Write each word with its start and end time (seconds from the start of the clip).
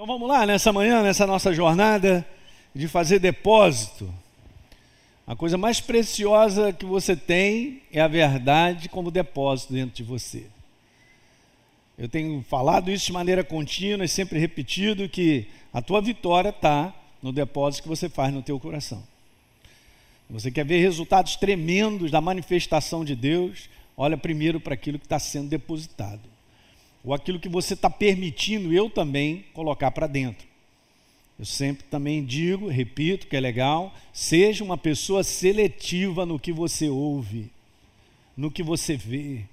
Então 0.00 0.06
vamos 0.06 0.30
lá, 0.30 0.46
nessa 0.46 0.72
manhã, 0.72 1.02
nessa 1.02 1.26
nossa 1.26 1.52
jornada 1.52 2.26
de 2.74 2.88
fazer 2.88 3.18
depósito. 3.18 4.10
A 5.26 5.36
coisa 5.36 5.58
mais 5.58 5.78
preciosa 5.78 6.72
que 6.72 6.86
você 6.86 7.14
tem 7.14 7.82
é 7.92 8.00
a 8.00 8.08
verdade 8.08 8.88
como 8.88 9.10
depósito 9.10 9.74
dentro 9.74 9.96
de 9.96 10.02
você. 10.02 10.46
Eu 11.98 12.08
tenho 12.08 12.42
falado 12.48 12.90
isso 12.90 13.04
de 13.04 13.12
maneira 13.12 13.44
contínua 13.44 14.02
e 14.02 14.08
sempre 14.08 14.38
repetido 14.38 15.06
que 15.06 15.46
a 15.70 15.82
tua 15.82 16.00
vitória 16.00 16.48
está 16.48 16.94
no 17.22 17.30
depósito 17.30 17.82
que 17.82 17.88
você 17.90 18.08
faz 18.08 18.32
no 18.32 18.42
teu 18.42 18.58
coração. 18.58 19.02
Você 20.30 20.50
quer 20.50 20.64
ver 20.64 20.80
resultados 20.80 21.36
tremendos 21.36 22.10
da 22.10 22.22
manifestação 22.22 23.04
de 23.04 23.14
Deus? 23.14 23.68
Olha 23.94 24.16
primeiro 24.16 24.58
para 24.58 24.72
aquilo 24.72 24.98
que 24.98 25.04
está 25.04 25.18
sendo 25.18 25.50
depositado 25.50 26.39
ou 27.04 27.14
aquilo 27.14 27.40
que 27.40 27.48
você 27.48 27.74
está 27.74 27.88
permitindo 27.88 28.72
eu 28.72 28.90
também 28.90 29.44
colocar 29.52 29.90
para 29.90 30.06
dentro. 30.06 30.46
Eu 31.38 31.46
sempre 31.46 31.84
também 31.84 32.22
digo, 32.22 32.68
repito, 32.68 33.26
que 33.26 33.34
é 33.34 33.40
legal, 33.40 33.94
seja 34.12 34.62
uma 34.62 34.76
pessoa 34.76 35.24
seletiva 35.24 36.26
no 36.26 36.38
que 36.38 36.52
você 36.52 36.88
ouve, 36.90 37.50
no 38.36 38.50
que 38.50 38.62
você 38.62 38.94
vê. 38.94 39.44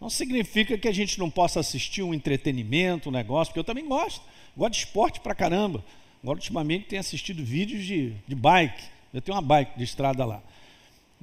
Não 0.00 0.08
significa 0.08 0.78
que 0.78 0.86
a 0.86 0.92
gente 0.92 1.18
não 1.18 1.28
possa 1.28 1.58
assistir 1.58 2.02
um 2.02 2.14
entretenimento, 2.14 3.08
um 3.08 3.12
negócio, 3.12 3.50
porque 3.50 3.60
eu 3.60 3.64
também 3.64 3.86
gosto. 3.86 4.22
Gosto 4.56 4.72
de 4.74 4.78
esporte 4.78 5.20
pra 5.20 5.34
caramba. 5.34 5.84
Agora, 6.22 6.38
ultimamente, 6.38 6.86
tenho 6.86 7.00
assistido 7.00 7.44
vídeos 7.44 7.84
de, 7.84 8.12
de 8.26 8.34
bike. 8.34 8.84
Eu 9.12 9.20
tenho 9.20 9.36
uma 9.36 9.42
bike 9.42 9.76
de 9.76 9.84
estrada 9.84 10.24
lá. 10.24 10.42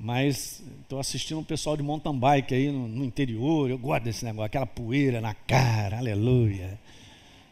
Mas 0.02 0.64
estou 0.82 0.98
assistindo 0.98 1.40
um 1.40 1.44
pessoal 1.44 1.76
de 1.76 1.84
mountain 1.84 2.18
bike 2.18 2.54
aí 2.54 2.72
no, 2.72 2.88
no, 2.88 3.04
interior. 3.04 3.70
Eu 3.70 3.78
gosto 3.78 4.06
desse 4.06 4.24
negócio, 4.24 4.46
aquela 4.46 4.66
poeira 4.66 5.20
na 5.20 5.34
cara, 5.34 5.98
aleluia. 5.98 6.80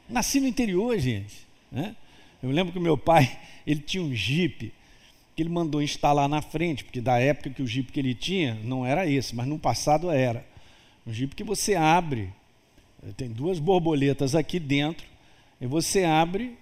Nasci 0.07 0.39
no 0.39 0.47
interior, 0.47 0.97
gente. 0.97 1.45
Né? 1.69 1.93
Eu 2.41 2.49
lembro 2.49 2.71
que 2.71 2.79
meu 2.79 2.97
pai, 2.97 3.37
ele 3.67 3.81
tinha 3.81 4.01
um 4.01 4.15
jipe 4.15 4.73
que 5.35 5.43
ele 5.43 5.49
mandou 5.49 5.81
instalar 5.81 6.29
na 6.29 6.41
frente, 6.41 6.85
porque 6.85 7.01
da 7.01 7.19
época 7.19 7.49
que 7.49 7.61
o 7.61 7.67
jipe 7.67 7.91
que 7.91 7.99
ele 7.99 8.15
tinha 8.15 8.55
não 8.63 8.85
era 8.85 9.05
esse, 9.05 9.35
mas 9.35 9.45
no 9.45 9.59
passado 9.59 10.09
era. 10.09 10.45
Um 11.05 11.11
jipe 11.11 11.35
que 11.35 11.43
você 11.43 11.75
abre, 11.75 12.33
tem 13.17 13.29
duas 13.29 13.59
borboletas 13.59 14.33
aqui 14.33 14.57
dentro, 14.57 15.05
e 15.59 15.67
você 15.67 16.05
abre 16.05 16.57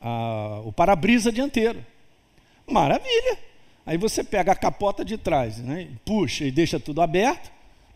a, 0.00 0.62
o 0.64 0.72
para-brisa 0.72 1.30
dianteiro. 1.30 1.84
Maravilha! 2.66 3.49
Aí 3.90 3.96
você 3.98 4.22
pega 4.22 4.52
a 4.52 4.54
capota 4.54 5.04
de 5.04 5.18
trás, 5.18 5.58
né, 5.58 5.88
puxa 6.04 6.44
e 6.44 6.52
deixa 6.52 6.78
tudo 6.78 7.02
aberto. 7.02 7.50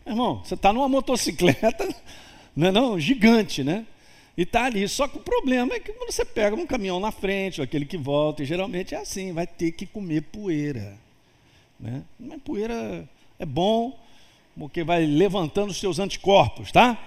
Irmão, 0.05 0.41
você 0.43 0.53
está 0.53 0.73
numa 0.73 0.89
motocicleta, 0.89 1.87
não 2.53 2.67
é 2.67 2.71
não? 2.73 2.99
Gigante, 2.99 3.63
né? 3.63 3.85
E 4.35 4.41
está 4.41 4.65
ali. 4.65 4.85
Só 4.89 5.07
que 5.07 5.15
o 5.15 5.21
problema 5.21 5.73
é 5.73 5.79
que 5.79 5.93
quando 5.93 6.11
você 6.11 6.25
pega 6.25 6.53
um 6.53 6.67
caminhão 6.67 6.99
na 6.99 7.13
frente, 7.13 7.61
ou 7.61 7.63
aquele 7.63 7.85
que 7.85 7.95
volta, 7.95 8.43
e 8.43 8.45
geralmente 8.45 8.93
é 8.93 8.97
assim, 8.97 9.31
vai 9.31 9.47
ter 9.47 9.71
que 9.71 9.85
comer 9.85 10.23
poeira. 10.23 10.97
Né? 11.79 12.03
Mas 12.19 12.41
poeira 12.41 13.07
é 13.39 13.45
bom, 13.45 13.97
porque 14.59 14.83
vai 14.83 15.05
levantando 15.05 15.69
os 15.69 15.79
seus 15.79 15.97
anticorpos, 15.97 16.73
tá? 16.73 17.01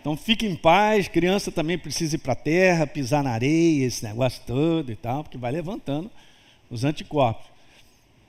Então 0.00 0.16
fique 0.16 0.44
em 0.44 0.56
paz, 0.56 1.06
criança 1.06 1.52
também 1.52 1.78
precisa 1.78 2.16
ir 2.16 2.18
para 2.18 2.32
a 2.32 2.36
terra, 2.36 2.88
pisar 2.88 3.22
na 3.22 3.30
areia, 3.30 3.86
esse 3.86 4.04
negócio 4.04 4.42
todo 4.44 4.90
e 4.90 4.96
tal, 4.96 5.22
porque 5.22 5.38
vai 5.38 5.52
levantando 5.52 6.10
os 6.68 6.82
anticorpos. 6.82 7.53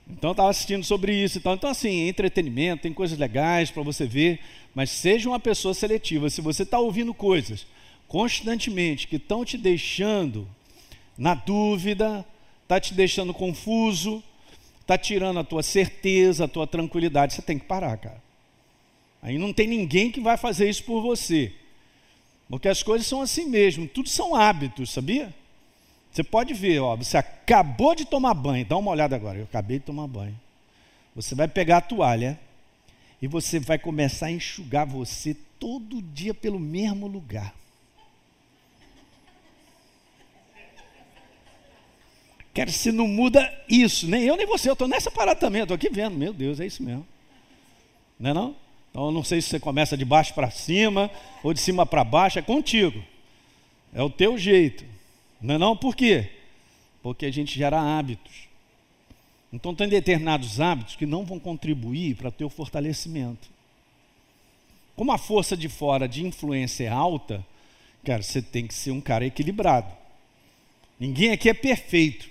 Então 0.08 0.30
estava 0.30 0.50
assistindo 0.50 0.84
sobre 0.84 1.12
isso. 1.14 1.38
Então, 1.38 1.54
então, 1.54 1.70
assim, 1.70 2.08
entretenimento, 2.08 2.82
tem 2.82 2.92
coisas 2.92 3.18
legais 3.18 3.70
para 3.70 3.82
você 3.82 4.06
ver, 4.06 4.40
mas 4.74 4.90
seja 4.90 5.28
uma 5.28 5.40
pessoa 5.40 5.74
seletiva. 5.74 6.30
Se 6.30 6.40
você 6.40 6.62
está 6.62 6.78
ouvindo 6.78 7.12
coisas 7.12 7.66
constantemente 8.06 9.08
que 9.08 9.16
estão 9.16 9.44
te 9.44 9.58
deixando 9.58 10.48
na 11.18 11.34
dúvida, 11.34 12.24
está 12.62 12.78
te 12.78 12.94
deixando 12.94 13.34
confuso, 13.34 14.22
está 14.80 14.96
tirando 14.96 15.40
a 15.40 15.44
tua 15.44 15.62
certeza, 15.62 16.44
a 16.44 16.48
tua 16.48 16.66
tranquilidade, 16.66 17.34
você 17.34 17.42
tem 17.42 17.58
que 17.58 17.64
parar, 17.64 17.96
cara. 17.96 18.22
Aí 19.20 19.38
não 19.38 19.52
tem 19.52 19.66
ninguém 19.66 20.12
que 20.12 20.20
vai 20.20 20.36
fazer 20.36 20.68
isso 20.68 20.84
por 20.84 21.02
você. 21.02 21.52
Porque 22.48 22.68
as 22.68 22.82
coisas 22.82 23.08
são 23.08 23.20
assim 23.20 23.46
mesmo, 23.46 23.88
tudo 23.88 24.08
são 24.08 24.36
hábitos, 24.36 24.90
sabia? 24.90 25.34
Você 26.16 26.24
pode 26.24 26.54
ver, 26.54 26.78
ó, 26.78 26.96
você 26.96 27.18
acabou 27.18 27.94
de 27.94 28.06
tomar 28.06 28.32
banho, 28.32 28.64
dá 28.64 28.74
uma 28.78 28.90
olhada 28.90 29.14
agora, 29.14 29.36
eu 29.36 29.44
acabei 29.44 29.78
de 29.78 29.84
tomar 29.84 30.06
banho. 30.06 30.34
Você 31.14 31.34
vai 31.34 31.46
pegar 31.46 31.76
a 31.76 31.80
toalha 31.82 32.40
e 33.20 33.28
você 33.28 33.60
vai 33.60 33.78
começar 33.78 34.24
a 34.24 34.30
enxugar 34.30 34.86
você 34.86 35.36
todo 35.60 36.00
dia 36.00 36.32
pelo 36.32 36.58
mesmo 36.58 37.06
lugar. 37.06 37.54
Quero 42.54 42.72
se 42.72 42.90
não 42.90 43.06
muda 43.06 43.52
isso, 43.68 44.08
nem 44.08 44.22
eu 44.22 44.38
nem 44.38 44.46
você, 44.46 44.70
eu 44.70 44.72
estou 44.72 44.88
nessa 44.88 45.10
parada 45.10 45.38
também, 45.38 45.60
estou 45.60 45.74
aqui 45.74 45.90
vendo, 45.90 46.16
meu 46.16 46.32
Deus, 46.32 46.60
é 46.60 46.64
isso 46.64 46.82
mesmo. 46.82 47.06
Não 48.18 48.30
é 48.30 48.32
não? 48.32 48.56
Então 48.90 49.04
eu 49.04 49.12
não 49.12 49.22
sei 49.22 49.42
se 49.42 49.50
você 49.50 49.60
começa 49.60 49.98
de 49.98 50.04
baixo 50.06 50.32
para 50.32 50.50
cima 50.50 51.10
ou 51.42 51.52
de 51.52 51.60
cima 51.60 51.84
para 51.84 52.02
baixo, 52.02 52.38
é 52.38 52.42
contigo. 52.42 53.04
É 53.92 54.02
o 54.02 54.08
teu 54.08 54.38
jeito. 54.38 54.95
Não 55.40 55.54
é 55.54 55.58
não? 55.58 55.76
Por 55.76 55.94
quê? 55.94 56.30
Porque 57.02 57.26
a 57.26 57.30
gente 57.30 57.56
gera 57.56 57.80
hábitos. 57.80 58.46
Então 59.52 59.74
tem 59.74 59.88
determinados 59.88 60.60
hábitos 60.60 60.96
que 60.96 61.06
não 61.06 61.24
vão 61.24 61.38
contribuir 61.38 62.16
para 62.16 62.28
o 62.28 62.32
teu 62.32 62.50
fortalecimento. 62.50 63.48
Como 64.94 65.12
a 65.12 65.18
força 65.18 65.56
de 65.56 65.68
fora 65.68 66.08
de 66.08 66.26
influência 66.26 66.84
é 66.84 66.88
alta, 66.88 67.44
cara, 68.04 68.22
você 68.22 68.40
tem 68.40 68.66
que 68.66 68.74
ser 68.74 68.90
um 68.90 69.00
cara 69.00 69.26
equilibrado. 69.26 69.92
Ninguém 70.98 71.32
aqui 71.32 71.48
é 71.48 71.54
perfeito, 71.54 72.28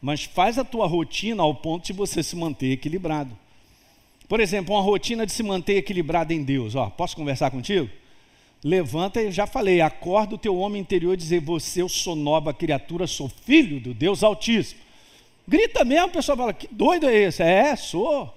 mas 0.00 0.24
faz 0.24 0.58
a 0.58 0.64
tua 0.64 0.86
rotina 0.86 1.42
ao 1.42 1.54
ponto 1.54 1.86
de 1.86 1.92
você 1.92 2.22
se 2.22 2.34
manter 2.34 2.72
equilibrado. 2.72 3.38
Por 4.28 4.40
exemplo, 4.40 4.74
uma 4.74 4.82
rotina 4.82 5.24
de 5.24 5.32
se 5.32 5.42
manter 5.42 5.76
equilibrado 5.76 6.32
em 6.32 6.42
Deus. 6.42 6.74
Ó, 6.74 6.90
posso 6.90 7.14
conversar 7.14 7.50
contigo? 7.50 7.88
Levanta, 8.64 9.20
eu 9.20 9.32
já 9.32 9.44
falei, 9.44 9.80
acorda 9.80 10.36
o 10.36 10.38
teu 10.38 10.56
homem 10.56 10.80
interior 10.80 11.14
e 11.14 11.16
dizer: 11.16 11.40
Você, 11.40 11.82
eu 11.82 11.88
sou 11.88 12.14
nova 12.14 12.54
criatura, 12.54 13.08
sou 13.08 13.28
filho 13.28 13.80
do 13.80 13.92
Deus 13.92 14.22
Altíssimo. 14.22 14.80
Grita 15.48 15.84
mesmo, 15.84 16.06
o 16.06 16.12
pessoal 16.12 16.38
fala: 16.38 16.52
Que 16.52 16.68
doido 16.70 17.08
é 17.08 17.14
esse? 17.14 17.42
É, 17.42 17.74
sou. 17.74 18.32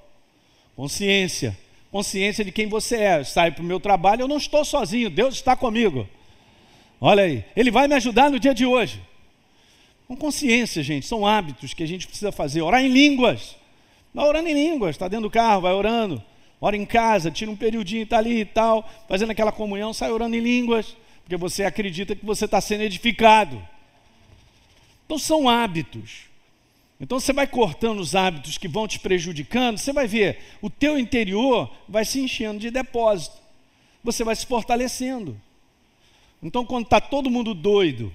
Consciência. 0.75 1.56
Consciência 1.91 2.44
de 2.44 2.52
quem 2.52 2.68
você 2.68 2.96
é. 2.97 3.19
Eu 3.19 3.25
saio 3.25 3.53
para 3.53 3.62
o 3.62 3.66
meu 3.66 3.80
trabalho, 3.80 4.24
eu 4.24 4.28
não 4.28 4.38
estou 4.38 4.66
sozinho, 4.66 5.12
Deus 5.12 5.36
está 5.36 5.56
comigo. 5.56 6.08
Olha 7.00 7.24
aí, 7.24 7.46
Ele 7.56 7.69
vai 7.69 7.88
me 7.88 7.94
ajudar 7.94 8.31
no 8.31 8.40
dia 8.40 8.53
de 8.53 8.66
hoje. 8.66 9.00
Com 10.07 10.18
consciência, 10.18 10.81
gente, 10.81 11.06
são 11.06 11.25
hábitos 11.25 11.74
que 11.75 11.84
a 11.84 11.88
gente 11.88 12.07
precisa 12.07 12.31
fazer. 12.31 12.63
Orar 12.63 12.84
em 12.84 12.90
línguas. 12.90 13.56
Vai 14.12 14.28
orando 14.28 14.50
em 14.50 14.53
línguas, 14.53 14.96
está 14.96 15.07
dentro 15.07 15.28
do 15.28 15.31
carro, 15.31 15.62
vai 15.62 15.74
orando 15.74 16.24
ora 16.65 16.75
em 16.75 16.83
casa, 16.83 17.29
tira 17.29 17.51
um 17.51 17.55
periodinho, 17.55 18.01
está 18.01 18.17
ali 18.17 18.39
e 18.39 18.45
tal, 18.45 18.89
fazendo 19.07 19.29
aquela 19.29 19.51
comunhão, 19.51 19.93
sai 19.93 20.11
orando 20.11 20.35
em 20.35 20.39
línguas, 20.39 20.97
porque 21.21 21.37
você 21.37 21.63
acredita 21.63 22.15
que 22.15 22.25
você 22.25 22.45
está 22.45 22.59
sendo 22.59 22.81
edificado. 22.81 23.61
Então 25.05 25.19
são 25.19 25.47
hábitos. 25.47 26.21
Então 26.99 27.19
você 27.19 27.31
vai 27.31 27.45
cortando 27.45 27.99
os 27.99 28.15
hábitos 28.15 28.57
que 28.57 28.67
vão 28.67 28.87
te 28.87 28.99
prejudicando, 28.99 29.77
você 29.77 29.93
vai 29.93 30.07
ver, 30.07 30.39
o 30.59 30.67
teu 30.67 30.97
interior 30.97 31.71
vai 31.87 32.03
se 32.03 32.19
enchendo 32.19 32.59
de 32.59 32.71
depósito. 32.71 33.37
Você 34.03 34.23
vai 34.23 34.35
se 34.35 34.47
fortalecendo. 34.47 35.39
Então 36.41 36.65
quando 36.65 36.85
está 36.85 36.99
todo 36.99 37.29
mundo 37.29 37.53
doido, 37.53 38.11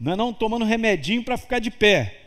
não 0.00 0.12
é 0.12 0.16
não 0.16 0.32
tomando 0.32 0.64
remedinho 0.64 1.22
para 1.22 1.36
ficar 1.36 1.58
de 1.58 1.70
pé, 1.70 2.22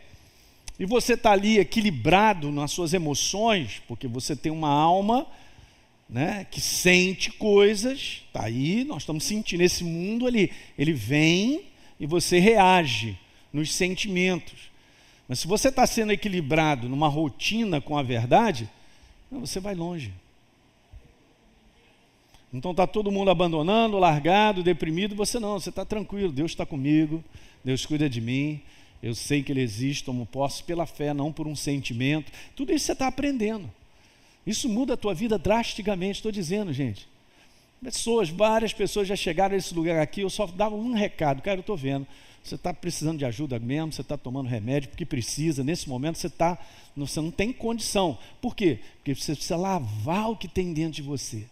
e 0.77 0.85
você 0.85 1.13
está 1.13 1.31
ali 1.31 1.57
equilibrado 1.57 2.51
nas 2.51 2.69
suas 2.69 2.93
emoções, 2.93 3.81
porque 3.87 4.07
você 4.07 4.35
tem 4.35 4.51
uma 4.51 4.69
alma 4.69 5.25
né, 6.09 6.45
que 6.49 6.61
sente 6.61 7.31
coisas, 7.31 8.23
está 8.27 8.45
aí, 8.45 8.83
nós 8.83 9.01
estamos 9.01 9.23
sentindo 9.23 9.61
esse 9.61 9.83
mundo 9.83 10.27
ali, 10.27 10.51
ele 10.77 10.93
vem 10.93 11.63
e 11.99 12.05
você 12.05 12.39
reage 12.39 13.17
nos 13.51 13.73
sentimentos. 13.73 14.71
Mas 15.27 15.39
se 15.39 15.47
você 15.47 15.69
está 15.69 15.87
sendo 15.87 16.11
equilibrado 16.11 16.87
numa 16.87 17.07
rotina 17.07 17.81
com 17.81 17.97
a 17.97 18.03
verdade, 18.03 18.69
você 19.31 19.59
vai 19.59 19.73
longe. 19.73 20.13
Então 22.53 22.71
está 22.71 22.85
todo 22.87 23.11
mundo 23.11 23.31
abandonando, 23.31 23.97
largado, 23.97 24.63
deprimido, 24.63 25.15
você 25.15 25.39
não, 25.39 25.59
você 25.59 25.69
está 25.69 25.83
tranquilo, 25.83 26.31
Deus 26.31 26.51
está 26.51 26.65
comigo, 26.65 27.23
Deus 27.63 27.85
cuida 27.85 28.09
de 28.09 28.21
mim, 28.21 28.61
eu 29.01 29.13
sei 29.13 29.43
que 29.43 29.51
Ele 29.51 29.61
existe, 29.61 30.03
como 30.03 30.25
posso, 30.25 30.63
pela 30.63 30.85
fé, 30.85 31.13
não 31.13 31.33
por 31.33 31.47
um 31.47 31.55
sentimento. 31.55 32.31
Tudo 32.55 32.71
isso 32.71 32.85
você 32.85 32.93
está 32.93 33.07
aprendendo. 33.07 33.69
Isso 34.45 34.69
muda 34.69 34.93
a 34.93 34.97
tua 34.97 35.13
vida 35.13 35.37
drasticamente, 35.37 36.17
estou 36.17 36.31
dizendo, 36.31 36.71
gente. 36.71 37.07
Pessoas, 37.81 38.29
várias 38.29 38.73
pessoas 38.73 39.07
já 39.07 39.15
chegaram 39.15 39.55
a 39.55 39.57
esse 39.57 39.73
lugar 39.73 40.01
aqui, 40.01 40.21
eu 40.21 40.29
só 40.29 40.45
dava 40.45 40.75
um 40.75 40.93
recado, 40.93 41.41
cara, 41.41 41.57
eu 41.57 41.61
estou 41.61 41.77
vendo. 41.77 42.05
Você 42.43 42.55
está 42.55 42.71
precisando 42.71 43.17
de 43.17 43.25
ajuda 43.25 43.57
mesmo, 43.57 43.91
você 43.91 44.01
está 44.01 44.15
tomando 44.15 44.47
remédio 44.47 44.89
porque 44.89 45.05
precisa, 45.05 45.63
nesse 45.63 45.89
momento 45.89 46.19
você 46.19 46.27
está, 46.27 46.59
você 46.95 47.19
não 47.19 47.31
tem 47.31 47.51
condição. 47.51 48.19
Por 48.39 48.55
quê? 48.55 48.79
Porque 48.97 49.15
você 49.15 49.33
precisa 49.33 49.57
lavar 49.57 50.29
o 50.29 50.37
que 50.37 50.47
tem 50.47 50.71
dentro 50.71 50.93
de 50.93 51.01
você. 51.01 51.45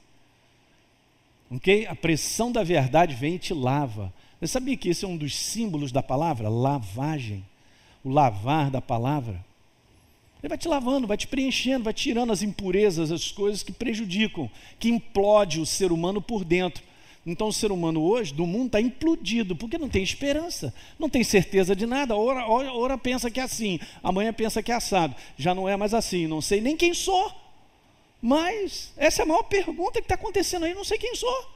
Ok? 1.49 1.87
A 1.87 1.95
pressão 1.95 2.51
da 2.51 2.63
verdade 2.63 3.15
vem 3.15 3.35
e 3.35 3.39
te 3.39 3.55
lava. 3.55 4.13
Você 4.39 4.47
sabia 4.47 4.77
que 4.77 4.89
esse 4.89 5.03
é 5.03 5.07
um 5.07 5.17
dos 5.17 5.35
símbolos 5.35 5.91
da 5.91 6.03
palavra? 6.03 6.47
Lavagem. 6.47 7.43
O 8.03 8.09
lavar 8.09 8.69
da 8.69 8.81
palavra. 8.81 9.43
Ele 10.43 10.49
vai 10.49 10.57
te 10.57 10.67
lavando, 10.67 11.07
vai 11.07 11.15
te 11.15 11.25
preenchendo, 11.25 11.85
vai 11.85 11.93
tirando 11.93 12.33
as 12.33 12.41
impurezas, 12.41 13.13
as 13.13 13.31
coisas 13.31 13.63
que 13.63 13.71
prejudicam, 13.71 14.51
que 14.77 14.89
implode 14.89 15.61
o 15.61 15.65
ser 15.65 15.93
humano 15.93 16.21
por 16.21 16.43
dentro. 16.43 16.83
Então 17.25 17.47
o 17.47 17.53
ser 17.53 17.71
humano 17.71 18.01
hoje, 18.01 18.33
do 18.33 18.45
mundo, 18.45 18.65
está 18.65 18.81
implodido, 18.81 19.55
porque 19.55 19.77
não 19.77 19.87
tem 19.87 20.03
esperança, 20.03 20.73
não 20.99 21.07
tem 21.07 21.23
certeza 21.23 21.73
de 21.73 21.85
nada. 21.85 22.17
Ora, 22.17 22.45
ora, 22.45 22.73
ora 22.73 22.97
pensa 22.97 23.31
que 23.31 23.39
é 23.39 23.43
assim, 23.43 23.79
amanhã 24.03 24.33
pensa 24.33 24.61
que 24.61 24.69
é 24.69 24.75
assado. 24.75 25.15
Já 25.37 25.55
não 25.55 25.69
é 25.69 25.77
mais 25.77 25.93
assim, 25.93 26.27
não 26.27 26.41
sei 26.41 26.59
nem 26.59 26.75
quem 26.75 26.93
sou. 26.93 27.31
Mas 28.21 28.91
essa 28.97 29.21
é 29.21 29.23
a 29.23 29.25
maior 29.25 29.43
pergunta 29.43 30.01
que 30.01 30.05
está 30.05 30.15
acontecendo 30.15 30.65
aí, 30.65 30.73
não 30.73 30.83
sei 30.83 30.97
quem 30.97 31.15
sou. 31.15 31.53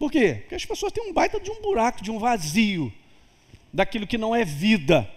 Por 0.00 0.10
quê? 0.10 0.38
Porque 0.40 0.56
as 0.56 0.64
pessoas 0.64 0.92
têm 0.92 1.08
um 1.08 1.12
baita 1.12 1.38
de 1.38 1.52
um 1.52 1.62
buraco, 1.62 2.02
de 2.02 2.10
um 2.10 2.18
vazio, 2.18 2.92
daquilo 3.72 4.06
que 4.06 4.18
não 4.18 4.34
é 4.34 4.44
vida, 4.44 5.08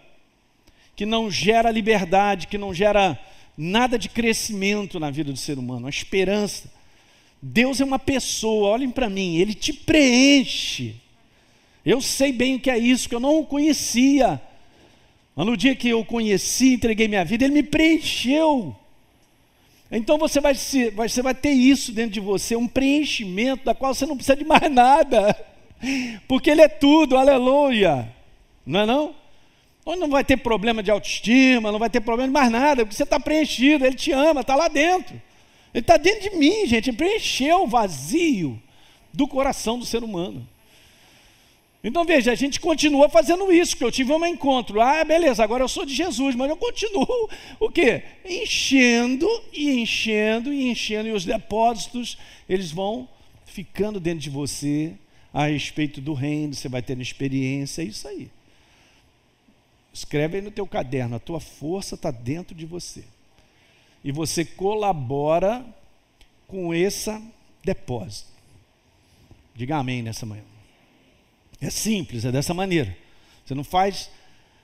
que 0.98 1.06
não 1.06 1.30
gera 1.30 1.70
liberdade, 1.70 2.48
que 2.48 2.58
não 2.58 2.74
gera 2.74 3.18
nada 3.56 4.00
de 4.00 4.10
crescimento 4.10 5.00
na 5.00 5.12
vida 5.12 5.32
do 5.32 5.38
ser 5.38 5.60
humano, 5.60 5.86
a 5.86 5.92
esperança. 5.92 6.70
Deus 7.40 7.80
é 7.80 7.86
uma 7.86 8.00
pessoa, 8.00 8.70
olhem 8.70 8.90
para 8.90 9.08
mim, 9.08 9.38
Ele 9.38 9.54
te 9.54 9.72
preenche. 9.72 10.96
Eu 11.86 12.02
sei 12.02 12.32
bem 12.32 12.56
o 12.56 12.60
que 12.60 12.72
é 12.72 12.80
isso, 12.80 13.08
que 13.08 13.14
eu 13.14 13.20
não 13.20 13.38
o 13.38 13.46
conhecia. 13.46 14.42
Mas 15.36 15.46
no 15.46 15.56
dia 15.56 15.76
que 15.76 15.88
eu 15.88 16.04
conheci, 16.04 16.74
entreguei 16.74 17.08
minha 17.08 17.24
vida, 17.24 17.46
Ele 17.46 17.54
me 17.54 17.64
preencheu. 17.64 18.76
Então 19.92 20.18
você 20.18 20.42
vai, 20.42 20.56
se, 20.56 20.90
você 20.90 21.22
vai 21.22 21.36
ter 21.36 21.52
isso 21.52 21.92
dentro 21.92 22.14
de 22.14 22.20
você, 22.20 22.56
um 22.56 22.68
preenchimento 22.68 23.66
da 23.66 23.76
qual 23.76 23.94
você 23.94 24.08
não 24.08 24.16
precisa 24.18 24.36
de 24.36 24.44
mais 24.44 24.70
nada, 24.74 25.36
porque 26.28 26.50
Ele 26.50 26.62
é 26.62 26.68
tudo, 26.68 27.16
aleluia, 27.16 28.12
não 28.66 28.80
é 28.80 28.86
não? 28.88 29.27
Onde 29.90 30.02
não 30.02 30.10
vai 30.10 30.22
ter 30.22 30.36
problema 30.36 30.84
de 30.84 30.92
autoestima, 30.92 31.72
não 31.72 31.80
vai 31.80 31.90
ter 31.90 32.02
problema 32.02 32.28
de 32.28 32.34
mais 32.34 32.52
nada, 32.52 32.84
porque 32.84 32.94
você 32.94 33.04
está 33.04 33.18
preenchido, 33.18 33.86
Ele 33.86 33.96
te 33.96 34.12
ama, 34.12 34.42
está 34.42 34.54
lá 34.54 34.68
dentro. 34.68 35.16
Ele 35.74 35.82
está 35.82 35.96
dentro 35.96 36.30
de 36.30 36.36
mim, 36.36 36.68
gente, 36.68 36.90
ele 36.90 36.98
preencheu 36.98 37.64
o 37.64 37.68
vazio 37.68 38.62
do 39.14 39.26
coração 39.26 39.80
do 39.80 39.86
ser 39.86 40.04
humano. 40.04 40.46
Então 41.82 42.04
veja, 42.04 42.34
a 42.34 42.36
gente 42.36 42.60
continua 42.60 43.08
fazendo 43.08 43.50
isso, 43.50 43.78
que 43.78 43.84
eu 43.84 43.92
tive 43.92 44.12
um 44.12 44.26
encontro. 44.26 44.82
Ah, 44.82 45.06
beleza, 45.06 45.42
agora 45.42 45.64
eu 45.64 45.70
sou 45.70 45.86
de 45.86 45.96
Jesus, 45.96 46.36
mas 46.36 46.50
eu 46.50 46.58
continuo 46.58 47.30
o 47.58 47.70
quê? 47.70 48.04
Enchendo 48.26 49.26
e 49.54 49.70
enchendo 49.70 50.54
e 50.54 50.70
enchendo, 50.70 51.08
e 51.08 51.14
os 51.14 51.24
depósitos, 51.24 52.18
eles 52.50 52.72
vão 52.72 53.08
ficando 53.46 54.02
dentro 54.02 54.20
de 54.20 54.30
você 54.30 54.96
a 55.34 55.46
respeito 55.46 56.02
do 56.02 56.14
reino, 56.14 56.54
você 56.54 56.68
vai 56.68 56.82
tendo 56.82 57.02
experiência, 57.02 57.84
é 57.84 57.86
isso 57.86 58.06
aí. 58.06 58.30
Escreve 59.98 60.38
aí 60.38 60.44
no 60.44 60.52
teu 60.52 60.68
caderno, 60.68 61.16
a 61.16 61.20
tua 61.20 61.40
força 61.40 61.96
está 61.96 62.12
dentro 62.12 62.54
de 62.54 62.68
você. 62.68 63.04
E 64.04 64.12
você 64.12 64.46
colabora 64.46 65.66
com 66.48 66.72
esse 66.72 67.20
depósito. 67.64 68.30
Diga 69.56 69.78
amém 69.78 70.04
nessa 70.04 70.24
manhã. 70.24 70.44
É 71.60 71.72
simples, 71.72 72.26
é 72.26 72.32
dessa 72.32 72.54
maneira. 72.54 72.96
Você 73.44 73.56
não 73.56 73.64
faz 73.64 74.12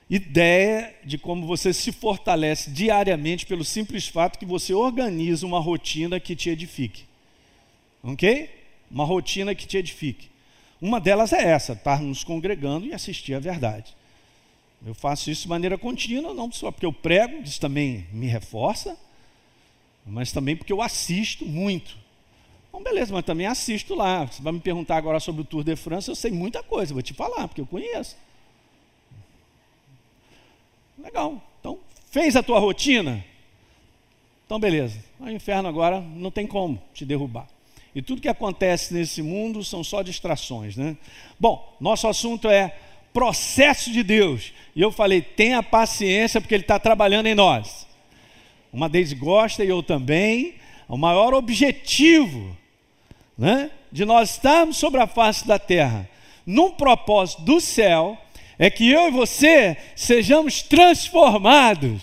ideia 0.08 0.94
de 1.04 1.18
como 1.18 1.48
você 1.48 1.72
se 1.72 1.90
fortalece 1.90 2.70
diariamente 2.70 3.44
pelo 3.44 3.64
simples 3.64 4.06
fato 4.06 4.38
que 4.38 4.46
você 4.46 4.72
organiza 4.72 5.44
uma 5.44 5.58
rotina 5.58 6.20
que 6.20 6.36
te 6.36 6.48
edifique. 6.48 7.06
Ok? 8.04 8.48
Uma 8.88 9.04
rotina 9.04 9.52
que 9.52 9.66
te 9.66 9.78
edifique. 9.78 10.28
Uma 10.80 11.00
delas 11.00 11.32
é 11.32 11.42
essa, 11.42 11.72
estar 11.72 12.00
nos 12.00 12.22
congregando 12.22 12.86
e 12.86 12.94
assistir 12.94 13.34
a 13.34 13.40
verdade. 13.40 13.96
Eu 14.84 14.94
faço 14.94 15.30
isso 15.30 15.42
de 15.42 15.48
maneira 15.48 15.78
contínua, 15.78 16.34
não 16.34 16.52
só 16.52 16.70
porque 16.70 16.84
eu 16.84 16.92
prego, 16.92 17.42
isso 17.42 17.60
também 17.60 18.06
me 18.12 18.26
reforça, 18.26 18.98
mas 20.04 20.30
também 20.30 20.54
porque 20.54 20.72
eu 20.72 20.82
assisto 20.82 21.46
muito. 21.46 21.96
Bom, 22.70 22.82
beleza, 22.82 23.12
mas 23.14 23.24
também 23.24 23.46
assisto 23.46 23.94
lá. 23.94 24.26
Você 24.26 24.42
vai 24.42 24.52
me 24.52 24.60
perguntar 24.60 24.96
agora 24.96 25.18
sobre 25.20 25.40
o 25.40 25.44
Tour 25.44 25.64
de 25.64 25.74
France, 25.74 26.08
eu 26.08 26.14
sei 26.14 26.30
muita 26.30 26.62
coisa, 26.62 26.92
vou 26.92 27.02
te 27.02 27.14
falar, 27.14 27.48
porque 27.48 27.62
eu 27.62 27.66
conheço. 27.66 28.16
Legal. 30.98 31.42
Então, 31.60 31.78
fez 32.10 32.36
a 32.36 32.42
tua 32.42 32.58
rotina? 32.58 33.24
Então, 34.44 34.58
beleza. 34.60 35.02
O 35.18 35.30
inferno 35.30 35.68
agora 35.68 36.00
não 36.00 36.30
tem 36.30 36.46
como 36.46 36.82
te 36.92 37.06
derrubar. 37.06 37.48
E 37.94 38.02
tudo 38.02 38.20
que 38.20 38.28
acontece 38.28 38.92
nesse 38.92 39.22
mundo 39.22 39.64
são 39.64 39.82
só 39.82 40.02
distrações, 40.02 40.76
né? 40.76 40.96
Bom, 41.38 41.76
nosso 41.80 42.06
assunto 42.08 42.48
é 42.48 42.76
processo 43.14 43.92
de 43.92 44.02
Deus. 44.02 44.52
E 44.74 44.82
eu 44.82 44.90
falei, 44.90 45.22
tenha 45.22 45.62
paciência, 45.62 46.40
porque 46.40 46.54
Ele 46.54 46.64
está 46.64 46.80
trabalhando 46.80 47.28
em 47.28 47.34
nós. 47.34 47.86
Uma 48.72 48.88
deles 48.88 49.12
gosta 49.12 49.64
e 49.64 49.68
eu 49.68 49.82
também. 49.82 50.56
O 50.88 50.98
maior 50.98 51.32
objetivo 51.32 52.54
né, 53.38 53.70
de 53.90 54.04
nós 54.04 54.32
estarmos 54.32 54.76
sobre 54.76 55.00
a 55.00 55.06
face 55.06 55.46
da 55.46 55.58
terra, 55.58 56.10
num 56.44 56.72
propósito 56.72 57.42
do 57.42 57.60
céu, 57.60 58.18
é 58.58 58.68
que 58.68 58.90
eu 58.90 59.08
e 59.08 59.12
você 59.12 59.76
sejamos 59.96 60.62
transformados 60.62 62.02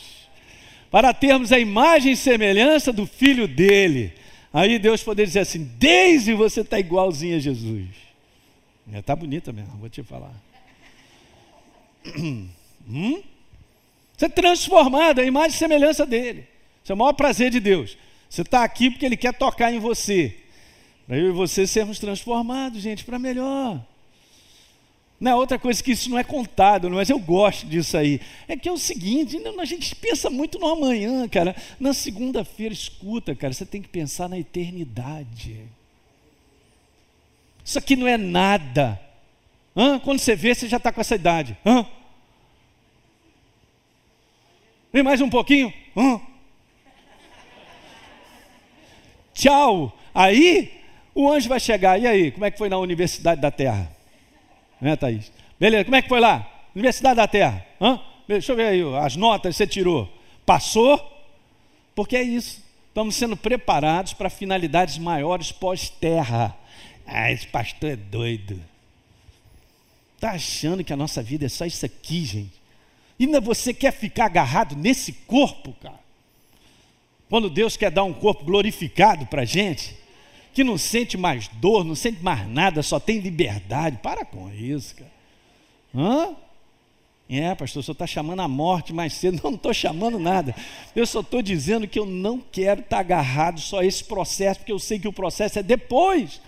para 0.90 1.14
termos 1.14 1.52
a 1.52 1.60
imagem 1.60 2.14
e 2.14 2.18
semelhança 2.18 2.92
do 2.92 3.06
Filho 3.06 3.48
dele. 3.48 4.14
Aí 4.54 4.80
Deus 4.80 5.04
poder 5.04 5.26
dizer 5.26 5.42
assim: 5.42 5.70
desde 5.78 6.34
você 6.34 6.62
está 6.62 6.80
igualzinho 6.80 7.38
a 7.38 7.40
Jesus. 7.40 7.88
Está 8.94 9.14
é, 9.14 9.16
bonita 9.16 9.54
mesmo, 9.54 9.78
vou 9.78 9.90
te 9.90 10.04
falar. 10.04 10.34
Hum? 12.88 13.22
Você 14.18 14.26
é 14.26 14.30
transformado, 14.30 15.20
a 15.20 15.26
imagem 15.26 15.56
e 15.56 15.60
semelhança 15.60 16.06
dele. 16.06 16.48
Esse 16.84 16.92
é 16.92 16.96
o 16.96 16.98
maior 16.98 17.14
prazer 17.14 17.52
de 17.52 17.60
Deus. 17.60 17.98
Você 18.30 18.42
está 18.42 18.64
aqui 18.64 18.90
porque 18.90 19.06
Ele 19.06 19.18
quer 19.18 19.34
tocar 19.34 19.72
em 19.72 19.80
você. 19.80 20.36
Para 21.08 21.18
eu 21.18 21.30
e 21.30 21.32
você 21.32 21.68
sermos 21.68 22.00
transformados, 22.00 22.82
gente, 22.82 23.04
para 23.04 23.20
melhor. 23.20 23.84
Não 25.20 25.32
é 25.32 25.36
outra 25.36 25.60
coisa 25.60 25.84
que 25.84 25.92
isso 25.92 26.10
não 26.10 26.18
é 26.18 26.24
contado, 26.24 26.90
mas 26.90 27.10
eu 27.10 27.20
gosto 27.20 27.68
disso 27.68 27.96
aí. 27.96 28.20
É 28.48 28.58
que 28.58 28.68
é 28.68 28.72
o 28.72 28.78
seguinte, 28.78 29.38
a 29.60 29.66
gente 29.66 29.96
pensa 29.96 30.32
muito 30.32 30.58
no 30.58 30.66
amanhã, 30.66 31.28
cara. 31.28 31.56
Na 31.80 31.94
segunda-feira, 31.94 32.74
escuta, 32.74 33.36
cara, 33.36 33.54
você 33.54 33.64
tem 33.66 33.82
que 33.82 33.88
pensar 33.88 34.28
na 34.28 34.40
eternidade. 34.40 35.60
Isso 37.64 37.78
aqui 37.78 37.96
não 37.96 38.08
é 38.08 38.18
nada. 38.18 39.00
Hã? 39.76 40.00
Quando 40.00 40.20
você 40.20 40.36
vê, 40.36 40.54
você 40.54 40.68
já 40.68 40.78
está 40.78 40.92
com 40.92 41.02
essa 41.02 41.16
idade. 41.16 41.58
Hã? 41.66 41.86
Vem 44.92 45.04
mais 45.04 45.22
um 45.22 45.30
pouquinho. 45.30 45.74
Hã? 45.96 46.22
Tchau. 49.34 49.98
Aí 50.14 50.82
o 51.16 51.32
anjo 51.32 51.48
vai 51.48 51.60
chegar. 51.60 52.00
E 52.00 52.06
aí, 52.06 52.32
como 52.32 52.46
é 52.46 52.52
que 52.52 52.58
foi 52.58 52.70
na 52.70 52.78
Universidade 52.78 53.40
da 53.40 53.50
Terra? 53.50 53.90
Né, 54.80 54.96
Thaís? 54.96 55.32
Beleza, 55.60 55.86
como 55.86 55.96
é 55.96 56.02
que 56.02 56.10
foi 56.10 56.20
lá? 56.20 56.48
Universidade 56.76 57.16
da 57.16 57.28
Terra. 57.28 57.66
Hã? 57.80 58.00
Deixa 58.28 58.52
eu 58.52 58.56
ver 58.56 58.68
aí, 58.68 58.82
as 58.98 59.16
notas 59.16 59.54
que 59.54 59.58
você 59.58 59.68
tirou. 59.68 60.12
Passou? 60.46 61.00
Porque 61.96 62.16
é 62.16 62.24
isso. 62.24 62.64
Estamos 62.88 63.16
sendo 63.16 63.38
preparados 63.38 64.14
para 64.14 64.30
finalidades 64.30 64.98
maiores 64.98 65.52
pós-terra. 65.52 66.58
Ah, 67.06 67.32
esse 67.32 67.48
pastor 67.48 67.92
é 67.92 67.96
doido. 67.96 68.71
Está 70.22 70.34
achando 70.34 70.84
que 70.84 70.94
a 70.94 70.96
nossa 70.96 71.24
vida 71.24 71.48
é 71.48 71.50
só 71.50 71.66
isso 71.66 71.84
aqui, 71.84 72.24
gente? 72.24 72.54
E 73.18 73.26
ainda 73.26 73.42
você 73.42 73.74
quer 73.74 73.92
ficar 73.92 74.26
agarrado 74.26 74.76
nesse 74.76 75.14
corpo, 75.14 75.74
cara? 75.82 76.00
Quando 77.28 77.50
Deus 77.50 77.76
quer 77.76 77.90
dar 77.90 78.04
um 78.04 78.14
corpo 78.14 78.46
glorificado 78.46 79.26
para 79.26 79.42
a 79.42 79.46
gente, 79.46 79.98
que 80.54 80.64
não 80.64 80.78
sente 80.78 81.18
mais 81.18 81.48
dor, 81.48 81.84
não 81.84 81.96
sente 81.96 82.24
mais 82.24 82.48
nada, 82.48 82.84
só 82.84 83.00
tem 83.00 83.18
liberdade. 83.18 83.98
Para 83.98 84.24
com 84.24 84.54
isso, 84.54 84.96
cara. 84.96 85.12
Hã? 85.96 86.36
É, 87.28 87.56
pastor, 87.56 87.80
o 87.80 87.84
senhor 87.84 87.94
está 87.94 88.06
chamando 88.06 88.42
a 88.42 88.48
morte 88.48 88.94
mais 88.94 89.14
cedo. 89.14 89.38
Não, 89.42 89.50
não 89.50 89.58
estou 89.58 89.74
chamando 89.74 90.20
nada. 90.20 90.54
Eu 90.96 91.08
só 91.08 91.22
estou 91.22 91.42
dizendo 91.42 91.88
que 91.88 91.98
eu 91.98 92.06
não 92.06 92.40
quero 92.40 92.82
estar 92.82 92.98
tá 92.98 93.00
agarrado 93.00 93.60
só 93.60 93.80
a 93.80 93.86
esse 93.86 94.04
processo, 94.04 94.60
porque 94.60 94.72
eu 94.72 94.78
sei 94.78 95.00
que 95.00 95.08
o 95.08 95.14
processo 95.14 95.58
é 95.58 95.64
depois. 95.64 96.40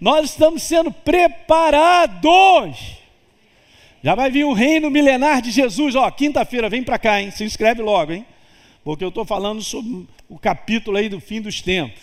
Nós 0.00 0.30
estamos 0.30 0.62
sendo 0.62 0.90
preparados. 0.90 2.99
Já 4.02 4.14
vai 4.14 4.30
vir 4.30 4.44
o 4.44 4.54
reino 4.54 4.90
milenar 4.90 5.42
de 5.42 5.50
Jesus. 5.50 5.94
Ó, 5.94 6.10
quinta-feira, 6.10 6.70
vem 6.70 6.82
para 6.82 6.98
cá, 6.98 7.20
hein? 7.20 7.30
Se 7.30 7.44
inscreve 7.44 7.82
logo, 7.82 8.12
hein? 8.12 8.24
Porque 8.82 9.04
eu 9.04 9.10
estou 9.10 9.26
falando 9.26 9.62
sobre 9.62 10.06
o 10.28 10.38
capítulo 10.38 10.96
aí 10.96 11.08
do 11.08 11.20
fim 11.20 11.40
dos 11.40 11.60
tempos. 11.60 12.00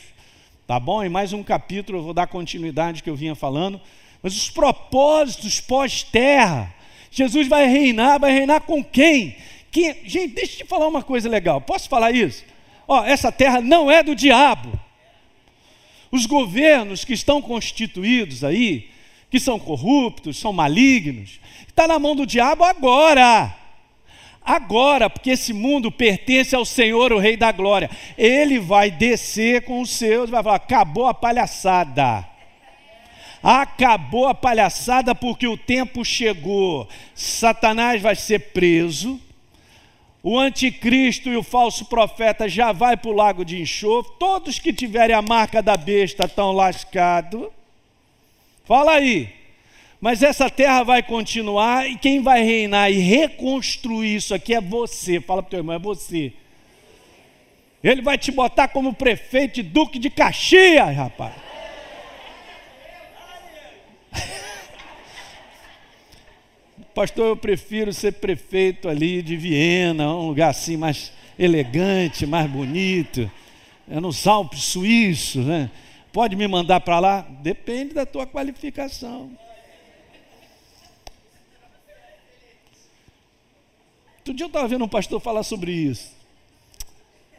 Tá 0.67 0.79
bom? 0.79 1.03
Em 1.03 1.09
mais 1.09 1.33
um 1.33 1.41
capítulo 1.41 1.97
eu 1.97 2.03
vou 2.03 2.13
dar 2.13 2.27
continuidade 2.27 3.01
que 3.01 3.09
eu 3.09 3.15
vinha 3.15 3.33
falando. 3.33 3.81
Mas 4.21 4.35
os 4.35 4.49
propósitos 4.49 5.59
pós-terra. 5.59 6.73
Jesus 7.09 7.47
vai 7.47 7.67
reinar, 7.67 8.19
vai 8.19 8.31
reinar 8.31 8.61
com 8.61 8.83
quem? 8.83 9.35
quem? 9.71 9.95
Gente, 10.05 10.35
deixa 10.35 10.53
eu 10.53 10.57
te 10.57 10.65
falar 10.65 10.87
uma 10.87 11.01
coisa 11.01 11.27
legal. 11.27 11.61
Posso 11.61 11.89
falar 11.89 12.11
isso? 12.11 12.43
Ó, 12.87 13.03
essa 13.03 13.31
terra 13.31 13.59
não 13.59 13.89
é 13.89 14.03
do 14.03 14.13
diabo. 14.13 14.79
Os 16.11 16.25
governos 16.27 17.03
que 17.03 17.13
estão 17.13 17.41
constituídos 17.41 18.43
aí, 18.43 18.89
que 19.31 19.39
são 19.39 19.57
corruptos, 19.57 20.37
são 20.37 20.53
malignos. 20.53 21.39
Está 21.77 21.87
na 21.87 21.99
mão 21.99 22.15
do 22.15 22.25
diabo 22.25 22.63
agora. 22.63 23.55
Agora, 24.43 25.11
porque 25.11 25.29
esse 25.29 25.53
mundo 25.53 25.91
pertence 25.91 26.55
ao 26.55 26.65
Senhor, 26.65 27.13
o 27.13 27.19
Rei 27.19 27.37
da 27.37 27.51
Glória. 27.51 27.87
Ele 28.17 28.59
vai 28.59 28.89
descer 28.89 29.63
com 29.63 29.79
os 29.79 29.91
seus, 29.91 30.27
vai 30.27 30.41
falar: 30.41 30.55
acabou 30.55 31.05
a 31.05 31.13
palhaçada. 31.13 32.27
Acabou 33.43 34.25
a 34.25 34.33
palhaçada 34.33 35.13
porque 35.13 35.45
o 35.45 35.55
tempo 35.55 36.03
chegou. 36.03 36.89
Satanás 37.13 38.01
vai 38.01 38.15
ser 38.15 38.39
preso. 38.53 39.21
O 40.23 40.35
anticristo 40.35 41.29
e 41.29 41.37
o 41.37 41.43
falso 41.43 41.85
profeta 41.85 42.49
já 42.49 42.71
vai 42.71 42.97
para 42.97 43.11
o 43.11 43.15
lago 43.15 43.45
de 43.45 43.61
enxofre. 43.61 44.13
Todos 44.17 44.57
que 44.57 44.73
tiverem 44.73 45.15
a 45.15 45.21
marca 45.21 45.61
da 45.61 45.77
besta 45.77 46.25
estão 46.25 46.53
lascados. 46.53 47.49
Fala 48.65 48.93
aí. 48.93 49.36
Mas 49.99 50.21
essa 50.21 50.49
terra 50.49 50.83
vai 50.83 51.01
continuar 51.01 51.89
e 51.89 51.97
quem 51.97 52.21
vai 52.21 52.43
reinar 52.43 52.91
e 52.91 52.99
reconstruir 52.99 54.15
isso 54.15 54.35
aqui 54.35 54.53
é 54.53 54.61
você. 54.61 55.19
Fala 55.19 55.41
para 55.41 55.47
o 55.47 55.51
teu 55.51 55.59
irmão, 55.59 55.75
é 55.75 55.79
você. 55.79 56.33
Ele 57.83 58.01
vai 58.01 58.17
te 58.17 58.31
botar 58.31 58.67
como 58.67 58.93
prefeito 58.93 59.59
e 59.59 59.63
duque 59.63 59.97
de 59.97 60.09
Caxias, 60.09 60.95
rapaz. 60.95 61.33
Pastor, 66.93 67.27
eu 67.27 67.37
prefiro 67.37 67.91
ser 67.91 68.13
prefeito 68.13 68.87
ali 68.87 69.23
de 69.23 69.35
Viena, 69.35 70.13
um 70.13 70.27
lugar 70.27 70.49
assim 70.49 70.77
mais 70.77 71.11
elegante, 71.39 72.25
mais 72.25 72.49
bonito, 72.49 73.29
é 73.89 73.99
nos 73.99 74.25
Alpes 74.27 74.63
suíços, 74.63 75.45
né? 75.45 75.69
Pode 76.11 76.35
me 76.35 76.47
mandar 76.47 76.79
para 76.79 76.99
lá? 76.99 77.21
Depende 77.41 77.93
da 77.93 78.05
tua 78.05 78.25
qualificação. 78.25 79.31
Outro 84.27 84.35
dia 84.35 84.43
eu 84.43 84.47
estava 84.47 84.67
vendo 84.67 84.83
um 84.83 84.89
pastor 84.89 85.21
falar 85.21 85.41
sobre 85.43 85.71
isso. 85.71 86.11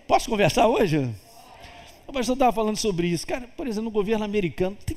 Posso 0.07 0.31
conversar 0.31 0.67
hoje? 0.69 1.07
O 2.07 2.13
pastor 2.15 2.33
estava 2.33 2.51
falando 2.51 2.79
sobre 2.79 3.09
isso. 3.09 3.27
Cara, 3.27 3.47
por 3.47 3.67
exemplo, 3.67 3.85
no 3.85 3.91
governo 3.91 4.25
americano, 4.25 4.75
tem, 4.87 4.97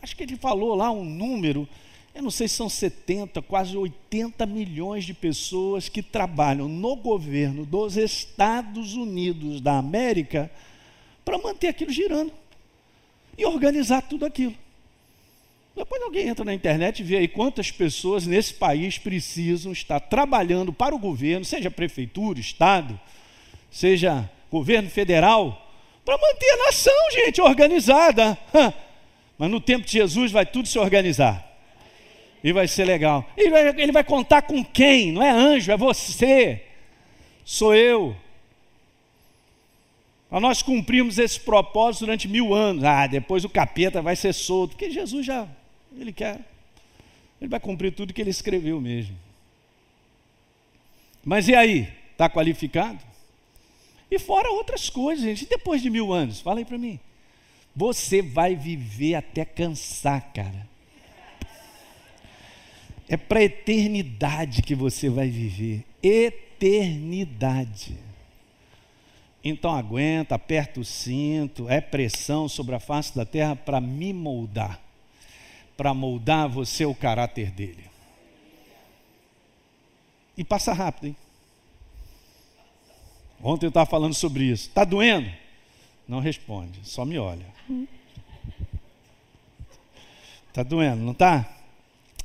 acho 0.00 0.16
que 0.16 0.22
ele 0.22 0.36
falou 0.36 0.74
lá 0.74 0.90
um 0.90 1.04
número 1.04 1.68
eu 2.14 2.22
não 2.22 2.30
sei 2.30 2.48
se 2.48 2.54
são 2.56 2.68
70, 2.68 3.40
quase 3.42 3.76
80 3.76 4.44
milhões 4.46 5.04
de 5.04 5.14
pessoas 5.14 5.88
que 5.88 6.02
trabalham 6.02 6.68
no 6.68 6.96
governo 6.96 7.64
dos 7.64 7.96
Estados 7.96 8.94
Unidos 8.94 9.60
da 9.60 9.78
América 9.78 10.50
para 11.24 11.38
manter 11.38 11.68
aquilo 11.68 11.92
girando 11.92 12.32
e 13.38 13.44
organizar 13.44 14.02
tudo 14.02 14.24
aquilo. 14.24 14.54
Depois 15.80 16.02
alguém 16.02 16.28
entra 16.28 16.44
na 16.44 16.52
internet 16.52 17.00
e 17.00 17.02
vê 17.02 17.16
aí 17.16 17.26
quantas 17.26 17.70
pessoas 17.70 18.26
nesse 18.26 18.52
país 18.52 18.98
precisam 18.98 19.72
estar 19.72 19.98
trabalhando 19.98 20.74
para 20.74 20.94
o 20.94 20.98
governo, 20.98 21.42
seja 21.42 21.70
prefeitura, 21.70 22.38
estado, 22.38 23.00
seja 23.70 24.30
governo 24.50 24.90
federal, 24.90 25.72
para 26.04 26.18
manter 26.18 26.50
a 26.50 26.66
nação, 26.66 27.10
gente, 27.12 27.40
organizada. 27.40 28.36
Mas 29.38 29.50
no 29.50 29.58
tempo 29.58 29.86
de 29.86 29.92
Jesus 29.92 30.30
vai 30.30 30.44
tudo 30.44 30.68
se 30.68 30.78
organizar. 30.78 31.50
E 32.44 32.52
vai 32.52 32.68
ser 32.68 32.84
legal. 32.84 33.26
Ele 33.34 33.48
vai, 33.48 33.68
ele 33.68 33.92
vai 33.92 34.04
contar 34.04 34.42
com 34.42 34.62
quem? 34.62 35.12
Não 35.12 35.22
é 35.22 35.30
anjo, 35.30 35.72
é 35.72 35.78
você. 35.78 36.62
Sou 37.42 37.74
eu. 37.74 38.14
Nós 40.30 40.60
cumprimos 40.60 41.18
esse 41.18 41.40
propósito 41.40 42.04
durante 42.04 42.28
mil 42.28 42.52
anos. 42.52 42.84
Ah, 42.84 43.06
depois 43.06 43.46
o 43.46 43.48
capeta 43.48 44.02
vai 44.02 44.14
ser 44.14 44.34
solto. 44.34 44.72
Porque 44.72 44.90
Jesus 44.90 45.24
já, 45.24 45.48
ele 45.96 46.12
quer. 46.12 46.40
Ele 47.40 47.48
vai 47.48 47.60
cumprir 47.60 47.94
tudo 47.94 48.12
que 48.12 48.20
ele 48.20 48.30
escreveu 48.30 48.80
mesmo. 48.80 49.16
Mas 51.24 51.48
e 51.48 51.54
aí? 51.54 51.88
Está 52.12 52.28
qualificado? 52.28 52.98
E 54.10 54.18
fora 54.18 54.50
outras 54.50 54.90
coisas, 54.90 55.24
gente. 55.24 55.44
E 55.44 55.48
depois 55.48 55.80
de 55.80 55.88
mil 55.88 56.12
anos? 56.12 56.40
Fala 56.40 56.58
aí 56.58 56.64
para 56.64 56.76
mim. 56.78 56.98
Você 57.74 58.20
vai 58.20 58.56
viver 58.56 59.14
até 59.14 59.44
cansar, 59.44 60.32
cara. 60.32 60.68
É 63.08 63.16
para 63.16 63.42
eternidade 63.42 64.62
que 64.62 64.74
você 64.74 65.08
vai 65.08 65.28
viver. 65.28 65.84
Eternidade. 66.02 67.96
Então 69.42 69.74
aguenta, 69.74 70.34
aperta 70.34 70.80
o 70.80 70.84
cinto, 70.84 71.68
é 71.68 71.80
pressão 71.80 72.48
sobre 72.48 72.74
a 72.74 72.80
face 72.80 73.16
da 73.16 73.24
terra 73.24 73.56
para 73.56 73.80
me 73.80 74.12
moldar, 74.12 74.78
para 75.80 75.94
moldar 75.94 76.46
você 76.46 76.84
o 76.84 76.94
caráter 76.94 77.50
dele. 77.50 77.86
E 80.36 80.44
passa 80.44 80.74
rápido, 80.74 81.06
hein? 81.06 81.16
Ontem 83.42 83.64
eu 83.64 83.70
estava 83.70 83.88
falando 83.88 84.12
sobre 84.12 84.44
isso. 84.44 84.68
Está 84.68 84.84
doendo? 84.84 85.32
Não 86.06 86.20
responde, 86.20 86.86
só 86.86 87.06
me 87.06 87.18
olha. 87.18 87.46
Está 90.48 90.62
doendo, 90.62 91.02
não 91.02 91.12
está? 91.12 91.50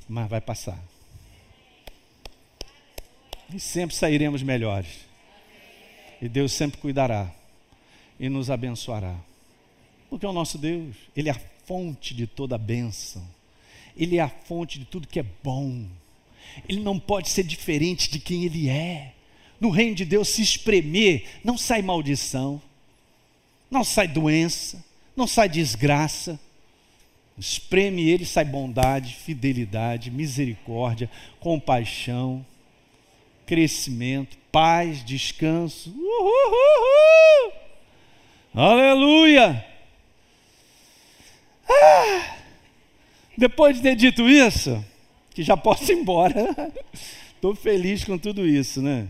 mas 0.06 0.30
vai 0.30 0.42
passar. 0.42 0.78
E 3.54 3.58
sempre 3.58 3.96
sairemos 3.96 4.44
melhores. 4.44 5.06
E 6.22 6.28
Deus 6.28 6.52
sempre 6.52 6.78
cuidará 6.82 7.34
e 8.20 8.28
nos 8.28 8.50
abençoará. 8.50 9.16
Porque 10.10 10.26
é 10.26 10.30
o 10.30 10.34
nosso 10.34 10.58
Deus, 10.58 10.98
Ele 11.16 11.30
é 11.30 11.32
a 11.32 11.42
fonte 11.66 12.14
de 12.14 12.28
toda 12.28 12.56
a 12.56 12.58
bênção. 12.60 13.35
Ele 13.98 14.18
é 14.18 14.22
a 14.22 14.30
fonte 14.30 14.80
de 14.80 14.86
tudo 14.86 15.08
que 15.08 15.20
é 15.20 15.26
bom. 15.44 15.86
Ele 16.68 16.82
não 16.82 17.00
pode 17.00 17.30
ser 17.30 17.44
diferente 17.44 18.10
de 18.10 18.20
quem 18.20 18.44
Ele 18.44 18.70
é. 18.70 19.14
No 19.60 19.70
reino 19.70 19.96
de 19.96 20.06
Deus, 20.06 20.30
se 20.30 20.42
espremer, 20.42 21.26
não 21.44 21.58
sai 21.58 21.82
maldição, 21.82 22.62
não 23.72 23.84
sai 23.84 24.08
doença, 24.08 24.84
não 25.16 25.26
sai 25.26 25.48
desgraça, 25.48 26.40
Espreme 27.38 28.10
ele, 28.10 28.26
sai 28.26 28.46
bondade, 28.46 29.14
fidelidade, 29.14 30.10
misericórdia, 30.10 31.10
compaixão, 31.40 32.46
crescimento, 33.46 34.38
paz, 34.52 35.04
descanso. 35.04 35.90
Uhul, 35.90 37.52
Aleluia! 38.54 39.66
Ah, 41.70 42.38
depois 43.48 43.76
de 43.76 43.84
ter 43.84 43.96
dito 43.96 44.28
isso, 44.28 44.84
que 45.32 45.44
já 45.44 45.56
posso 45.56 45.92
ir 45.92 45.96
embora, 45.96 46.34
estou 47.36 47.54
feliz 47.54 48.04
com 48.04 48.18
tudo 48.18 48.44
isso, 48.48 48.82
né? 48.82 49.08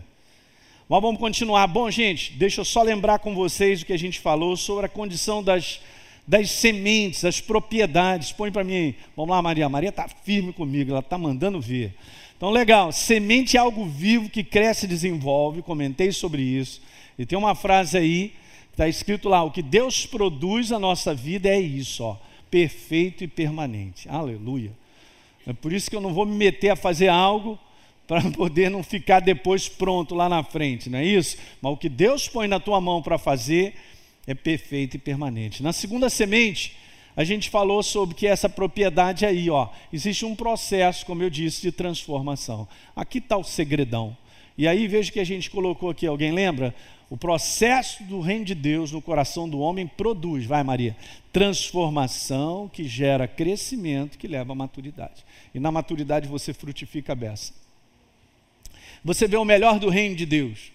Mas 0.86 1.00
vamos 1.00 1.18
continuar. 1.18 1.66
Bom, 1.66 1.90
gente, 1.90 2.34
deixa 2.34 2.60
eu 2.60 2.64
só 2.64 2.82
lembrar 2.82 3.18
com 3.18 3.34
vocês 3.34 3.80
o 3.80 3.86
que 3.86 3.94
a 3.94 3.98
gente 3.98 4.20
falou 4.20 4.54
sobre 4.54 4.84
a 4.84 4.90
condição 4.90 5.42
das 5.42 5.80
das 6.28 6.50
sementes, 6.50 7.22
das 7.22 7.40
propriedades. 7.40 8.32
Põe 8.32 8.50
para 8.50 8.64
mim, 8.64 8.94
vamos 9.16 9.30
lá, 9.30 9.40
Maria. 9.40 9.68
Maria 9.68 9.90
está 9.90 10.06
firme 10.08 10.52
comigo, 10.52 10.90
ela 10.90 11.00
está 11.00 11.16
mandando 11.16 11.60
ver. 11.60 11.94
Então, 12.36 12.50
legal, 12.50 12.92
semente 12.92 13.56
é 13.56 13.60
algo 13.60 13.86
vivo 13.86 14.28
que 14.28 14.44
cresce 14.44 14.84
e 14.84 14.88
desenvolve, 14.88 15.62
comentei 15.62 16.12
sobre 16.12 16.42
isso. 16.42 16.82
E 17.16 17.24
tem 17.24 17.38
uma 17.38 17.54
frase 17.54 17.96
aí, 17.96 18.34
está 18.70 18.86
escrito 18.86 19.30
lá: 19.30 19.42
o 19.42 19.50
que 19.50 19.62
Deus 19.62 20.04
produz 20.04 20.68
na 20.68 20.78
nossa 20.78 21.14
vida 21.14 21.48
é 21.48 21.58
isso, 21.58 22.04
ó, 22.04 22.18
perfeito 22.56 23.22
e 23.22 23.28
permanente. 23.28 24.08
Aleluia. 24.08 24.72
É 25.46 25.52
por 25.52 25.74
isso 25.74 25.90
que 25.90 25.94
eu 25.94 26.00
não 26.00 26.14
vou 26.14 26.24
me 26.24 26.34
meter 26.34 26.70
a 26.70 26.76
fazer 26.76 27.08
algo 27.08 27.58
para 28.08 28.22
poder 28.30 28.70
não 28.70 28.82
ficar 28.82 29.20
depois 29.20 29.68
pronto 29.68 30.14
lá 30.14 30.26
na 30.26 30.42
frente, 30.42 30.88
não 30.88 30.98
é 30.98 31.04
isso? 31.04 31.36
Mas 31.60 31.72
o 31.74 31.76
que 31.76 31.90
Deus 31.90 32.26
põe 32.26 32.48
na 32.48 32.58
tua 32.58 32.80
mão 32.80 33.02
para 33.02 33.18
fazer 33.18 33.74
é 34.26 34.32
perfeita 34.32 34.96
e 34.96 34.98
permanente. 34.98 35.62
Na 35.62 35.70
segunda 35.70 36.08
semente, 36.08 36.74
a 37.14 37.24
gente 37.24 37.50
falou 37.50 37.82
sobre 37.82 38.14
que 38.14 38.26
essa 38.26 38.48
propriedade 38.48 39.26
aí, 39.26 39.50
ó, 39.50 39.68
existe 39.92 40.24
um 40.24 40.34
processo, 40.34 41.04
como 41.04 41.22
eu 41.22 41.28
disse, 41.28 41.60
de 41.60 41.70
transformação. 41.70 42.66
Aqui 42.94 43.18
está 43.18 43.36
o 43.36 43.44
segredão. 43.44 44.16
E 44.56 44.66
aí 44.66 44.88
veja 44.88 45.12
que 45.12 45.20
a 45.20 45.24
gente 45.24 45.50
colocou 45.50 45.90
aqui, 45.90 46.06
alguém 46.06 46.32
lembra? 46.32 46.74
O 47.08 47.16
processo 47.16 48.02
do 48.02 48.20
reino 48.20 48.44
de 48.44 48.54
Deus 48.54 48.90
no 48.90 49.00
coração 49.00 49.48
do 49.48 49.60
homem 49.60 49.86
produz, 49.86 50.44
vai 50.44 50.62
Maria, 50.64 50.96
transformação 51.32 52.68
que 52.68 52.84
gera 52.84 53.28
crescimento, 53.28 54.18
que 54.18 54.26
leva 54.26 54.52
à 54.52 54.56
maturidade. 54.56 55.24
E 55.54 55.60
na 55.60 55.70
maturidade 55.70 56.26
você 56.26 56.52
frutifica 56.52 57.12
a 57.12 57.16
beça. 57.16 57.52
Você 59.04 59.28
vê 59.28 59.36
o 59.36 59.44
melhor 59.44 59.78
do 59.78 59.88
reino 59.88 60.16
de 60.16 60.26
Deus. 60.26 60.72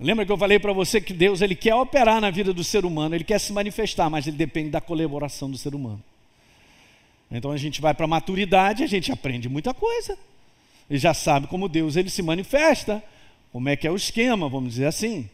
Lembra 0.00 0.26
que 0.26 0.32
eu 0.32 0.38
falei 0.38 0.58
para 0.58 0.72
você 0.72 1.00
que 1.00 1.12
Deus 1.12 1.40
ele 1.40 1.54
quer 1.54 1.74
operar 1.74 2.20
na 2.20 2.30
vida 2.30 2.52
do 2.52 2.64
ser 2.64 2.84
humano, 2.84 3.14
ele 3.14 3.24
quer 3.24 3.38
se 3.38 3.52
manifestar, 3.52 4.10
mas 4.10 4.26
ele 4.26 4.36
depende 4.36 4.70
da 4.70 4.80
colaboração 4.80 5.48
do 5.50 5.58
ser 5.58 5.74
humano. 5.74 6.02
Então 7.30 7.52
a 7.52 7.56
gente 7.56 7.80
vai 7.80 7.94
para 7.94 8.04
a 8.04 8.08
maturidade, 8.08 8.82
a 8.82 8.86
gente 8.86 9.12
aprende 9.12 9.48
muita 9.48 9.72
coisa. 9.72 10.18
E 10.90 10.96
já 10.98 11.12
sabe 11.12 11.46
como 11.46 11.68
Deus 11.68 11.96
ele 11.96 12.10
se 12.10 12.22
manifesta, 12.22 13.02
como 13.52 13.68
é 13.68 13.76
que 13.76 13.86
é 13.86 13.90
o 13.90 13.96
esquema, 13.96 14.48
vamos 14.48 14.74
dizer 14.74 14.86
assim. 14.86 15.28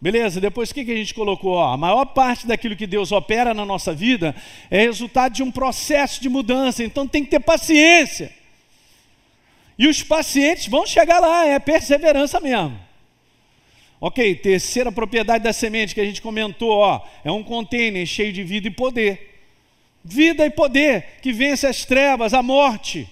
Beleza? 0.00 0.40
Depois 0.40 0.70
o 0.70 0.74
que, 0.74 0.84
que 0.84 0.92
a 0.92 0.96
gente 0.96 1.12
colocou? 1.12 1.52
Ó, 1.52 1.72
a 1.72 1.76
maior 1.76 2.06
parte 2.06 2.46
daquilo 2.46 2.74
que 2.74 2.86
Deus 2.86 3.12
opera 3.12 3.52
na 3.52 3.66
nossa 3.66 3.92
vida 3.92 4.34
é 4.70 4.80
resultado 4.80 5.34
de 5.34 5.42
um 5.42 5.50
processo 5.50 6.22
de 6.22 6.28
mudança, 6.28 6.82
então 6.82 7.06
tem 7.06 7.22
que 7.22 7.30
ter 7.30 7.40
paciência. 7.40 8.32
E 9.78 9.86
os 9.86 10.02
pacientes 10.02 10.68
vão 10.68 10.86
chegar 10.86 11.20
lá, 11.20 11.46
é 11.46 11.58
perseverança 11.58 12.40
mesmo. 12.40 12.78
Ok, 14.00 14.34
terceira 14.36 14.90
propriedade 14.90 15.44
da 15.44 15.52
semente 15.52 15.94
que 15.94 16.00
a 16.00 16.04
gente 16.04 16.22
comentou, 16.22 16.70
ó, 16.70 17.06
é 17.22 17.30
um 17.30 17.42
container 17.42 18.06
cheio 18.06 18.32
de 18.32 18.42
vida 18.42 18.68
e 18.68 18.70
poder. 18.70 19.42
Vida 20.02 20.46
e 20.46 20.50
poder 20.50 21.18
que 21.20 21.30
vence 21.30 21.66
as 21.66 21.84
trevas, 21.84 22.32
a 22.32 22.42
morte. 22.42 23.06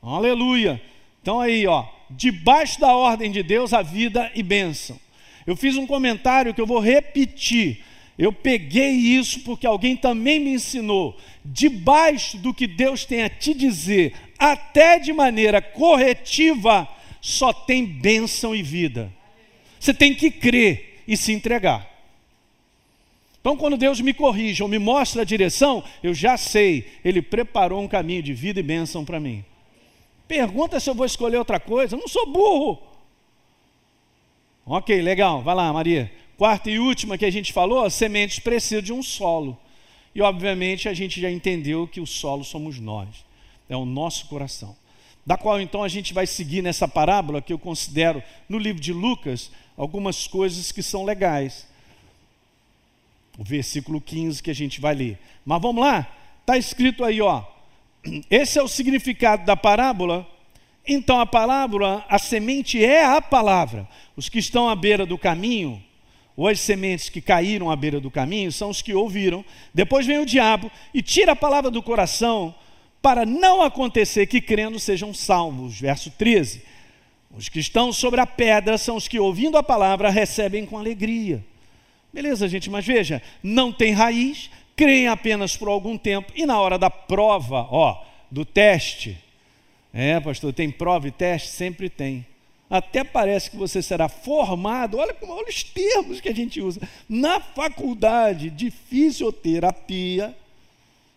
Aleluia. 0.00 0.80
Então 1.20 1.40
aí, 1.40 1.66
ó, 1.66 1.84
debaixo 2.10 2.80
da 2.80 2.94
ordem 2.94 3.30
de 3.30 3.42
Deus, 3.42 3.72
a 3.72 3.82
vida 3.82 4.30
e 4.34 4.42
bênção. 4.42 4.98
Eu 5.46 5.56
fiz 5.56 5.76
um 5.76 5.86
comentário 5.86 6.52
que 6.52 6.60
eu 6.60 6.66
vou 6.66 6.80
repetir. 6.80 7.84
Eu 8.18 8.32
peguei 8.32 8.90
isso 8.90 9.40
porque 9.40 9.66
alguém 9.66 9.96
também 9.96 10.38
me 10.38 10.52
ensinou. 10.52 11.16
Debaixo 11.44 12.36
do 12.36 12.52
que 12.52 12.66
Deus 12.66 13.04
tem 13.04 13.22
a 13.22 13.30
te 13.30 13.54
dizer, 13.54 14.12
até 14.38 14.98
de 14.98 15.12
maneira 15.12 15.62
corretiva, 15.62 16.86
só 17.20 17.52
tem 17.52 17.86
bênção 17.86 18.54
e 18.54 18.62
vida. 18.62 19.10
Você 19.78 19.94
tem 19.94 20.14
que 20.14 20.30
crer 20.30 21.02
e 21.08 21.16
se 21.16 21.32
entregar. 21.32 21.88
Então, 23.40 23.56
quando 23.56 23.78
Deus 23.78 24.00
me 24.02 24.12
corrige 24.12 24.62
ou 24.62 24.68
me 24.68 24.78
mostra 24.78 25.22
a 25.22 25.24
direção, 25.24 25.82
eu 26.02 26.12
já 26.12 26.36
sei, 26.36 26.86
Ele 27.02 27.22
preparou 27.22 27.82
um 27.82 27.88
caminho 27.88 28.22
de 28.22 28.34
vida 28.34 28.60
e 28.60 28.62
bênção 28.62 29.02
para 29.02 29.18
mim. 29.18 29.42
Pergunta 30.30 30.78
se 30.78 30.88
eu 30.88 30.94
vou 30.94 31.04
escolher 31.04 31.38
outra 31.38 31.58
coisa, 31.58 31.96
eu 31.96 31.98
não 31.98 32.06
sou 32.06 32.24
burro. 32.24 32.80
Ok, 34.64 35.02
legal, 35.02 35.42
vai 35.42 35.56
lá, 35.56 35.72
Maria. 35.72 36.08
Quarta 36.38 36.70
e 36.70 36.78
última 36.78 37.18
que 37.18 37.24
a 37.24 37.30
gente 37.32 37.52
falou, 37.52 37.90
sementes 37.90 38.38
precisam 38.38 38.80
de 38.80 38.92
um 38.92 39.02
solo. 39.02 39.58
E 40.14 40.22
obviamente 40.22 40.88
a 40.88 40.94
gente 40.94 41.20
já 41.20 41.28
entendeu 41.28 41.84
que 41.84 42.00
o 42.00 42.06
solo 42.06 42.44
somos 42.44 42.78
nós, 42.78 43.08
é 43.68 43.76
o 43.76 43.84
nosso 43.84 44.26
coração. 44.26 44.76
Da 45.26 45.36
qual 45.36 45.60
então 45.60 45.82
a 45.82 45.88
gente 45.88 46.14
vai 46.14 46.28
seguir 46.28 46.62
nessa 46.62 46.86
parábola 46.86 47.42
que 47.42 47.52
eu 47.52 47.58
considero 47.58 48.22
no 48.48 48.56
livro 48.56 48.80
de 48.80 48.92
Lucas 48.92 49.50
algumas 49.76 50.28
coisas 50.28 50.70
que 50.70 50.80
são 50.80 51.04
legais. 51.04 51.66
O 53.36 53.42
versículo 53.42 54.00
15 54.00 54.40
que 54.40 54.50
a 54.52 54.54
gente 54.54 54.80
vai 54.80 54.94
ler. 54.94 55.18
Mas 55.44 55.60
vamos 55.60 55.82
lá? 55.82 56.06
Está 56.40 56.56
escrito 56.56 57.02
aí, 57.02 57.20
ó. 57.20 57.42
Esse 58.30 58.58
é 58.58 58.62
o 58.62 58.68
significado 58.68 59.44
da 59.44 59.56
parábola 59.56 60.26
então 60.86 61.20
a 61.20 61.26
parábola, 61.26 62.04
a 62.08 62.18
semente 62.18 62.82
é 62.82 63.04
a 63.04 63.20
palavra. 63.20 63.88
Os 64.16 64.28
que 64.28 64.38
estão 64.38 64.68
à 64.68 64.74
beira 64.74 65.04
do 65.04 65.18
caminho, 65.18 65.82
ou 66.36 66.48
as 66.48 66.60
sementes 66.60 67.08
que 67.08 67.20
caíram 67.20 67.70
à 67.70 67.76
beira 67.76 68.00
do 68.00 68.10
caminho, 68.10 68.50
são 68.50 68.70
os 68.70 68.80
que 68.80 68.94
ouviram. 68.94 69.44
Depois 69.74 70.06
vem 70.06 70.18
o 70.18 70.26
diabo 70.26 70.70
e 70.92 71.02
tira 71.02 71.32
a 71.32 71.36
palavra 71.36 71.70
do 71.70 71.82
coração, 71.82 72.54
para 73.02 73.24
não 73.24 73.62
acontecer 73.62 74.26
que 74.26 74.40
crendo 74.40 74.78
sejam 74.78 75.14
salvos. 75.14 75.78
Verso 75.78 76.10
13. 76.10 76.62
Os 77.36 77.48
que 77.48 77.60
estão 77.60 77.92
sobre 77.92 78.20
a 78.20 78.26
pedra 78.26 78.76
são 78.76 78.96
os 78.96 79.06
que, 79.06 79.18
ouvindo 79.18 79.56
a 79.56 79.62
palavra, 79.62 80.10
recebem 80.10 80.66
com 80.66 80.76
alegria. 80.76 81.44
Beleza, 82.12 82.48
gente, 82.48 82.68
mas 82.68 82.84
veja, 82.84 83.22
não 83.40 83.72
tem 83.72 83.92
raiz, 83.92 84.50
creem 84.80 85.08
apenas 85.08 85.58
por 85.58 85.68
algum 85.68 85.98
tempo, 85.98 86.32
e 86.34 86.46
na 86.46 86.58
hora 86.58 86.78
da 86.78 86.88
prova, 86.88 87.68
ó, 87.70 88.02
do 88.30 88.46
teste, 88.46 89.22
é, 89.92 90.18
pastor, 90.18 90.54
tem 90.54 90.70
prova 90.70 91.06
e 91.06 91.10
teste? 91.10 91.48
Sempre 91.48 91.90
tem. 91.90 92.24
Até 92.70 93.04
parece 93.04 93.50
que 93.50 93.58
você 93.58 93.82
será 93.82 94.08
formado, 94.08 94.96
olha, 94.96 95.14
olha 95.20 95.48
os 95.50 95.62
termos 95.62 96.18
que 96.18 96.30
a 96.30 96.34
gente 96.34 96.62
usa, 96.62 96.80
na 97.06 97.40
faculdade 97.40 98.48
de 98.48 98.70
fisioterapia, 98.70 100.34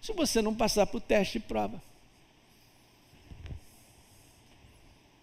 se 0.02 0.12
você 0.12 0.42
não 0.42 0.54
passar 0.54 0.86
por 0.86 1.00
teste 1.00 1.38
e 1.38 1.42
prova. 1.42 1.82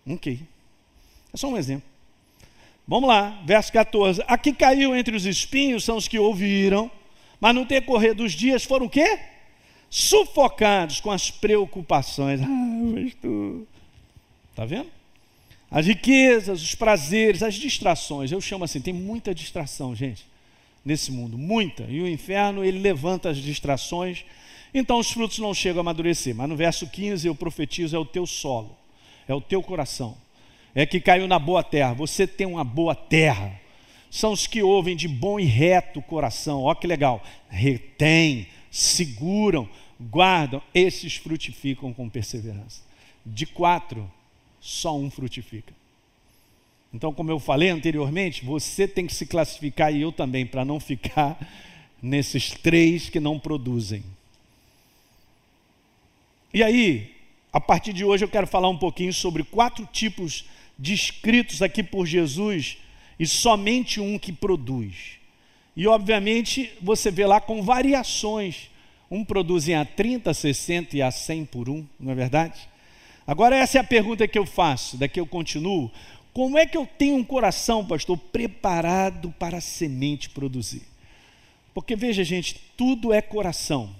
Ok. 0.08 0.40
É 1.30 1.36
só 1.36 1.46
um 1.46 1.58
exemplo. 1.58 1.86
Vamos 2.88 3.06
lá, 3.06 3.42
verso 3.44 3.70
14. 3.70 4.24
Aqui 4.26 4.54
caiu 4.54 4.96
entre 4.96 5.14
os 5.14 5.26
espinhos 5.26 5.84
são 5.84 5.98
os 5.98 6.08
que 6.08 6.18
ouviram, 6.18 6.90
mas 7.40 7.54
no 7.54 7.64
decorrer 7.64 8.14
dos 8.14 8.32
dias 8.32 8.64
foram 8.64 8.86
o 8.86 8.90
quê? 8.90 9.18
sufocados 9.90 11.00
com 11.00 11.10
as 11.10 11.30
preocupações. 11.30 12.40
Ah, 12.40 12.46
pastor. 12.94 13.66
Está 14.50 14.64
vendo? 14.64 14.88
As 15.68 15.86
riquezas, 15.86 16.62
os 16.62 16.74
prazeres, 16.74 17.42
as 17.42 17.54
distrações. 17.54 18.30
Eu 18.30 18.40
chamo 18.40 18.64
assim, 18.64 18.80
tem 18.80 18.94
muita 18.94 19.34
distração, 19.34 19.94
gente, 19.94 20.24
nesse 20.84 21.10
mundo, 21.10 21.36
muita. 21.36 21.84
E 21.88 22.00
o 22.00 22.08
inferno, 22.08 22.64
ele 22.64 22.78
levanta 22.78 23.30
as 23.30 23.36
distrações, 23.36 24.24
então 24.72 24.98
os 24.98 25.10
frutos 25.10 25.38
não 25.38 25.52
chegam 25.52 25.80
a 25.80 25.82
amadurecer. 25.82 26.34
Mas 26.34 26.48
no 26.48 26.56
verso 26.56 26.86
15 26.88 27.26
eu 27.26 27.34
profetizo, 27.34 27.94
é 27.94 27.98
o 27.98 28.04
teu 28.04 28.26
solo, 28.26 28.76
é 29.28 29.34
o 29.34 29.40
teu 29.40 29.62
coração. 29.62 30.16
É 30.72 30.86
que 30.86 31.00
caiu 31.00 31.26
na 31.26 31.38
boa 31.38 31.64
terra. 31.64 31.94
Você 31.94 32.28
tem 32.28 32.46
uma 32.46 32.62
boa 32.62 32.94
terra. 32.94 33.59
São 34.10 34.32
os 34.32 34.46
que 34.46 34.62
ouvem 34.62 34.96
de 34.96 35.06
bom 35.06 35.38
e 35.38 35.44
reto 35.44 36.02
coração. 36.02 36.62
Ó 36.62 36.74
que 36.74 36.86
legal. 36.86 37.22
Retém, 37.48 38.48
seguram, 38.70 39.68
guardam, 40.00 40.60
esses 40.74 41.16
frutificam 41.16 41.92
com 41.94 42.08
perseverança. 42.08 42.82
De 43.24 43.46
quatro, 43.46 44.10
só 44.60 44.96
um 44.96 45.08
frutifica. 45.10 45.72
Então, 46.92 47.14
como 47.14 47.30
eu 47.30 47.38
falei 47.38 47.68
anteriormente, 47.68 48.44
você 48.44 48.88
tem 48.88 49.06
que 49.06 49.14
se 49.14 49.24
classificar 49.24 49.94
e 49.94 50.00
eu 50.00 50.10
também, 50.10 50.44
para 50.44 50.64
não 50.64 50.80
ficar 50.80 51.38
nesses 52.02 52.50
três 52.50 53.08
que 53.08 53.20
não 53.20 53.38
produzem. 53.38 54.02
E 56.52 56.64
aí, 56.64 57.14
a 57.52 57.60
partir 57.60 57.92
de 57.92 58.04
hoje, 58.04 58.24
eu 58.24 58.28
quero 58.28 58.46
falar 58.46 58.68
um 58.68 58.76
pouquinho 58.76 59.12
sobre 59.12 59.44
quatro 59.44 59.86
tipos 59.86 60.44
descritos 60.76 61.62
aqui 61.62 61.82
por 61.82 62.06
Jesus 62.06 62.78
e 63.20 63.26
somente 63.26 64.00
um 64.00 64.18
que 64.18 64.32
produz. 64.32 65.18
E 65.76 65.86
obviamente 65.86 66.72
você 66.80 67.10
vê 67.10 67.26
lá 67.26 67.38
com 67.38 67.62
variações. 67.62 68.70
Um 69.10 69.22
produzem 69.22 69.74
a 69.74 69.84
30, 69.84 70.32
60 70.32 70.96
e 70.96 71.02
a 71.02 71.10
100 71.10 71.44
por 71.44 71.68
um, 71.68 71.86
não 71.98 72.12
é 72.12 72.14
verdade? 72.14 72.66
Agora 73.26 73.54
essa 73.54 73.76
é 73.76 73.80
a 73.82 73.84
pergunta 73.84 74.26
que 74.26 74.38
eu 74.38 74.46
faço, 74.46 74.96
daqui 74.96 75.20
eu 75.20 75.26
continuo. 75.26 75.90
Como 76.32 76.56
é 76.56 76.64
que 76.64 76.78
eu 76.78 76.86
tenho 76.86 77.16
um 77.16 77.24
coração, 77.24 77.84
pastor, 77.84 78.16
preparado 78.16 79.34
para 79.38 79.58
a 79.58 79.60
semente 79.60 80.30
produzir? 80.30 80.84
Porque 81.74 81.94
veja, 81.94 82.24
gente, 82.24 82.56
tudo 82.74 83.12
é 83.12 83.20
coração. 83.20 83.94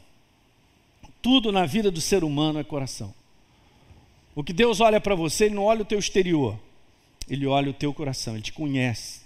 Tudo 1.21 1.53
na 1.53 1.67
vida 1.67 1.91
do 1.91 2.01
ser 2.01 2.25
humano 2.25 2.59
é 2.59 2.65
coração. 2.65 3.13
O 4.35 4.43
que 4.43 4.55
Deus 4.55 4.81
olha 4.81 4.99
para 4.99 5.15
você, 5.15 5.45
Ele 5.45 5.57
não 5.57 5.65
olha 5.65 5.83
o 5.83 5.85
teu 5.85 5.99
exterior, 5.99 6.59
Ele 7.29 7.47
olha 7.47 7.71
o 7.71 7.75
teu 7.75 7.93
coração, 7.95 8.35
Ele 8.35 8.43
te 8.43 8.53
conhece. 8.53 9.21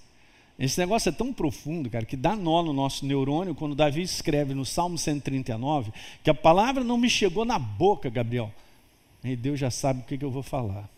Esse 0.58 0.78
negócio 0.78 1.08
é 1.08 1.12
tão 1.12 1.32
profundo, 1.32 1.90
cara, 1.90 2.04
que 2.04 2.16
dá 2.16 2.36
nó 2.36 2.62
no 2.62 2.72
nosso 2.72 3.04
neurônio 3.04 3.54
quando 3.54 3.74
Davi 3.74 4.02
escreve 4.02 4.54
no 4.54 4.64
Salmo 4.64 4.96
139 4.96 5.92
que 6.22 6.30
a 6.30 6.34
palavra 6.34 6.84
não 6.84 6.96
me 6.96 7.10
chegou 7.10 7.44
na 7.44 7.58
boca, 7.58 8.08
Gabriel. 8.08 8.52
E 9.24 9.34
Deus 9.34 9.58
já 9.58 9.70
sabe 9.70 10.00
o 10.00 10.04
que, 10.04 10.16
que 10.16 10.24
eu 10.24 10.30
vou 10.30 10.42
falar. 10.42 10.88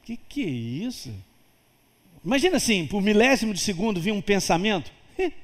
O 0.00 0.04
que, 0.04 0.16
que 0.16 0.44
é 0.44 0.48
isso? 0.48 1.12
Imagina 2.24 2.56
assim, 2.56 2.86
por 2.86 3.02
milésimo 3.02 3.52
de 3.52 3.58
segundo 3.58 4.00
vir 4.00 4.12
um 4.12 4.22
pensamento, 4.22 4.92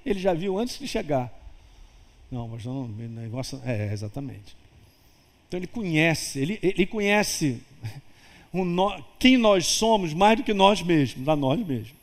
ele 0.06 0.20
já 0.20 0.32
viu 0.32 0.58
antes 0.58 0.78
de 0.78 0.86
chegar. 0.86 1.32
Não, 2.30 2.46
mas 2.46 2.64
não, 2.64 2.86
negócio. 2.86 3.60
É, 3.64 3.92
exatamente. 3.92 4.56
Então 5.48 5.58
ele 5.58 5.66
conhece, 5.66 6.38
ele, 6.38 6.58
ele 6.62 6.86
conhece 6.86 7.62
quem 9.18 9.36
nós 9.36 9.66
somos 9.66 10.14
mais 10.14 10.38
do 10.38 10.44
que 10.44 10.54
nós 10.54 10.82
mesmos, 10.82 11.28
a 11.28 11.36
nós 11.36 11.58
mesmos. 11.64 11.98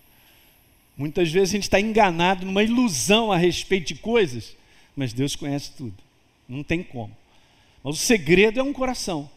Muitas 0.97 1.29
vezes 1.31 1.49
a 1.49 1.57
gente 1.57 1.63
está 1.63 1.79
enganado 1.79 2.45
numa 2.45 2.63
ilusão 2.63 3.31
a 3.31 3.37
respeito 3.37 3.87
de 3.87 3.95
coisas, 3.95 4.55
mas 4.95 5.11
Deus 5.11 5.35
conhece 5.35 5.71
tudo. 5.71 5.95
Não 6.47 6.63
tem 6.63 6.81
como. 6.83 7.15
Mas 7.83 7.95
o 7.95 7.99
segredo 7.99 8.59
é 8.59 8.63
um 8.63 8.71
coração. 8.71 9.29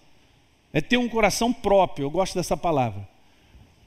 É 0.73 0.81
ter 0.81 0.97
um 0.97 1.09
coração 1.09 1.53
próprio. 1.53 2.05
Eu 2.05 2.11
gosto 2.11 2.35
dessa 2.35 2.57
palavra. 2.57 3.09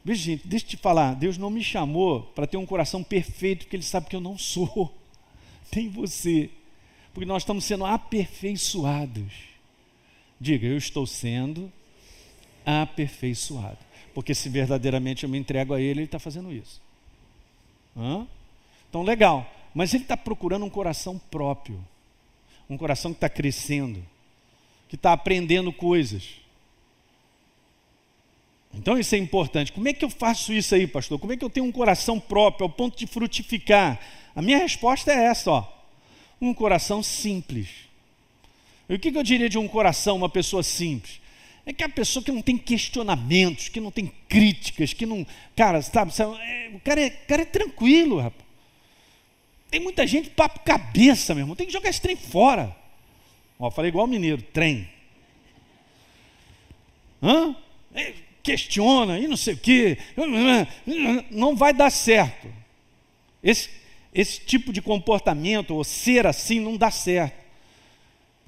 Veja, 0.04 0.24
gente, 0.24 0.48
deixa 0.48 0.66
eu 0.66 0.70
te 0.72 0.78
falar. 0.78 1.14
Deus 1.14 1.38
não 1.38 1.50
me 1.50 1.64
chamou 1.64 2.24
para 2.36 2.48
ter 2.48 2.58
um 2.58 2.66
coração 2.66 3.04
perfeito, 3.04 3.60
porque 3.60 3.76
Ele 3.76 3.84
sabe 3.84 4.08
que 4.08 4.16
eu 4.16 4.22
não 4.22 4.38
sou. 4.38 4.94
Tem 5.70 5.88
você. 5.88 6.50
Porque 7.14 7.26
nós 7.26 7.44
estamos 7.44 7.64
sendo 7.64 7.86
aperfeiçoados. 7.86 9.32
Diga, 10.40 10.68
eu 10.68 10.78
estou 10.78 11.06
sendo 11.06 11.72
aperfeiçoado. 12.66 13.78
Porque 14.14 14.36
se 14.36 14.50
verdadeiramente 14.50 15.24
eu 15.24 15.30
me 15.30 15.38
entrego 15.38 15.74
a 15.74 15.80
Ele, 15.80 16.02
Ele 16.02 16.04
está 16.04 16.20
fazendo 16.20 16.52
isso. 16.52 16.82
Hã? 17.96 18.28
Então, 18.90 19.04
legal. 19.04 19.50
Mas 19.74 19.94
ele 19.94 20.04
está 20.04 20.18
procurando 20.18 20.66
um 20.66 20.70
coração 20.70 21.18
próprio. 21.32 21.84
Um 22.70 22.78
coração 22.78 23.12
que 23.12 23.18
está 23.18 23.30
crescendo. 23.30 24.04
Que 24.90 24.96
está 24.96 25.14
aprendendo 25.14 25.72
coisas. 25.72 26.42
Então 28.74 28.98
isso 28.98 29.16
é 29.16 29.18
importante. 29.18 29.72
Como 29.72 29.88
é 29.88 29.94
que 29.94 30.04
eu 30.04 30.10
faço 30.10 30.54
isso 30.54 30.76
aí, 30.76 30.88
pastor? 30.88 31.20
Como 31.20 31.34
é 31.34 31.38
que 31.38 31.44
eu 31.44 31.50
tenho 31.50 31.66
um 31.66 31.72
coração 31.72 32.20
próprio 32.20 32.66
ao 32.66 32.70
ponto 32.70 32.98
de 32.98 33.06
frutificar? 33.06 34.00
A 34.36 34.42
minha 34.42 34.58
resposta 34.58 35.12
é 35.12 35.26
essa, 35.26 35.52
ó. 35.52 35.68
Um 36.40 36.54
coração 36.54 37.04
simples. 37.04 37.70
E 38.90 38.96
o 38.96 39.00
que 39.00 39.16
eu 39.16 39.24
diria 39.24 39.50
de 39.50 39.58
um 39.58 39.68
coração, 39.68 40.18
uma 40.18 40.30
pessoa 40.30 40.64
simples? 40.64 41.21
É 41.72 41.74
que 41.74 41.86
a 41.86 41.90
pessoa 41.90 42.22
que 42.22 42.34
não 42.34 42.42
tem 42.42 42.58
questionamentos, 42.58 43.70
que 43.70 43.80
não 43.80 43.92
tem 43.92 44.12
críticas, 44.28 44.92
que 44.92 45.06
não. 45.06 45.26
Cara, 45.56 45.82
sabe, 45.82 46.12
é, 46.22 46.70
o 46.74 46.82
cara 46.82 47.00
é, 47.00 47.08
o 47.08 47.28
cara 47.28 47.44
é 47.44 47.46
tranquilo, 47.46 48.20
rapaz. 48.20 48.44
Tem 49.70 49.80
muita 49.80 50.06
gente 50.06 50.30
papo 50.32 50.60
cabeça, 50.66 51.34
meu 51.34 51.44
irmão. 51.44 51.56
Tem 51.56 51.66
que 51.66 51.72
jogar 51.72 51.90
esse 51.90 52.02
trem 52.02 52.18
fora. 52.18 52.76
Ó, 53.58 53.72
falei 53.72 53.88
igual 53.88 54.06
o 54.06 54.10
mineiro, 54.10 54.42
trem. 54.42 54.90
Hã? 57.24 57.56
É, 57.96 58.16
questiona 58.44 59.18
e 59.18 59.26
não 59.26 59.38
sei 59.38 59.54
o 59.54 59.58
quê. 59.58 59.98
Não 61.32 61.56
vai 61.56 61.74
dar 61.74 61.90
certo. 61.90 62.54
Esse, 63.42 63.70
esse 64.14 64.42
tipo 64.42 64.74
de 64.74 64.82
comportamento, 64.82 65.74
ou 65.74 65.86
ser 65.86 66.28
assim, 66.28 66.60
não 66.60 66.76
dá 66.76 66.92
certo 66.92 67.41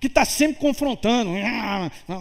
que 0.04 0.08
está 0.08 0.26
sempre 0.26 0.60
confrontando. 0.60 1.32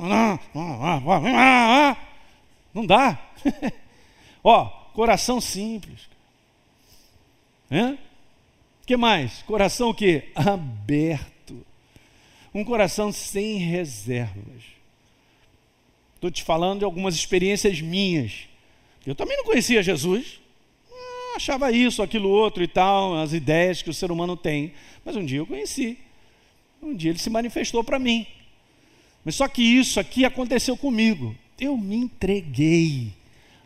Não 2.72 2.86
dá. 2.86 3.18
Ó, 4.44 4.66
coração 4.94 5.40
simples. 5.40 6.08
O 7.68 7.98
que 8.86 8.96
mais? 8.96 9.42
Coração 9.42 9.88
o 9.88 9.94
quê? 9.94 10.30
Aberto. 10.32 11.66
Um 12.54 12.64
coração 12.64 13.10
sem 13.10 13.56
reservas. 13.56 14.62
Estou 16.14 16.30
te 16.30 16.44
falando 16.44 16.78
de 16.78 16.84
algumas 16.84 17.16
experiências 17.16 17.80
minhas. 17.80 18.46
Eu 19.04 19.16
também 19.16 19.36
não 19.36 19.44
conhecia 19.44 19.82
Jesus. 19.82 20.40
achava 21.34 21.72
isso, 21.72 22.00
aquilo 22.00 22.28
outro 22.28 22.62
e 22.62 22.68
tal, 22.68 23.16
as 23.16 23.32
ideias 23.32 23.82
que 23.82 23.90
o 23.90 23.94
ser 23.94 24.12
humano 24.12 24.36
tem. 24.36 24.72
Mas 25.04 25.16
um 25.16 25.24
dia 25.24 25.38
eu 25.38 25.46
conheci. 25.46 25.98
Um 26.82 26.94
dia 26.94 27.12
ele 27.12 27.18
se 27.18 27.30
manifestou 27.30 27.84
para 27.84 27.98
mim. 27.98 28.26
Mas 29.24 29.36
só 29.36 29.46
que 29.46 29.62
isso 29.62 30.00
aqui 30.00 30.24
aconteceu 30.24 30.76
comigo. 30.76 31.36
Eu 31.58 31.76
me 31.76 31.96
entreguei, 31.96 33.12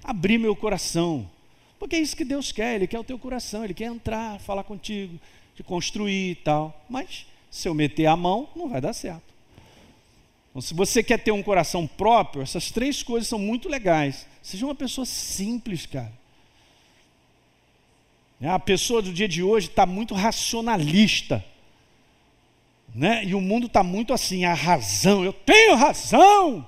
abri 0.05 0.37
meu 0.37 0.55
coração. 0.55 1.29
Porque 1.79 1.96
é 1.96 2.00
isso 2.00 2.16
que 2.16 2.24
Deus 2.24 2.52
quer, 2.52 2.74
Ele 2.74 2.87
quer 2.87 2.98
o 2.98 3.05
teu 3.05 3.18
coração, 3.18 3.64
Ele 3.64 3.74
quer 3.74 3.87
entrar, 3.87 4.38
falar 4.40 4.64
contigo, 4.64 5.18
te 5.55 5.62
construir 5.62 6.33
e 6.33 6.35
tal. 6.35 6.85
Mas 6.88 7.26
se 7.50 7.68
eu 7.68 7.74
meter 7.74 8.07
a 8.07 8.16
mão, 8.16 8.48
não 8.55 8.68
vai 8.68 8.81
dar 8.81 8.92
certo. 8.92 9.35
Então, 10.50 10.61
se 10.61 10.74
você 10.74 11.02
quer 11.02 11.18
ter 11.18 11.33
um 11.33 11.42
coração 11.42 11.87
próprio, 11.87 12.42
essas 12.42 12.70
três 12.70 13.02
coisas 13.02 13.29
são 13.29 13.38
muito 13.38 13.68
legais. 13.68 14.26
Seja 14.42 14.64
uma 14.64 14.74
pessoa 14.74 15.05
simples, 15.05 15.87
cara. 15.87 16.12
A 18.42 18.59
pessoa 18.59 19.00
do 19.00 19.12
dia 19.12 19.29
de 19.29 19.42
hoje 19.42 19.68
está 19.68 19.87
muito 19.87 20.14
racionalista. 20.14 21.44
Né? 22.96 23.24
E 23.26 23.35
o 23.35 23.42
mundo 23.42 23.66
está 23.66 23.82
muito 23.82 24.14
assim, 24.14 24.46
a 24.46 24.54
razão, 24.54 25.22
eu 25.22 25.32
tenho 25.32 25.76
razão. 25.76 26.66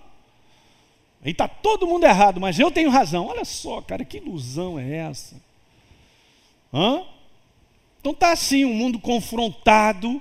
E 1.25 1.31
está 1.31 1.49
todo 1.49 1.87
mundo 1.87 2.05
errado, 2.05 2.39
mas 2.39 2.59
eu 2.59 2.71
tenho 2.71 2.91
razão. 2.91 3.27
Olha 3.27 3.47
só, 3.47 3.81
cara, 3.81 4.05
que 4.05 4.19
ilusão 4.19 4.79
é 4.79 4.97
essa? 4.97 5.41
Hã? 6.73 7.03
Então 7.99 8.13
está 8.13 8.31
assim, 8.31 8.67
um 8.67 8.75
mundo 8.75 8.99
confrontado, 8.99 10.21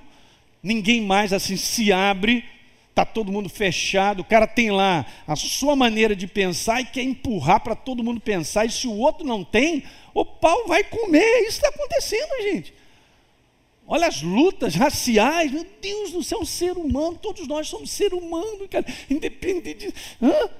ninguém 0.62 1.02
mais 1.02 1.30
assim 1.34 1.58
se 1.58 1.92
abre, 1.92 2.42
está 2.88 3.04
todo 3.04 3.30
mundo 3.30 3.50
fechado, 3.50 4.20
o 4.20 4.24
cara 4.24 4.46
tem 4.46 4.70
lá 4.70 5.04
a 5.26 5.36
sua 5.36 5.76
maneira 5.76 6.16
de 6.16 6.26
pensar 6.26 6.80
e 6.80 6.86
quer 6.86 7.02
empurrar 7.02 7.60
para 7.60 7.76
todo 7.76 8.02
mundo 8.02 8.18
pensar, 8.18 8.64
e 8.64 8.70
se 8.70 8.88
o 8.88 8.96
outro 8.96 9.26
não 9.26 9.44
tem, 9.44 9.84
o 10.14 10.24
pau 10.24 10.66
vai 10.66 10.82
comer. 10.82 11.42
Isso 11.42 11.58
está 11.58 11.68
acontecendo, 11.68 12.30
gente. 12.44 12.72
Olha 13.90 14.06
as 14.06 14.20
lutas 14.20 14.74
raciais, 14.74 15.50
meu 15.50 15.66
Deus 15.80 16.12
do 16.12 16.22
céu, 16.22 16.40
um 16.40 16.44
ser 16.44 16.76
humano, 16.76 17.16
todos 17.16 17.48
nós 17.48 17.68
somos 17.68 17.90
ser 17.90 18.12
humano, 18.12 18.68
cara, 18.68 18.84
independente 19.08 19.86
de. 19.86 19.94
Hã? 20.22 20.50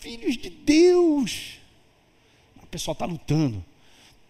Filhos 0.00 0.38
de 0.38 0.48
Deus. 0.48 1.58
O 2.62 2.66
pessoal 2.66 2.94
está 2.94 3.04
lutando. 3.04 3.62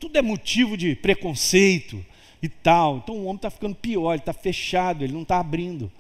Tudo 0.01 0.19
é 0.19 0.23
motivo 0.23 0.77
de 0.77 0.97
preconceito 0.97 2.05
e 2.43 2.49
tal. 2.49 2.97
Então 2.99 3.15
o 3.15 3.25
homem 3.27 3.37
está 3.37 3.49
ficando 3.49 3.77
pior, 3.77 4.13
ele 4.13 4.23
está 4.23 4.33
fechado, 4.33 5.05
ele 5.05 5.13
não 5.13 5.23
está 5.23 5.39
abrindo. 5.39 5.91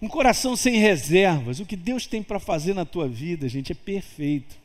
Um 0.00 0.08
coração 0.08 0.56
sem 0.56 0.78
reservas. 0.78 1.60
O 1.60 1.66
que 1.66 1.76
Deus 1.76 2.06
tem 2.06 2.22
para 2.22 2.40
fazer 2.40 2.72
na 2.72 2.86
tua 2.86 3.06
vida, 3.06 3.46
gente, 3.46 3.72
é 3.72 3.74
perfeito. 3.74 4.56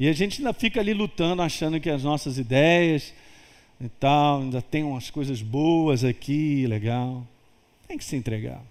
E 0.00 0.08
a 0.08 0.12
gente 0.12 0.38
ainda 0.38 0.54
fica 0.54 0.80
ali 0.80 0.94
lutando, 0.94 1.42
achando 1.42 1.78
que 1.78 1.90
as 1.90 2.02
nossas 2.02 2.38
ideias, 2.38 3.12
e 3.80 3.88
tal, 3.88 4.40
ainda 4.40 4.60
tem 4.60 4.82
umas 4.82 5.10
coisas 5.10 5.40
boas 5.40 6.04
aqui, 6.04 6.66
legal. 6.66 7.26
Tem 7.86 7.96
que 7.96 8.04
se 8.04 8.16
entregar. 8.16 8.62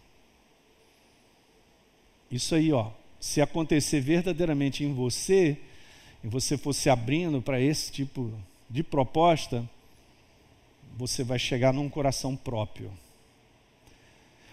Isso 2.30 2.54
aí, 2.56 2.72
ó, 2.74 2.92
se 3.20 3.42
acontecer 3.42 4.02
verdadeiramente 4.02 4.84
em 4.84 4.94
você, 4.94 5.58
e 6.24 6.28
você 6.28 6.58
for 6.58 6.74
se 6.74 6.90
abrindo 6.90 7.42
para 7.42 7.60
esse 7.60 7.92
tipo 7.92 8.32
de 8.70 8.84
proposta, 8.84 9.68
você 10.98 11.24
vai 11.24 11.40
chegar 11.40 11.74
num 11.74 11.90
coração 11.90 12.36
próprio. 12.36 12.92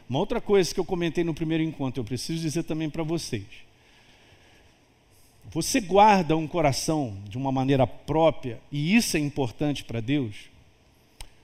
Uma 0.09 0.19
outra 0.19 0.41
coisa 0.41 0.73
que 0.73 0.79
eu 0.79 0.85
comentei 0.85 1.25
no 1.25 1.35
primeiro 1.35 1.65
encontro, 1.65 2.01
eu 2.01 2.05
preciso 2.05 2.41
dizer 2.41 2.63
também 2.65 2.91
para 2.91 3.03
vocês. 3.03 3.64
Você 5.51 5.81
guarda 5.81 6.37
um 6.37 6.47
coração 6.47 7.17
de 7.29 7.39
uma 7.39 7.53
maneira 7.53 7.87
própria, 7.87 8.61
e 8.73 8.95
isso 8.95 9.17
é 9.17 9.21
importante 9.21 9.85
para 9.85 10.01
Deus, 10.01 10.51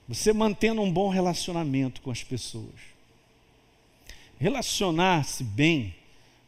você 0.08 0.32
mantendo 0.32 0.82
um 0.82 0.92
bom 0.92 1.08
relacionamento 1.08 2.00
com 2.00 2.10
as 2.10 2.24
pessoas. 2.24 2.74
Relacionar-se 4.38 5.44
bem 5.44 5.94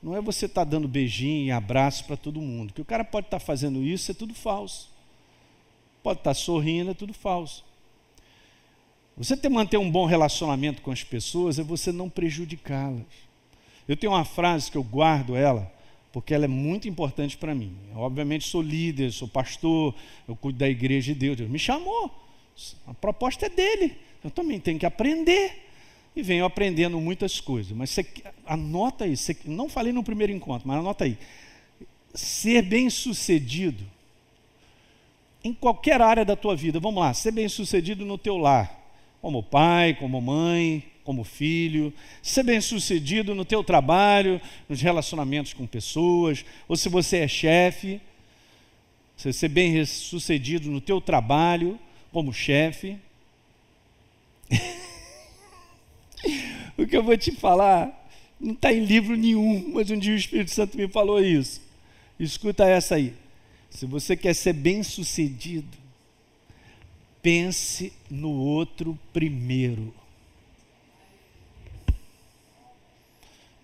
não 0.02 0.16
é 0.16 0.20
você 0.20 0.46
estar 0.46 0.64
tá 0.64 0.70
dando 0.70 0.88
beijinho 0.88 1.46
e 1.46 1.50
abraço 1.52 2.04
para 2.04 2.16
todo 2.16 2.40
mundo, 2.40 2.72
que 2.72 2.80
o 2.80 2.84
cara 2.84 3.04
pode 3.04 3.28
estar 3.28 3.38
tá 3.38 3.44
fazendo 3.44 3.82
isso, 3.84 4.10
é 4.10 4.14
tudo 4.14 4.34
falso. 4.34 4.90
Pode 6.02 6.18
estar 6.18 6.30
tá 6.30 6.34
sorrindo, 6.34 6.90
é 6.90 6.94
tudo 6.94 7.14
falso. 7.14 7.64
Você 9.16 9.36
ter 9.36 9.48
manter 9.48 9.76
um 9.76 9.90
bom 9.90 10.06
relacionamento 10.06 10.82
com 10.82 10.90
as 10.90 11.04
pessoas 11.04 11.58
é 11.58 11.62
você 11.62 11.92
não 11.92 12.10
prejudicá-las. 12.10 13.04
Eu 13.86 13.96
tenho 13.96 14.12
uma 14.12 14.24
frase 14.24 14.70
que 14.70 14.76
eu 14.76 14.82
guardo 14.82 15.36
ela, 15.36 15.70
porque 16.12 16.34
ela 16.34 16.44
é 16.44 16.48
muito 16.48 16.88
importante 16.88 17.36
para 17.36 17.54
mim. 17.54 17.74
Eu, 17.90 18.00
obviamente 18.00 18.46
sou 18.46 18.60
líder, 18.60 19.10
sou 19.12 19.26
pastor, 19.26 19.94
eu 20.28 20.36
cuido 20.36 20.58
da 20.58 20.68
igreja 20.68 21.14
de 21.14 21.18
Deus. 21.18 21.36
Deus 21.36 21.50
me 21.50 21.58
chamou. 21.58 22.10
A 22.86 22.92
proposta 22.92 23.46
é 23.46 23.48
dele. 23.48 23.96
Eu 24.22 24.30
também 24.30 24.60
tenho 24.60 24.78
que 24.78 24.86
aprender. 24.86 25.70
E 26.14 26.22
venho 26.22 26.44
aprendendo 26.44 27.00
muitas 27.00 27.40
coisas. 27.40 27.72
Mas 27.72 27.90
você, 27.90 28.06
anota 28.44 29.04
aí, 29.04 29.16
você, 29.16 29.34
não 29.46 29.70
falei 29.70 29.92
no 29.92 30.04
primeiro 30.04 30.32
encontro, 30.32 30.68
mas 30.68 30.78
anota 30.78 31.04
aí. 31.04 31.16
Ser 32.14 32.60
bem 32.60 32.90
sucedido 32.90 33.82
em 35.42 35.52
qualquer 35.52 36.00
área 36.00 36.24
da 36.24 36.36
tua 36.36 36.54
vida, 36.54 36.78
vamos 36.78 37.02
lá, 37.02 37.12
ser 37.12 37.32
bem 37.32 37.48
sucedido 37.48 38.04
no 38.04 38.16
teu 38.16 38.36
lar, 38.36 38.78
como 39.20 39.42
pai, 39.42 39.94
como 39.94 40.20
mãe, 40.20 40.84
como 41.04 41.24
filho, 41.24 41.92
ser 42.22 42.42
bem 42.42 42.60
sucedido 42.60 43.34
no 43.34 43.44
teu 43.44 43.64
trabalho, 43.64 44.40
nos 44.68 44.80
relacionamentos 44.80 45.52
com 45.52 45.66
pessoas, 45.66 46.44
ou 46.68 46.76
se 46.76 46.88
você 46.88 47.18
é 47.18 47.28
chefe, 47.28 48.00
ser 49.16 49.48
bem 49.48 49.84
sucedido 49.84 50.70
no 50.70 50.80
teu 50.80 51.00
trabalho 51.00 51.78
como 52.12 52.32
chefe. 52.32 52.96
o 56.76 56.86
que 56.86 56.96
eu 56.96 57.02
vou 57.02 57.16
te 57.16 57.32
falar 57.32 57.98
não 58.40 58.54
está 58.54 58.72
em 58.72 58.84
livro 58.84 59.16
nenhum, 59.16 59.72
mas 59.72 59.90
um 59.90 59.98
dia 59.98 60.12
o 60.12 60.16
Espírito 60.16 60.50
Santo 60.50 60.76
me 60.76 60.88
falou 60.88 61.22
isso. 61.22 61.60
Escuta 62.18 62.64
essa 62.64 62.96
aí. 62.96 63.14
Se 63.70 63.86
você 63.86 64.16
quer 64.16 64.34
ser 64.34 64.52
bem 64.52 64.82
sucedido, 64.82 65.78
pense 67.22 67.92
no 68.10 68.30
outro 68.30 68.98
primeiro. 69.12 69.94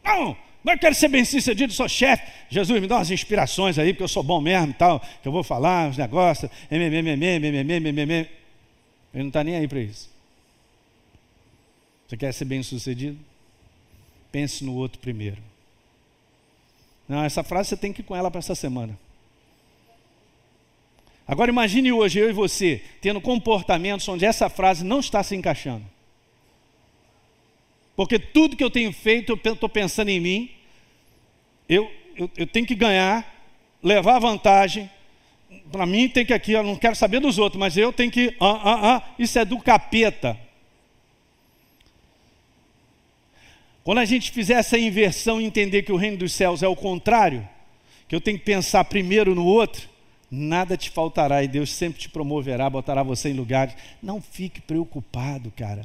Não, 0.08 0.36
eu 0.66 0.78
quero 0.78 0.94
ser 0.94 1.08
bem 1.08 1.24
sucedido, 1.24 1.72
sou 1.72 1.88
chefe. 1.88 2.30
Jesus, 2.48 2.80
me 2.80 2.86
dá 2.86 2.96
umas 2.96 3.10
inspirações 3.10 3.78
aí, 3.78 3.92
porque 3.92 4.04
eu 4.04 4.08
sou 4.08 4.22
bom 4.22 4.40
mesmo 4.40 4.70
e 4.70 4.74
tal, 4.74 5.00
que 5.00 5.28
eu 5.28 5.32
vou 5.32 5.42
falar 5.42 5.88
uns 5.88 5.96
negócios. 5.96 6.50
Ele 6.70 6.88
não 9.12 9.28
está 9.28 9.44
nem 9.44 9.56
aí 9.56 9.68
para 9.68 9.80
isso. 9.80 10.10
Você 12.06 12.16
quer 12.16 12.32
ser 12.32 12.46
bem 12.46 12.62
sucedido? 12.62 13.18
Pense 14.32 14.64
no 14.64 14.74
outro 14.74 14.98
primeiro. 14.98 15.42
Não, 17.08 17.24
essa 17.24 17.42
frase 17.42 17.70
você 17.70 17.76
tem 17.76 17.92
que 17.92 18.00
ir 18.00 18.04
com 18.04 18.16
ela 18.16 18.30
para 18.30 18.38
essa 18.38 18.54
semana. 18.54 18.98
Agora 21.26 21.50
imagine 21.50 21.92
hoje 21.92 22.18
eu 22.18 22.30
e 22.30 22.32
você 22.32 22.82
tendo 23.02 23.20
comportamentos 23.20 24.08
onde 24.08 24.24
essa 24.24 24.48
frase 24.48 24.82
não 24.84 25.00
está 25.00 25.22
se 25.22 25.36
encaixando. 25.36 25.84
Porque 27.98 28.16
tudo 28.16 28.56
que 28.56 28.62
eu 28.62 28.70
tenho 28.70 28.92
feito, 28.92 29.36
eu 29.42 29.52
estou 29.52 29.68
pensando 29.68 30.08
em 30.08 30.20
mim. 30.20 30.50
Eu, 31.68 31.90
eu, 32.16 32.30
eu 32.36 32.46
tenho 32.46 32.64
que 32.64 32.76
ganhar, 32.76 33.26
levar 33.82 34.20
vantagem. 34.20 34.88
Para 35.72 35.84
mim 35.84 36.08
tem 36.08 36.24
que 36.24 36.32
aqui, 36.32 36.52
eu 36.52 36.62
não 36.62 36.76
quero 36.76 36.94
saber 36.94 37.18
dos 37.18 37.38
outros, 37.38 37.58
mas 37.58 37.76
eu 37.76 37.92
tenho 37.92 38.08
que. 38.08 38.36
Ah, 38.38 38.60
ah, 38.62 38.94
ah, 38.94 39.14
isso 39.18 39.36
é 39.36 39.44
do 39.44 39.58
capeta. 39.58 40.38
Quando 43.82 43.98
a 43.98 44.04
gente 44.04 44.30
fizer 44.30 44.54
essa 44.54 44.78
inversão 44.78 45.40
e 45.40 45.44
entender 45.44 45.82
que 45.82 45.90
o 45.90 45.96
reino 45.96 46.18
dos 46.18 46.30
céus 46.30 46.62
é 46.62 46.68
o 46.68 46.76
contrário, 46.76 47.48
que 48.06 48.14
eu 48.14 48.20
tenho 48.20 48.38
que 48.38 48.44
pensar 48.44 48.84
primeiro 48.84 49.34
no 49.34 49.44
outro, 49.44 49.88
nada 50.30 50.76
te 50.76 50.88
faltará 50.88 51.42
e 51.42 51.48
Deus 51.48 51.72
sempre 51.72 51.98
te 51.98 52.08
promoverá, 52.08 52.70
botará 52.70 53.02
você 53.02 53.30
em 53.30 53.34
lugares. 53.34 53.74
Não 54.00 54.22
fique 54.22 54.60
preocupado, 54.60 55.52
cara, 55.56 55.84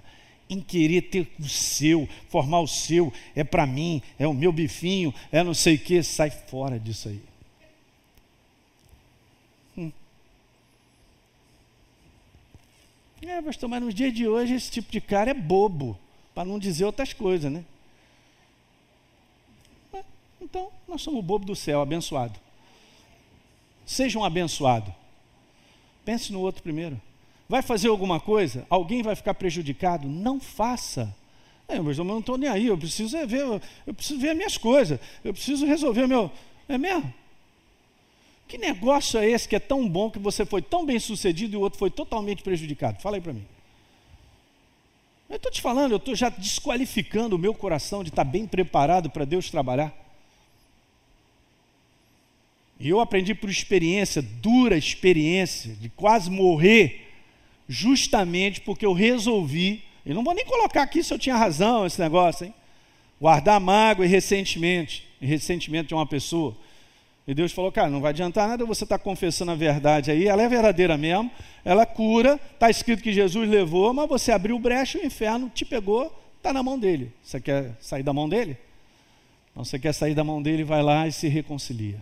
em 0.54 0.62
querer 0.62 1.02
ter 1.04 1.28
o 1.40 1.50
seu, 1.50 2.08
formar 2.30 2.60
o 2.60 2.68
seu, 2.68 3.12
é 3.36 3.44
para 3.44 3.66
mim, 3.66 4.02
é 4.20 4.28
o 4.28 4.34
meu 4.34 4.52
bifinho, 4.52 5.14
é 5.32 5.44
não 5.44 5.54
sei 5.54 5.76
o 5.76 5.80
que, 5.80 6.02
sai 6.04 6.30
fora 6.30 6.80
disso 6.80 7.10
aí. 7.10 7.22
Hum. 9.78 9.92
É, 13.24 13.42
pastor, 13.42 13.68
mas 13.68 13.82
no 13.82 13.92
dia 13.92 14.12
de 14.12 14.28
hoje 14.28 14.54
esse 14.54 14.70
tipo 14.70 14.92
de 14.92 15.02
cara 15.02 15.32
é 15.32 15.34
bobo, 15.34 15.98
para 16.36 16.46
não 16.46 16.60
dizer 16.60 16.86
outras 16.86 17.14
coisas, 17.14 17.52
né? 17.52 17.66
Então, 20.40 20.70
nós 20.88 21.02
somos 21.02 21.20
o 21.20 21.24
bobo 21.24 21.46
do 21.46 21.56
céu, 21.56 21.82
abençoado. 21.82 22.40
Seja 23.86 24.20
um 24.20 24.24
abençoado. 24.24 24.94
Pense 26.06 26.32
no 26.32 26.42
outro 26.42 26.62
primeiro. 26.62 27.02
Vai 27.48 27.62
fazer 27.62 27.90
alguma 27.90 28.20
coisa? 28.20 28.66
Alguém 28.70 29.04
vai 29.04 29.16
ficar 29.16 29.34
prejudicado? 29.34 30.08
Não 30.08 30.40
faça. 30.40 31.16
É, 31.68 31.80
mas 31.80 31.98
eu 31.98 32.04
não 32.04 32.20
estou 32.20 32.38
nem 32.38 32.50
aí, 32.50 32.68
eu 32.68 32.78
preciso 32.78 33.16
é 33.16 33.26
ver, 33.26 33.62
eu 33.88 33.94
preciso 33.94 34.20
ver 34.20 34.30
as 34.32 34.38
minhas 34.38 34.58
coisas, 34.58 35.00
eu 35.24 35.34
preciso 35.34 35.66
resolver 35.66 36.08
meu. 36.08 36.30
É 36.68 36.78
mesmo? 36.78 37.14
Que 38.48 38.58
negócio 38.58 39.20
é 39.20 39.30
esse 39.30 39.48
que 39.48 39.56
é 39.56 39.60
tão 39.60 39.88
bom 39.88 40.12
que 40.12 40.20
você 40.20 40.46
foi 40.46 40.62
tão 40.62 40.86
bem 40.86 41.00
sucedido 41.00 41.56
e 41.56 41.58
o 41.58 41.62
outro 41.62 41.80
foi 41.80 41.90
totalmente 41.90 42.44
prejudicado? 42.44 43.02
Fala 43.02 43.18
aí 43.18 43.22
para 43.22 43.34
mim. 43.34 43.46
Eu 45.30 45.38
estou 45.38 45.52
te 45.52 45.62
falando, 45.62 45.94
eu 45.94 45.98
estou 45.98 46.16
já 46.16 46.30
desqualificando 46.30 47.36
o 47.36 47.40
meu 47.40 47.54
coração 47.54 48.04
de 48.04 48.10
estar 48.10 48.24
tá 48.24 48.30
bem 48.30 48.46
preparado 48.46 49.10
para 49.10 49.26
Deus 49.26 49.50
trabalhar. 49.50 49.92
E 52.80 52.90
eu 52.90 53.00
aprendi 53.00 53.34
por 53.34 53.50
experiência, 53.50 54.22
dura 54.22 54.78
experiência, 54.78 55.74
de 55.74 55.90
quase 55.90 56.30
morrer, 56.30 57.03
justamente 57.74 58.62
porque 58.62 58.86
eu 58.86 58.94
resolvi, 58.94 59.84
e 60.06 60.14
não 60.14 60.24
vou 60.24 60.36
nem 60.36 60.46
colocar 60.46 60.84
aqui 60.84 61.04
se 61.04 61.12
eu 61.12 61.18
tinha 61.18 61.36
razão 61.36 61.88
esse 61.88 62.00
negócio, 62.00 62.46
hein? 62.46 62.54
Guardar 63.20 63.60
mágoa 63.60 64.06
e 64.06 64.08
ressentimento, 64.10 65.02
e 65.20 65.26
ressentimento 65.26 65.88
de 65.88 65.94
uma 65.96 66.06
pessoa. 66.06 66.56
E 67.28 67.34
Deus 67.34 67.52
falou, 67.52 67.72
cara, 67.72 67.90
não 67.90 68.00
vai 68.00 68.12
adiantar 68.12 68.48
nada 68.48 68.64
você 68.64 68.84
estar 68.84 69.00
tá 69.00 69.04
confessando 69.04 69.52
a 69.52 69.56
verdade 69.56 70.12
aí, 70.12 70.28
ela 70.28 70.44
é 70.44 70.48
verdadeira 70.48 70.98
mesmo, 70.98 71.32
ela 71.66 71.84
cura, 71.84 72.40
está 72.54 72.70
escrito 72.70 73.02
que 73.02 73.12
Jesus 73.12 73.50
levou, 73.50 73.92
mas 73.92 74.08
você 74.08 74.32
abriu 74.32 74.60
brecha, 74.60 75.00
o 75.00 75.06
inferno 75.06 75.50
te 75.50 75.66
pegou, 75.66 76.16
está 76.38 76.54
na 76.54 76.62
mão 76.62 76.78
dele. 76.78 77.12
Você 77.24 77.42
quer 77.42 77.76
sair 77.80 78.04
da 78.04 78.14
mão 78.14 78.30
dele? 78.30 78.56
Não, 79.56 79.66
você 79.66 79.80
quer 79.80 79.94
sair 79.94 80.14
da 80.14 80.24
mão 80.24 80.44
dele, 80.44 80.64
vai 80.64 80.84
lá 80.84 81.08
e 81.08 81.12
se 81.12 81.28
reconcilia. 81.28 82.00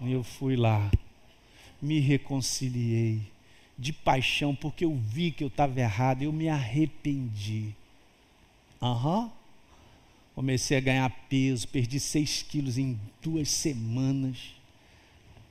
Eu 0.00 0.22
fui 0.22 0.56
lá, 0.56 0.88
me 1.80 2.00
reconciliei 2.00 3.20
de 3.78 3.92
paixão, 3.92 4.54
porque 4.54 4.84
eu 4.84 4.94
vi 4.94 5.30
que 5.30 5.44
eu 5.44 5.48
estava 5.48 5.78
errado, 5.78 6.22
eu 6.22 6.32
me 6.32 6.48
arrependi. 6.48 7.74
Uhum. 8.80 9.30
Comecei 10.34 10.76
a 10.76 10.80
ganhar 10.80 11.10
peso, 11.28 11.66
perdi 11.68 11.98
seis 12.00 12.42
quilos 12.42 12.78
em 12.78 12.98
duas 13.22 13.48
semanas. 13.50 14.54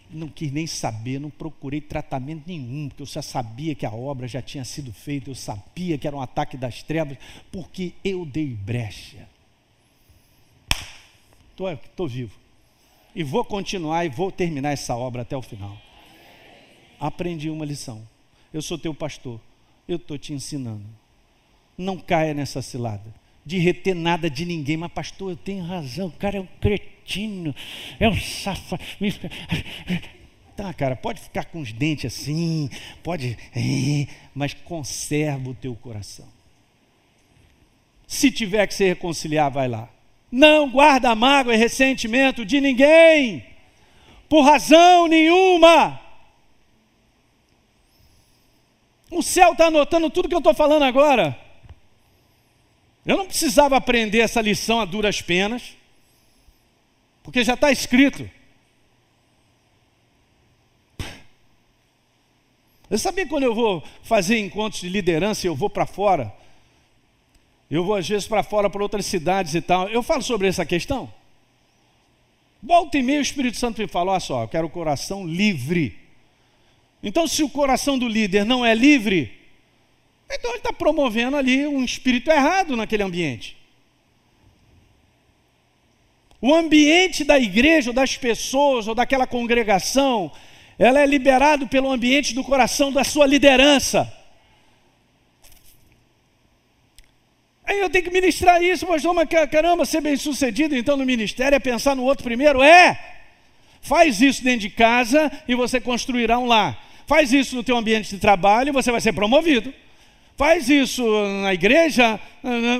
Não 0.09 0.29
quis 0.29 0.51
nem 0.51 0.65
saber, 0.65 1.19
não 1.19 1.29
procurei 1.29 1.81
tratamento 1.81 2.43
nenhum, 2.47 2.87
porque 2.87 3.03
eu 3.03 3.07
já 3.07 3.21
sabia 3.21 3.75
que 3.75 3.85
a 3.85 3.91
obra 3.91 4.27
já 4.27 4.41
tinha 4.41 4.63
sido 4.63 4.93
feita, 4.93 5.29
eu 5.29 5.35
sabia 5.35 5.97
que 5.97 6.07
era 6.07 6.15
um 6.15 6.21
ataque 6.21 6.55
das 6.55 6.81
trevas, 6.81 7.17
porque 7.51 7.93
eu 8.03 8.25
dei 8.25 8.47
brecha. 8.47 9.27
Estou 11.51 12.07
vivo 12.07 12.37
e 13.15 13.23
vou 13.23 13.43
continuar 13.43 14.05
e 14.05 14.09
vou 14.09 14.31
terminar 14.31 14.71
essa 14.71 14.95
obra 14.95 15.23
até 15.23 15.35
o 15.35 15.41
final. 15.41 15.75
Aprendi 16.99 17.49
uma 17.49 17.65
lição. 17.65 18.07
Eu 18.53 18.61
sou 18.61 18.77
teu 18.77 18.93
pastor. 18.93 19.39
Eu 19.87 19.97
estou 19.97 20.17
te 20.17 20.33
ensinando. 20.33 20.85
Não 21.77 21.97
caia 21.97 22.33
nessa 22.33 22.61
cilada 22.61 23.13
de 23.45 23.57
reter 23.57 23.95
nada 23.95 24.29
de 24.29 24.45
ninguém. 24.45 24.75
Mas, 24.75 24.91
pastor, 24.91 25.31
eu 25.31 25.37
tenho 25.37 25.63
razão. 25.63 26.07
O 26.07 26.11
cara 26.11 26.37
é 26.37 26.41
um 26.41 26.47
cretino. 26.59 27.55
É 27.99 28.09
um 28.09 28.19
safado. 28.19 28.83
Tá, 30.57 30.73
cara, 30.73 30.95
pode 30.95 31.21
ficar 31.21 31.45
com 31.45 31.61
os 31.61 31.71
dentes 31.71 32.11
assim, 32.11 32.67
pode, 33.03 33.37
é, 33.55 34.07
mas 34.33 34.55
conserva 34.55 35.51
o 35.51 35.53
teu 35.53 35.75
coração. 35.75 36.25
Se 38.07 38.31
tiver 38.31 38.65
que 38.65 38.73
se 38.73 38.83
reconciliar, 38.83 39.51
vai 39.51 39.67
lá. 39.67 39.87
Não 40.31 40.67
guarda 40.67 41.13
mágoa 41.13 41.53
e 41.53 41.57
ressentimento 41.57 42.43
de 42.43 42.59
ninguém, 42.59 43.45
por 44.27 44.41
razão 44.41 45.05
nenhuma. 45.05 46.01
O 49.09 49.21
céu 49.21 49.53
está 49.53 49.67
anotando 49.67 50.09
tudo 50.09 50.27
que 50.27 50.35
eu 50.35 50.39
estou 50.39 50.53
falando 50.53 50.83
agora. 50.83 51.39
Eu 53.05 53.15
não 53.15 53.25
precisava 53.25 53.77
aprender 53.77 54.19
essa 54.19 54.41
lição 54.41 54.81
a 54.81 54.85
duras 54.85 55.21
penas, 55.21 55.75
porque 57.23 57.43
já 57.43 57.53
está 57.53 57.71
escrito. 57.71 58.29
Eu 62.89 62.97
sabia 62.97 63.27
quando 63.27 63.43
eu 63.43 63.55
vou 63.55 63.83
fazer 64.03 64.37
encontros 64.39 64.81
de 64.81 64.89
liderança, 64.89 65.47
eu 65.47 65.55
vou 65.55 65.69
para 65.69 65.85
fora, 65.85 66.33
eu 67.69 67.83
vou 67.83 67.95
às 67.95 68.07
vezes 68.07 68.27
para 68.27 68.43
fora, 68.43 68.69
para 68.69 68.81
outras 68.81 69.05
cidades 69.05 69.55
e 69.55 69.61
tal. 69.61 69.89
Eu 69.89 70.01
falo 70.01 70.21
sobre 70.21 70.47
essa 70.47 70.65
questão. 70.65 71.11
Volta 72.63 72.97
e 72.97 73.03
meia 73.03 73.19
o 73.19 73.21
Espírito 73.21 73.57
Santo 73.57 73.81
me 73.81 73.87
fala: 73.87 74.11
olha 74.11 74.19
só, 74.19 74.43
eu 74.43 74.47
quero 74.47 74.67
o 74.67 74.69
coração 74.69 75.25
livre. 75.25 76.06
Então, 77.01 77.27
se 77.27 77.43
o 77.43 77.49
coração 77.49 77.97
do 77.97 78.07
líder 78.07 78.45
não 78.45 78.65
é 78.65 78.73
livre, 78.73 79.31
então 80.29 80.51
ele 80.51 80.59
está 80.59 80.73
promovendo 80.73 81.37
ali 81.37 81.67
um 81.67 81.83
espírito 81.83 82.29
errado 82.29 82.75
naquele 82.75 83.03
ambiente. 83.03 83.55
O 86.41 86.53
ambiente 86.53 87.23
da 87.23 87.39
igreja, 87.39 87.89
ou 87.89 87.93
das 87.93 88.15
pessoas, 88.15 88.87
ou 88.87 88.93
daquela 88.93 89.25
congregação, 89.25 90.31
ela 90.77 90.99
é 90.99 91.05
liberado 91.05 91.67
pelo 91.67 91.91
ambiente 91.91 92.33
do 92.33 92.43
coração 92.43 92.91
da 92.91 93.03
sua 93.03 93.25
liderança. 93.25 94.13
Aí 97.63 97.79
eu 97.79 97.89
tenho 97.89 98.05
que 98.05 98.11
ministrar 98.11 98.61
isso, 98.61 98.87
mas 98.87 99.03
caramba, 99.51 99.85
ser 99.85 99.99
bem 99.99 100.15
sucedido 100.15 100.75
então 100.75 100.95
no 100.95 101.05
ministério 101.05 101.55
é 101.55 101.59
pensar 101.59 101.95
no 101.95 102.03
outro 102.03 102.23
primeiro? 102.23 102.61
É! 102.61 102.97
Faz 103.81 104.21
isso 104.21 104.43
dentro 104.43 104.61
de 104.61 104.69
casa 104.69 105.31
e 105.47 105.55
você 105.55 105.81
construirá 105.81 106.37
um 106.39 106.45
lar. 106.45 106.86
Faz 107.07 107.31
isso 107.31 107.55
no 107.55 107.63
teu 107.63 107.77
ambiente 107.77 108.09
de 108.09 108.19
trabalho 108.19 108.73
você 108.73 108.91
vai 108.91 109.01
ser 109.01 109.13
promovido. 109.13 109.73
Faz 110.35 110.69
isso 110.69 111.03
na 111.41 111.53
igreja, 111.53 112.19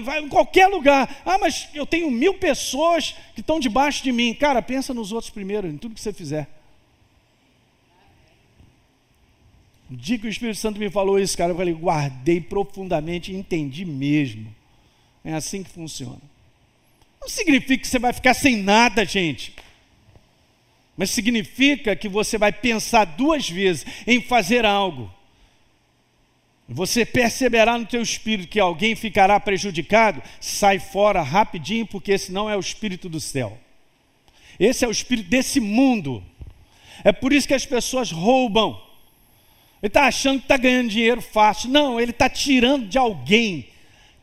vai 0.04 0.20
em 0.20 0.28
qualquer 0.28 0.68
lugar. 0.68 1.24
Ah, 1.26 1.40
mas 1.40 1.70
eu 1.74 1.88
tenho 1.88 2.12
mil 2.12 2.36
pessoas 2.36 3.16
que 3.34 3.42
estão 3.42 3.60
debaixo 3.60 4.04
de 4.04 4.12
mim. 4.12 4.34
Cara, 4.36 4.62
pensa 4.62 4.94
nos 4.94 5.12
outros 5.12 5.32
primeiro, 5.32 5.68
em 5.68 5.78
tudo 5.78 5.96
que 5.96 6.02
você 6.02 6.14
fizer. 6.14 6.48
O 9.90 9.96
dia 9.96 10.20
que 10.20 10.28
o 10.28 10.30
Espírito 10.30 10.60
Santo 10.60 10.78
me 10.78 10.90
falou 10.92 11.18
isso, 11.18 11.38
cara, 11.38 11.54
eu 11.54 11.58
falei, 11.58 11.74
guardei 11.74 12.42
profundamente 12.42 13.32
e 13.32 13.36
entendi 13.36 13.86
mesmo. 13.86 14.54
É 15.24 15.34
assim 15.34 15.64
que 15.64 15.70
funciona. 15.70 16.22
Não 17.22 17.30
significa 17.30 17.78
que 17.78 17.88
você 17.88 17.98
vai 17.98 18.12
ficar 18.12 18.34
sem 18.34 18.58
nada, 18.58 19.04
gente. 19.06 19.56
Mas 20.98 21.12
significa 21.12 21.96
que 21.96 22.10
você 22.10 22.40
vai 22.40 22.52
pensar 22.52 23.06
duas 23.06 23.48
vezes 23.48 23.86
em 24.08 24.20
fazer 24.20 24.66
algo. 24.66 25.14
Você 26.68 27.06
perceberá 27.06 27.78
no 27.78 27.86
teu 27.86 28.02
espírito 28.02 28.50
que 28.50 28.60
alguém 28.60 28.96
ficará 28.96 29.40
prejudicado, 29.40 30.22
sai 30.42 30.80
fora 30.80 31.22
rapidinho, 31.22 31.86
porque 31.86 32.12
esse 32.12 32.32
não 32.32 32.50
é 32.50 32.58
o 32.58 32.60
espírito 32.60 33.08
do 33.08 33.22
céu. 33.22 33.58
Esse 34.60 34.84
é 34.84 34.88
o 34.88 34.92
espírito 34.92 35.30
desse 35.30 35.60
mundo. 35.60 36.24
É 37.04 37.12
por 37.12 37.32
isso 37.32 37.48
que 37.48 37.54
as 37.54 37.66
pessoas 37.66 38.12
roubam. 38.12 38.82
Ele 39.82 39.88
está 39.90 40.08
achando 40.08 40.40
que 40.40 40.46
está 40.46 40.58
ganhando 40.58 40.90
dinheiro 40.90 41.22
fácil. 41.22 41.70
Não, 41.70 42.02
ele 42.02 42.12
está 42.12 42.28
tirando 42.28 42.88
de 42.88 42.98
alguém 42.98 43.70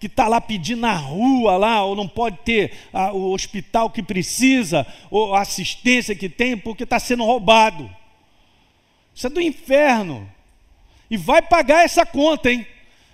que 0.05 0.09
está 0.09 0.29
lá 0.29 0.39
pedindo 0.39 0.83
na 0.83 0.93
rua 0.93 1.57
lá, 1.57 1.83
ou 1.83 1.97
não 1.97 2.07
pode 2.07 2.37
ter 2.45 2.77
a, 2.93 3.11
o 3.11 3.33
hospital 3.33 3.89
que 3.89 4.03
precisa, 4.03 4.87
ou 5.11 5.35
a 5.35 5.41
assistência 5.41 6.15
que 6.15 6.29
tem, 6.29 6.59
porque 6.59 6.85
está 6.85 6.99
sendo 6.99 7.25
roubado. 7.25 7.91
Isso 9.15 9.27
é 9.27 9.31
do 9.31 9.41
inferno. 9.41 10.31
E 11.11 11.17
vai 11.17 11.41
pagar 11.41 11.87
essa 11.87 12.05
conta, 12.05 12.53
hein? 12.53 12.67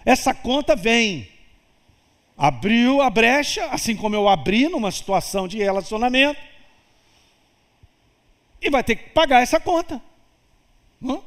Essa 0.04 0.34
conta 0.34 0.74
vem. 0.74 1.28
abriu 2.36 3.00
a 3.00 3.08
brecha, 3.08 3.64
assim 3.66 3.94
como 3.94 4.16
eu 4.16 4.28
abri 4.28 4.68
numa 4.68 4.90
situação 4.90 5.46
de 5.46 5.58
relacionamento, 5.58 6.40
e 8.60 8.68
vai 8.68 8.82
ter 8.82 8.96
que 8.96 9.10
pagar 9.10 9.42
essa 9.42 9.60
conta. 9.60 10.02
Hum? 11.00 11.22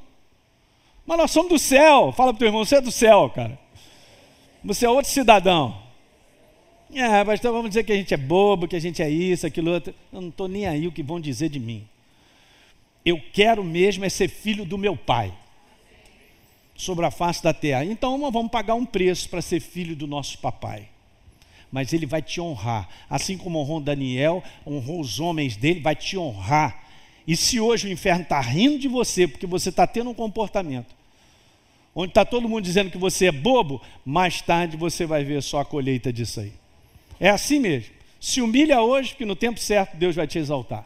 Mas 1.05 1.17
nós 1.17 1.31
somos 1.31 1.49
do 1.49 1.57
céu. 1.57 2.11
Fala 2.11 2.33
para 2.33 2.35
o 2.35 2.39
teu 2.39 2.47
irmão, 2.49 2.65
você 2.65 2.75
é 2.75 2.81
do 2.81 2.91
céu, 2.91 3.29
cara. 3.29 3.62
Você 4.63 4.85
é 4.85 4.89
outro 4.89 5.11
cidadão. 5.11 5.81
É, 6.93 7.23
mas 7.23 7.39
então 7.39 7.51
vamos 7.51 7.69
dizer 7.69 7.83
que 7.83 7.91
a 7.91 7.95
gente 7.95 8.13
é 8.13 8.17
bobo, 8.17 8.67
que 8.67 8.75
a 8.75 8.79
gente 8.79 9.01
é 9.01 9.09
isso, 9.09 9.47
aquilo 9.47 9.71
outro. 9.71 9.93
Eu 10.11 10.21
não 10.21 10.29
estou 10.29 10.47
nem 10.47 10.67
aí 10.67 10.87
o 10.87 10.91
que 10.91 11.03
vão 11.03 11.19
dizer 11.19 11.49
de 11.49 11.59
mim. 11.59 11.87
Eu 13.05 13.21
quero 13.33 13.63
mesmo 13.63 14.05
é 14.05 14.09
ser 14.09 14.29
filho 14.29 14.63
do 14.65 14.77
meu 14.77 14.95
pai. 14.95 15.33
Sobre 16.75 17.05
a 17.05 17.11
face 17.11 17.43
da 17.43 17.53
terra. 17.53 17.85
Então 17.85 18.19
vamos 18.31 18.51
pagar 18.51 18.75
um 18.75 18.85
preço 18.85 19.29
para 19.29 19.41
ser 19.41 19.59
filho 19.59 19.95
do 19.95 20.07
nosso 20.07 20.37
papai. 20.39 20.87
Mas 21.71 21.91
ele 21.91 22.05
vai 22.05 22.21
te 22.21 22.39
honrar. 22.39 22.87
Assim 23.09 23.37
como 23.37 23.59
honrou 23.59 23.79
Daniel, 23.79 24.43
honrou 24.65 24.99
os 24.99 25.19
homens 25.19 25.55
dele, 25.55 25.79
vai 25.79 25.95
te 25.95 26.17
honrar 26.17 26.83
e 27.27 27.35
se 27.35 27.59
hoje 27.59 27.87
o 27.87 27.91
inferno 27.91 28.23
está 28.23 28.39
rindo 28.39 28.77
de 28.77 28.87
você 28.87 29.27
porque 29.27 29.47
você 29.47 29.69
está 29.69 29.87
tendo 29.87 30.09
um 30.09 30.13
comportamento 30.13 30.93
onde 31.95 32.11
está 32.11 32.25
todo 32.25 32.49
mundo 32.49 32.63
dizendo 32.63 32.89
que 32.89 32.97
você 32.97 33.27
é 33.27 33.31
bobo, 33.31 33.81
mais 34.05 34.41
tarde 34.41 34.77
você 34.77 35.05
vai 35.05 35.23
ver 35.23 35.41
só 35.43 35.59
a 35.59 35.65
colheita 35.65 36.11
disso 36.11 36.39
aí. 36.39 36.53
É 37.19 37.29
assim 37.29 37.59
mesmo. 37.59 37.93
Se 38.19 38.41
humilha 38.41 38.81
hoje, 38.81 39.09
porque 39.09 39.25
no 39.25 39.35
tempo 39.35 39.59
certo 39.59 39.97
Deus 39.97 40.15
vai 40.15 40.25
te 40.25 40.39
exaltar. 40.39 40.85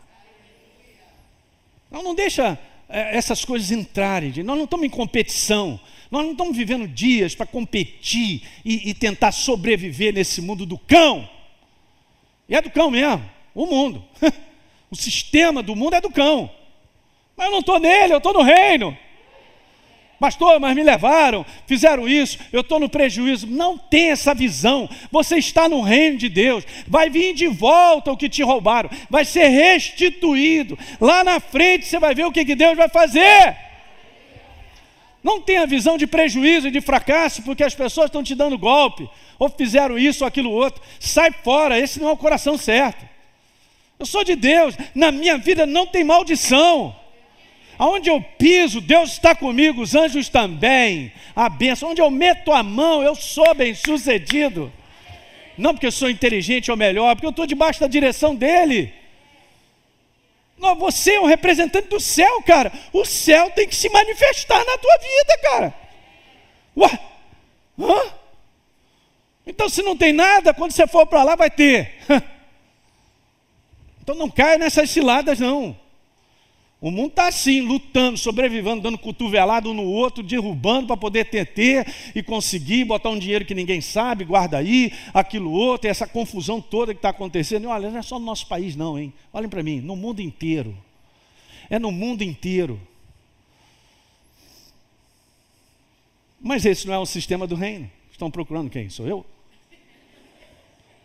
Não, 1.89 2.03
não 2.03 2.15
deixa 2.15 2.59
é, 2.89 3.17
essas 3.17 3.45
coisas 3.45 3.71
entrarem. 3.71 4.31
Nós 4.43 4.57
não 4.57 4.65
estamos 4.65 4.85
em 4.85 4.89
competição. 4.89 5.79
Nós 6.09 6.23
não 6.23 6.31
estamos 6.31 6.55
vivendo 6.55 6.87
dias 6.87 7.35
para 7.35 7.45
competir 7.45 8.43
e, 8.63 8.89
e 8.89 8.93
tentar 8.93 9.31
sobreviver 9.31 10.13
nesse 10.13 10.41
mundo 10.41 10.65
do 10.65 10.77
cão. 10.77 11.29
E 12.47 12.55
é 12.55 12.61
do 12.61 12.71
cão 12.71 12.89
mesmo, 12.89 13.23
o 13.53 13.65
mundo. 13.65 14.03
O 14.89 14.95
sistema 14.95 15.61
do 15.61 15.75
mundo 15.75 15.95
é 15.95 15.99
do 15.99 16.09
cão. 16.09 16.49
Mas 17.35 17.47
eu 17.47 17.51
não 17.51 17.59
estou 17.59 17.77
nele, 17.77 18.13
eu 18.13 18.19
estou 18.19 18.31
no 18.31 18.41
reino. 18.41 18.97
Pastor, 20.19 20.59
mas 20.59 20.75
me 20.75 20.81
levaram, 20.81 21.45
fizeram 21.67 22.07
isso, 22.07 22.39
eu 22.51 22.61
estou 22.61 22.79
no 22.79 22.89
prejuízo. 22.89 23.45
Não 23.45 23.77
tem 23.77 24.09
essa 24.09 24.33
visão. 24.33 24.89
Você 25.11 25.37
está 25.37 25.69
no 25.69 25.81
reino 25.81 26.17
de 26.17 26.27
Deus. 26.27 26.63
Vai 26.87 27.09
vir 27.09 27.35
de 27.35 27.47
volta 27.47 28.11
o 28.11 28.17
que 28.17 28.27
te 28.27 28.41
roubaram. 28.41 28.89
Vai 29.09 29.23
ser 29.23 29.47
restituído. 29.47 30.77
Lá 30.99 31.23
na 31.23 31.39
frente 31.39 31.85
você 31.85 31.99
vai 31.99 32.15
ver 32.15 32.25
o 32.25 32.31
que, 32.31 32.55
Deus 32.55 32.75
vai 32.75 32.89
fazer. 32.89 33.55
Não 35.23 35.39
tenha 35.39 35.67
visão 35.67 35.97
de 35.97 36.07
prejuízo 36.07 36.67
e 36.67 36.71
de 36.71 36.81
fracasso, 36.81 37.43
porque 37.43 37.63
as 37.63 37.75
pessoas 37.75 38.07
estão 38.07 38.23
te 38.23 38.33
dando 38.33 38.57
golpe, 38.57 39.07
ou 39.37 39.49
fizeram 39.49 39.99
isso 39.99 40.23
ou 40.23 40.27
aquilo 40.27 40.49
outro. 40.49 40.81
Sai 40.99 41.31
fora, 41.43 41.77
esse 41.77 41.99
não 41.99 42.09
é 42.09 42.11
o 42.11 42.17
coração 42.17 42.57
certo. 42.57 43.05
Eu 43.99 44.05
sou 44.05 44.23
de 44.23 44.35
Deus, 44.35 44.75
na 44.95 45.11
minha 45.11 45.37
vida 45.37 45.65
não 45.65 45.85
tem 45.85 46.03
maldição. 46.03 46.95
Aonde 47.77 48.09
eu 48.09 48.21
piso, 48.21 48.81
Deus 48.81 49.11
está 49.11 49.35
comigo, 49.35 49.81
os 49.81 49.93
anjos 49.93 50.29
também. 50.29 51.11
A 51.35 51.47
benção. 51.47 51.91
Onde 51.91 52.01
eu 52.01 52.09
meto 52.09 52.51
a 52.51 52.63
mão, 52.63 53.03
eu 53.03 53.15
sou 53.15 53.53
bem 53.53 53.75
sucedido. 53.75 54.71
Não 55.57 55.73
porque 55.73 55.87
eu 55.87 55.91
sou 55.91 56.09
inteligente 56.09 56.71
ou 56.71 56.77
melhor, 56.77 57.15
porque 57.15 57.25
eu 57.25 57.31
estou 57.31 57.45
debaixo 57.45 57.79
da 57.79 57.87
direção 57.87 58.35
dele. 58.35 58.93
Não, 60.57 60.75
você 60.75 61.13
é 61.13 61.21
um 61.21 61.25
representante 61.25 61.87
do 61.87 61.99
céu, 61.99 62.41
cara. 62.41 62.71
O 62.91 63.05
céu 63.05 63.51
tem 63.51 63.67
que 63.67 63.75
se 63.75 63.89
manifestar 63.89 64.63
na 64.65 64.77
tua 64.77 64.97
vida, 64.97 65.37
cara. 65.41 65.75
Ué? 66.75 66.99
Hã? 67.79 68.13
Então, 69.45 69.69
se 69.69 69.83
não 69.83 69.95
tem 69.95 70.11
nada, 70.11 70.53
quando 70.53 70.71
você 70.71 70.87
for 70.87 71.05
para 71.05 71.23
lá, 71.23 71.35
vai 71.35 71.49
ter. 71.49 71.93
Então 74.07 74.15
não 74.15 74.31
caia 74.31 74.57
nessas 74.57 74.89
ciladas, 74.89 75.37
não. 75.37 75.77
O 76.79 76.91
mundo 76.91 77.09
está 77.09 77.27
assim, 77.27 77.61
lutando, 77.61 78.19
sobrevivendo, 78.19 78.81
dando 78.81 78.99
cotovelado 78.99 79.71
um 79.71 79.73
no 79.73 79.83
outro, 79.83 80.21
derrubando 80.21 80.87
para 80.87 80.97
poder 80.97 81.25
ter, 81.25 81.47
ter 81.47 81.91
e 82.13 82.21
conseguir 82.21 82.85
botar 82.85 83.09
um 83.09 83.17
dinheiro 83.17 83.45
que 83.45 83.55
ninguém 83.55 83.81
sabe, 83.81 84.23
guarda 84.23 84.59
aí, 84.59 84.93
aquilo 85.11 85.51
outro, 85.51 85.89
essa 85.89 86.05
confusão 86.05 86.61
toda 86.61 86.93
que 86.93 86.99
está 86.99 87.09
acontecendo. 87.09 87.63
E 87.63 87.67
olha, 87.67 87.89
não 87.89 87.97
é 87.97 88.01
só 88.03 88.19
no 88.19 88.25
nosso 88.25 88.45
país, 88.45 88.75
não, 88.75 88.97
hein? 88.97 89.11
Olhem 89.33 89.49
para 89.49 89.63
mim, 89.63 89.81
no 89.81 89.95
mundo 89.95 90.21
inteiro. 90.21 90.77
É 91.67 91.79
no 91.79 91.91
mundo 91.91 92.21
inteiro. 92.23 92.79
Mas 96.39 96.63
esse 96.63 96.85
não 96.85 96.93
é 96.93 96.99
o 96.99 97.07
sistema 97.07 97.47
do 97.47 97.55
reino. 97.55 97.89
Estão 98.11 98.29
procurando 98.29 98.69
quem? 98.69 98.87
Sou 98.87 99.07
eu? 99.07 99.25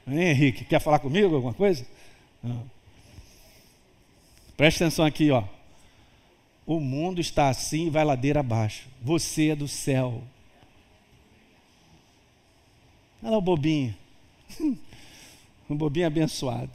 Hein, 0.07 0.19
Henrique, 0.19 0.67
quer 0.67 0.81
falar 0.81 0.99
comigo 0.99 1.35
alguma 1.35 1.55
coisa? 1.55 1.87
Não. 2.43 2.71
Preste 4.55 4.85
atenção 4.85 5.07
aqui, 5.07 5.31
ó. 5.31 5.45
O 6.67 6.79
mundo 6.79 7.21
está 7.21 7.49
assim 7.49 7.87
e 7.87 7.91
vai 7.91 8.05
ladeira 8.05 8.41
abaixo. 8.41 8.89
Você 9.01 9.49
é 9.49 9.57
do 9.57 9.67
céu. 9.67 10.23
Olha 13.23 13.33
lá 13.33 13.39
o 13.39 13.43
bobinho. 13.43 13.95
um 15.69 15.77
bobinho 15.77 16.07
abençoado. 16.07 16.71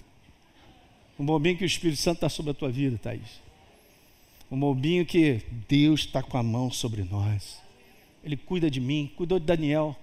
Um 1.20 1.26
bobinho 1.26 1.58
que 1.58 1.64
o 1.64 1.66
Espírito 1.66 2.00
Santo 2.00 2.18
está 2.18 2.30
sobre 2.30 2.52
a 2.52 2.54
tua 2.54 2.70
vida, 2.70 2.98
Thaís. 2.98 3.42
Um 4.52 4.60
bobinho 4.60 5.06
que 5.06 5.42
Deus 5.68 6.02
está 6.02 6.22
com 6.22 6.38
a 6.38 6.44
mão 6.44 6.72
sobre 6.72 7.04
nós. 7.04 7.62
Ele 8.24 8.38
cuida 8.38 8.70
de 8.70 8.80
mim, 8.80 9.12
cuidou 9.16 9.40
de 9.40 9.46
Daniel. 9.46 9.96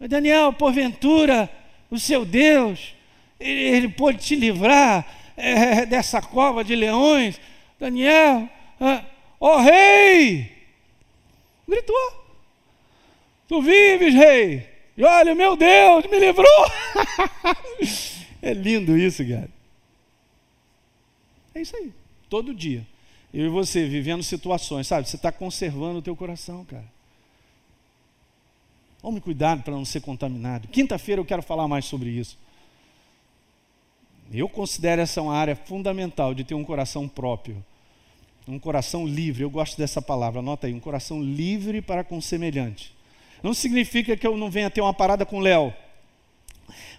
Daniel, 0.00 0.52
porventura, 0.52 1.50
o 1.90 1.98
seu 1.98 2.24
Deus, 2.24 2.94
ele, 3.40 3.60
ele 3.60 3.88
pôde 3.88 4.18
te 4.18 4.34
livrar 4.34 5.06
é, 5.36 5.86
dessa 5.86 6.20
cova 6.20 6.62
de 6.62 6.74
leões, 6.74 7.40
Daniel, 7.78 8.48
ó 8.80 9.56
oh, 9.56 9.58
rei, 9.58 10.50
gritou: 11.66 11.96
Tu 13.48 13.62
vives, 13.62 14.14
rei, 14.14 14.68
e 14.96 15.04
olha, 15.04 15.34
meu 15.34 15.56
Deus, 15.56 16.06
me 16.06 16.18
livrou. 16.18 16.46
é 18.42 18.52
lindo 18.52 18.96
isso, 18.96 19.26
cara. 19.26 19.48
É 21.54 21.60
isso 21.60 21.76
aí, 21.76 21.92
todo 22.28 22.54
dia. 22.54 22.86
Eu 23.32 23.46
e 23.46 23.48
você 23.48 23.86
vivendo 23.86 24.22
situações, 24.22 24.86
sabe? 24.86 25.08
Você 25.08 25.16
está 25.16 25.30
conservando 25.30 25.98
o 25.98 26.02
teu 26.02 26.16
coração, 26.16 26.64
cara. 26.64 26.84
Tome 29.00 29.20
cuidado 29.20 29.62
para 29.62 29.74
não 29.74 29.84
ser 29.84 30.00
contaminado. 30.00 30.68
Quinta-feira 30.68 31.20
eu 31.20 31.24
quero 31.24 31.42
falar 31.42 31.68
mais 31.68 31.84
sobre 31.84 32.10
isso. 32.10 32.36
Eu 34.32 34.48
considero 34.48 35.00
essa 35.00 35.22
uma 35.22 35.34
área 35.34 35.56
fundamental 35.56 36.34
de 36.34 36.44
ter 36.44 36.54
um 36.54 36.64
coração 36.64 37.08
próprio, 37.08 37.64
um 38.50 38.58
coração 38.58 39.06
livre. 39.06 39.42
Eu 39.42 39.50
gosto 39.50 39.76
dessa 39.76 40.00
palavra, 40.00 40.40
anota 40.40 40.66
aí, 40.66 40.74
um 40.74 40.80
coração 40.80 41.22
livre 41.22 41.80
para 41.80 42.04
com 42.04 42.20
semelhante. 42.20 42.94
Não 43.42 43.54
significa 43.54 44.16
que 44.16 44.26
eu 44.26 44.36
não 44.36 44.50
venha 44.50 44.70
ter 44.70 44.80
uma 44.80 44.94
parada 44.94 45.24
com 45.24 45.38
o 45.38 45.40
Léo, 45.40 45.72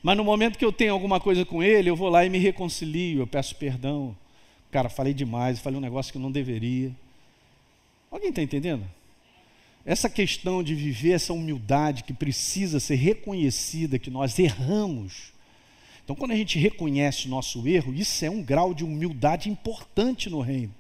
mas 0.01 0.17
no 0.17 0.23
momento 0.23 0.57
que 0.57 0.65
eu 0.65 0.71
tenho 0.71 0.93
alguma 0.93 1.19
coisa 1.19 1.45
com 1.45 1.61
ele, 1.61 1.89
eu 1.89 1.95
vou 1.95 2.09
lá 2.09 2.25
e 2.25 2.29
me 2.29 2.37
reconcilio, 2.37 3.21
eu 3.21 3.27
peço 3.27 3.55
perdão. 3.55 4.15
Cara, 4.71 4.89
falei 4.89 5.13
demais, 5.13 5.59
falei 5.59 5.77
um 5.77 5.81
negócio 5.81 6.13
que 6.13 6.19
não 6.19 6.31
deveria. 6.31 6.91
Alguém 8.09 8.29
está 8.29 8.41
entendendo? 8.41 8.85
Essa 9.85 10.09
questão 10.09 10.63
de 10.63 10.75
viver 10.75 11.11
essa 11.11 11.33
humildade 11.33 12.03
que 12.03 12.13
precisa 12.13 12.79
ser 12.79 12.95
reconhecida, 12.95 13.99
que 13.99 14.09
nós 14.09 14.37
erramos 14.39 15.33
então, 16.09 16.17
quando 16.17 16.31
a 16.31 16.35
gente 16.35 16.57
reconhece 16.57 17.27
o 17.27 17.29
nosso 17.29 17.67
erro, 17.67 17.93
isso 17.93 18.25
é 18.25 18.31
um 18.31 18.41
grau 18.41 18.73
de 18.73 18.83
humildade 18.83 19.47
importante 19.47 20.27
no 20.27 20.41
reino. 20.41 20.73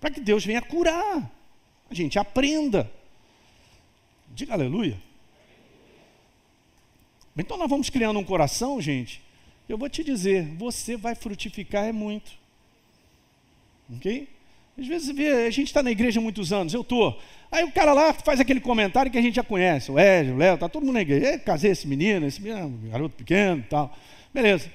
Para 0.00 0.10
que 0.10 0.20
Deus 0.20 0.44
venha 0.44 0.62
curar, 0.62 1.30
a 1.90 1.94
gente 1.94 2.18
aprenda. 2.18 2.90
Diga 4.34 4.54
aleluia. 4.54 5.00
Então, 7.36 7.56
nós 7.56 7.68
vamos 7.68 7.90
criando 7.90 8.18
um 8.18 8.24
coração, 8.24 8.80
gente. 8.80 9.22
Eu 9.68 9.76
vou 9.76 9.88
te 9.88 10.02
dizer, 10.02 10.44
você 10.56 10.96
vai 10.96 11.14
frutificar 11.14 11.84
é 11.84 11.92
muito. 11.92 12.32
Ok? 13.94 14.28
Às 14.78 14.86
vezes 14.86 15.14
vê, 15.14 15.46
a 15.46 15.50
gente 15.50 15.68
está 15.68 15.82
na 15.82 15.90
igreja 15.90 16.20
há 16.20 16.22
muitos 16.22 16.52
anos, 16.52 16.74
eu 16.74 16.82
estou. 16.82 17.20
Aí 17.50 17.64
o 17.64 17.72
cara 17.72 17.92
lá 17.92 18.12
faz 18.12 18.40
aquele 18.40 18.60
comentário 18.60 19.10
que 19.10 19.18
a 19.18 19.22
gente 19.22 19.36
já 19.36 19.42
conhece, 19.42 19.90
o 19.90 19.98
Ed, 19.98 20.30
o 20.30 20.36
Léo, 20.36 20.54
está 20.54 20.68
todo 20.68 20.84
mundo 20.84 20.94
na 20.94 21.02
igreja. 21.02 21.38
Casei 21.38 21.70
esse 21.70 21.86
menino, 21.86 22.26
esse 22.26 22.40
menino, 22.40 22.66
um 22.66 22.90
garoto 22.90 23.16
pequeno 23.16 23.60
e 23.60 23.64
tal. 23.64 23.96
Beleza. 24.32 24.70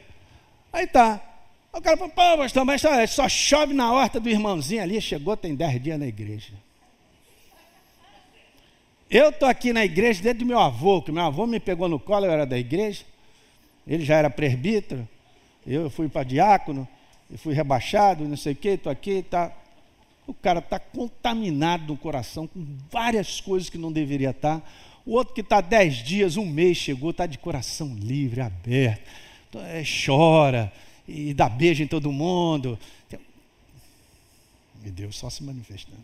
Aí 0.73 0.87
tá. 0.87 1.21
O 1.73 1.81
cara 1.81 1.95
falou, 1.95 2.11
pô, 2.11 2.37
pastor, 2.37 2.65
mas 2.65 2.81
só, 2.81 3.07
só 3.07 3.29
chove 3.29 3.73
na 3.73 3.91
horta 3.93 4.19
do 4.19 4.27
irmãozinho 4.27 4.83
ali, 4.83 4.99
chegou, 4.99 5.37
tem 5.37 5.55
dez 5.55 5.81
dias 5.81 5.97
na 5.97 6.05
igreja. 6.05 6.53
Eu 9.09 9.29
estou 9.29 9.47
aqui 9.47 9.71
na 9.71 9.83
igreja 9.83 10.21
desde 10.21 10.43
meu 10.43 10.59
avô, 10.59 11.01
que 11.01 11.11
meu 11.11 11.23
avô 11.23 11.47
me 11.47 11.59
pegou 11.59 11.87
no 11.87 11.99
colo, 11.99 12.25
eu 12.25 12.31
era 12.31 12.45
da 12.45 12.57
igreja. 12.57 13.05
Ele 13.87 14.03
já 14.03 14.15
era 14.15 14.29
presbítero, 14.29 15.07
eu 15.65 15.89
fui 15.89 16.09
para 16.09 16.23
diácono, 16.23 16.87
eu 17.29 17.37
fui 17.37 17.53
rebaixado, 17.53 18.27
não 18.27 18.37
sei 18.37 18.53
o 18.53 18.55
que, 18.55 18.69
estou 18.69 18.91
aqui, 18.91 19.23
tá. 19.23 19.51
O 20.27 20.33
cara 20.33 20.59
está 20.59 20.77
contaminado 20.77 21.87
no 21.87 21.97
coração 21.97 22.47
com 22.47 22.65
várias 22.89 23.41
coisas 23.41 23.69
que 23.69 23.77
não 23.77 23.91
deveria 23.91 24.29
estar. 24.29 24.59
Tá 24.59 24.65
O 25.05 25.13
outro 25.13 25.33
que 25.33 25.41
está 25.41 25.61
dez 25.61 25.95
dias, 25.95 26.37
um 26.37 26.45
mês 26.45 26.77
chegou, 26.77 27.11
está 27.11 27.25
de 27.25 27.37
coração 27.37 27.95
livre, 27.95 28.41
aberto, 28.41 29.01
então, 29.49 29.61
é, 29.65 29.83
chora 29.83 30.71
e 31.07 31.33
dá 31.33 31.49
beijo 31.49 31.83
em 31.83 31.87
todo 31.87 32.11
mundo. 32.11 32.77
E 34.83 34.89
Deus 34.89 35.17
só 35.17 35.29
se 35.29 35.43
manifestando. 35.43 36.03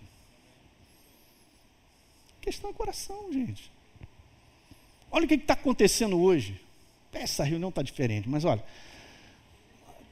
Questão 2.41 2.69
é 2.69 2.73
coração, 2.73 3.31
gente. 3.33 3.71
Olha 5.11 5.25
o 5.25 5.27
que 5.27 5.35
está 5.35 5.53
acontecendo 5.53 6.19
hoje. 6.21 6.59
Essa 7.11 7.43
reunião 7.43 7.69
está 7.69 7.81
diferente, 7.81 8.29
mas 8.29 8.45
olha. 8.45 8.63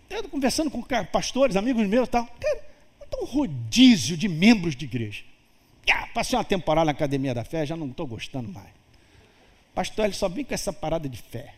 Eu 0.10 0.28
conversando 0.30 0.72
com 0.72 0.82
pastores, 1.12 1.56
amigos 1.56 1.88
meus 1.88 2.08
e 2.08 2.12
tal. 2.12 2.26
Cara, 2.26 2.66
está 3.04 3.18
um 3.22 3.26
rodízio 3.26 4.18
de 4.18 4.28
membros 4.28 4.76
de 4.76 4.86
igreja. 4.86 5.24
Ah, 5.92 6.08
passei 6.14 6.38
uma 6.38 6.44
temporada 6.44 6.86
na 6.86 6.92
academia 6.92 7.34
da 7.34 7.44
fé, 7.44 7.66
já 7.66 7.76
não 7.76 7.88
estou 7.88 8.06
gostando 8.06 8.52
mais. 8.52 8.70
Pastor, 9.74 10.06
ele 10.06 10.14
só 10.14 10.28
vem 10.28 10.44
com 10.44 10.54
essa 10.54 10.74
parada 10.74 11.08
de 11.08 11.22
fé. 11.22 11.54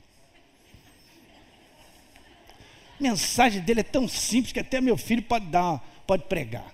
A 2.99 3.03
mensagem 3.03 3.61
dele 3.61 3.81
é 3.81 3.83
tão 3.83 4.07
simples 4.07 4.51
que 4.51 4.59
até 4.59 4.81
meu 4.81 4.97
filho 4.97 5.21
pode 5.21 5.45
dar, 5.45 5.79
pode 6.07 6.23
pregar. 6.23 6.73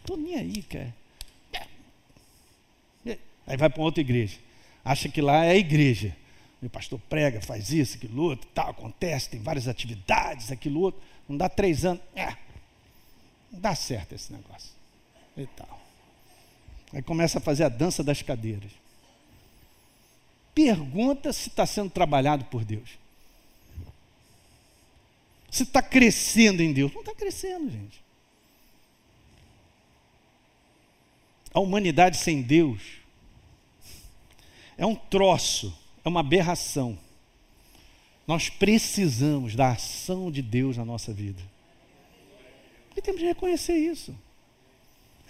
Estou 0.00 0.16
nem 0.16 0.34
aí, 0.34 0.62
cara. 0.62 0.94
Aí 3.46 3.56
vai 3.56 3.68
para 3.68 3.82
outra 3.82 4.00
igreja. 4.00 4.38
Acha 4.84 5.08
que 5.08 5.20
lá 5.20 5.44
é 5.44 5.50
a 5.50 5.56
igreja. 5.56 6.16
Meu 6.60 6.70
pastor 6.70 6.98
prega, 7.10 7.40
faz 7.42 7.70
isso, 7.70 7.96
aquilo 7.96 8.22
outro, 8.22 8.48
tal, 8.54 8.70
acontece, 8.70 9.28
tem 9.28 9.40
várias 9.40 9.68
atividades, 9.68 10.50
aquilo 10.50 10.80
outro. 10.80 11.00
Não 11.28 11.36
dá 11.36 11.48
três 11.48 11.84
anos. 11.84 12.02
É, 12.14 12.28
não 13.52 13.60
dá 13.60 13.74
certo 13.74 14.14
esse 14.14 14.32
negócio. 14.32 14.70
E 15.36 15.46
tal. 15.46 15.80
Aí 16.92 17.02
começa 17.02 17.38
a 17.38 17.40
fazer 17.40 17.64
a 17.64 17.68
dança 17.68 18.02
das 18.02 18.22
cadeiras. 18.22 18.70
Pergunta 20.54 21.32
se 21.32 21.48
está 21.48 21.66
sendo 21.66 21.90
trabalhado 21.90 22.44
por 22.44 22.64
Deus. 22.64 22.98
Se 25.54 25.62
está 25.62 25.80
crescendo 25.80 26.64
em 26.64 26.72
Deus. 26.72 26.92
Não 26.92 27.00
está 27.00 27.14
crescendo, 27.14 27.70
gente. 27.70 28.02
A 31.52 31.60
humanidade 31.60 32.16
sem 32.16 32.42
Deus 32.42 32.82
é 34.76 34.84
um 34.84 34.96
troço, 34.96 35.72
é 36.04 36.08
uma 36.08 36.18
aberração. 36.18 36.98
Nós 38.26 38.50
precisamos 38.50 39.54
da 39.54 39.70
ação 39.70 40.28
de 40.28 40.42
Deus 40.42 40.76
na 40.76 40.84
nossa 40.84 41.12
vida. 41.12 41.40
E 42.96 43.00
temos 43.00 43.20
de 43.20 43.26
reconhecer 43.28 43.76
isso. 43.76 44.12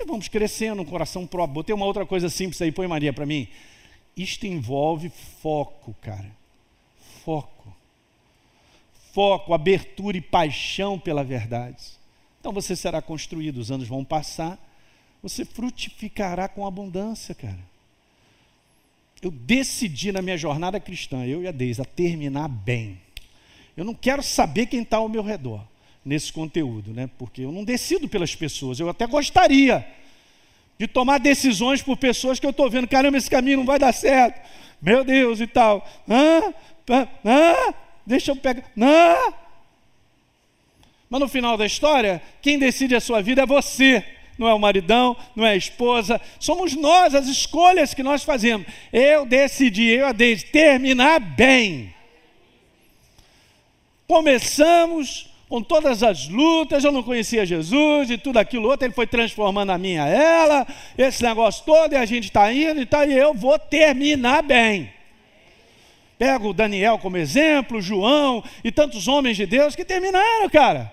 E 0.01 0.07
vamos 0.07 0.27
crescendo, 0.29 0.81
um 0.81 0.87
coração 0.87 1.27
próprio. 1.27 1.57
Botei 1.57 1.75
uma 1.75 1.85
outra 1.85 2.07
coisa 2.07 2.31
simples 2.31 2.63
aí, 2.63 2.73
põe 2.73 2.87
Maria 2.87 3.13
para 3.13 3.27
mim. 3.27 3.47
Isto 4.17 4.47
envolve 4.47 5.13
foco, 5.43 5.95
cara. 6.01 6.35
Foco. 7.27 7.84
Foco, 9.15 9.55
abertura 9.55 10.17
e 10.17 10.21
paixão 10.21 10.99
pela 10.99 11.23
verdade. 11.23 11.85
Então 12.41 12.53
você 12.53 12.75
será 12.75 13.01
construído, 13.01 13.59
os 13.59 13.71
anos 13.71 13.87
vão 13.87 14.05
passar, 14.05 14.59
você 15.23 15.45
frutificará 15.45 16.49
com 16.49 16.67
abundância, 16.67 17.33
cara. 17.33 17.61
Eu 19.23 19.31
decidi 19.31 20.11
na 20.11 20.21
minha 20.21 20.37
jornada 20.37 20.81
cristã, 20.81 21.25
eu 21.25 21.45
e 21.45 21.47
a 21.47 21.53
Deise, 21.53 21.81
a 21.81 21.85
terminar 21.85 22.49
bem. 22.49 23.01
Eu 23.77 23.85
não 23.85 23.95
quero 23.95 24.21
saber 24.21 24.67
quem 24.67 24.83
está 24.83 24.97
ao 24.97 25.09
meu 25.09 25.23
redor 25.23 25.65
nesse 26.05 26.33
conteúdo, 26.33 26.93
né? 26.93 27.09
Porque 27.17 27.43
eu 27.43 27.53
não 27.53 27.63
decido 27.63 28.09
pelas 28.09 28.35
pessoas. 28.35 28.81
Eu 28.81 28.89
até 28.89 29.07
gostaria 29.07 29.87
de 30.77 30.89
tomar 30.89 31.19
decisões 31.21 31.81
por 31.81 31.97
pessoas 31.97 32.41
que 32.41 32.47
eu 32.47 32.51
estou 32.51 32.69
vendo, 32.69 32.89
caramba, 32.89 33.17
esse 33.17 33.31
caminho 33.31 33.59
não 33.59 33.65
vai 33.65 33.79
dar 33.79 33.93
certo. 33.93 34.45
Meu 34.83 35.05
Deus 35.05 35.41
e 35.41 35.47
tal. 35.47 35.89
Ah, 36.09 36.53
ah, 37.25 37.75
deixa 38.07 38.33
eu 38.33 38.37
pegar. 38.37 38.65
Ah. 38.81 39.33
Mas 41.09 41.21
no 41.21 41.29
final 41.29 41.57
da 41.57 41.67
história, 41.67 42.21
quem 42.43 42.59
decide 42.59 42.95
a 42.95 43.01
sua 43.01 43.23
vida 43.23 43.43
é 43.43 43.47
você. 43.47 44.05
Não 44.37 44.49
é 44.49 44.55
o 44.55 44.59
maridão, 44.59 45.17
não 45.37 45.47
é 45.47 45.51
a 45.51 45.57
esposa, 45.57 46.21
somos 46.41 46.75
nós, 46.75 47.15
as 47.15 47.29
escolhas 47.29 47.95
que 47.95 48.03
nós 48.03 48.25
fazemos. 48.25 48.67
Eu 48.93 49.25
decidi, 49.25 49.85
eu 49.85 50.07
a 50.07 50.13
Deise, 50.13 50.47
terminar 50.47 51.21
bem. 51.21 51.95
Começamos 54.09 55.31
com 55.49 55.63
todas 55.63 56.03
as 56.03 56.29
lutas, 56.29 56.83
eu 56.83 56.91
não 56.91 57.03
conhecia 57.03 57.47
Jesus 57.47 58.11
e 58.11 58.19
tudo 58.19 58.39
aquilo 58.39 58.69
outro, 58.69 58.87
ele 58.87 58.95
foi 58.95 59.07
transformando 59.07 59.71
a 59.71 59.79
minha 59.79 60.07
ela, 60.07 60.67
esse 60.99 61.23
negócio 61.23 61.65
todo, 61.65 61.93
e 61.93 61.97
a 61.97 62.05
gente 62.05 62.25
está 62.25 62.53
indo 62.53 62.81
e 62.81 62.87
tá, 62.87 63.07
e 63.07 63.17
eu 63.17 63.33
vou 63.33 63.57
terminar 63.59 64.43
bem. 64.43 64.94
Pego 66.25 66.55
Daniel 66.55 66.99
como 66.99 67.19
exemplo, 67.19 67.83
João 67.83 68.43
e 68.65 68.73
tantos 68.73 69.07
homens 69.07 69.37
de 69.37 69.45
Deus 69.45 69.77
que 69.77 69.85
terminaram, 69.85 70.49
cara. 70.49 70.91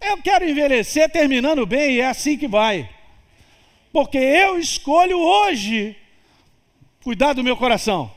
Eu 0.00 0.16
quero 0.22 0.48
envelhecer 0.48 1.10
terminando 1.10 1.66
bem, 1.66 1.96
e 1.96 2.00
é 2.00 2.06
assim 2.06 2.38
que 2.38 2.48
vai. 2.48 2.88
Porque 3.92 4.16
eu 4.16 4.58
escolho 4.58 5.18
hoje 5.18 5.94
cuidar 7.02 7.34
do 7.34 7.44
meu 7.44 7.54
coração. 7.54 8.10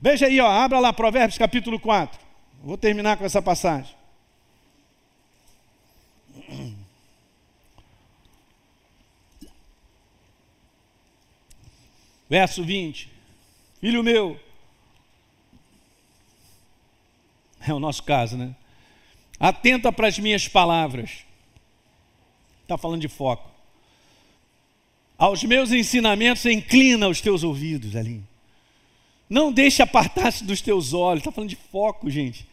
Veja 0.00 0.26
aí, 0.26 0.38
ó, 0.38 0.46
abra 0.46 0.78
lá 0.78 0.92
Provérbios 0.92 1.36
capítulo 1.36 1.80
4. 1.80 2.20
Vou 2.62 2.78
terminar 2.78 3.16
com 3.16 3.24
essa 3.24 3.42
passagem. 3.42 3.96
Verso 12.30 12.62
20. 12.62 13.11
Filho 13.82 14.04
meu, 14.04 14.38
é 17.60 17.74
o 17.74 17.80
nosso 17.80 18.04
caso, 18.04 18.36
né? 18.36 18.54
Atenta 19.40 19.90
para 19.90 20.06
as 20.06 20.20
minhas 20.20 20.46
palavras. 20.46 21.24
Está 22.62 22.78
falando 22.78 23.00
de 23.00 23.08
foco. 23.08 23.50
Aos 25.18 25.42
meus 25.42 25.72
ensinamentos, 25.72 26.46
inclina 26.46 27.08
os 27.08 27.20
teus 27.20 27.42
ouvidos, 27.42 27.96
ali. 27.96 28.22
Não 29.28 29.52
deixe 29.52 29.82
apartar-se 29.82 30.44
dos 30.44 30.60
teus 30.60 30.92
olhos. 30.92 31.22
Está 31.22 31.32
falando 31.32 31.50
de 31.50 31.56
foco, 31.56 32.08
gente. 32.08 32.46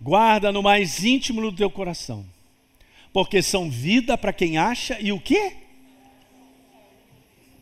Guarda 0.00 0.50
no 0.50 0.62
mais 0.62 1.04
íntimo 1.04 1.42
do 1.42 1.52
teu 1.52 1.70
coração, 1.70 2.24
porque 3.12 3.42
são 3.42 3.70
vida 3.70 4.16
para 4.16 4.32
quem 4.32 4.56
acha 4.56 4.98
e 5.02 5.12
o 5.12 5.20
quê? 5.20 5.65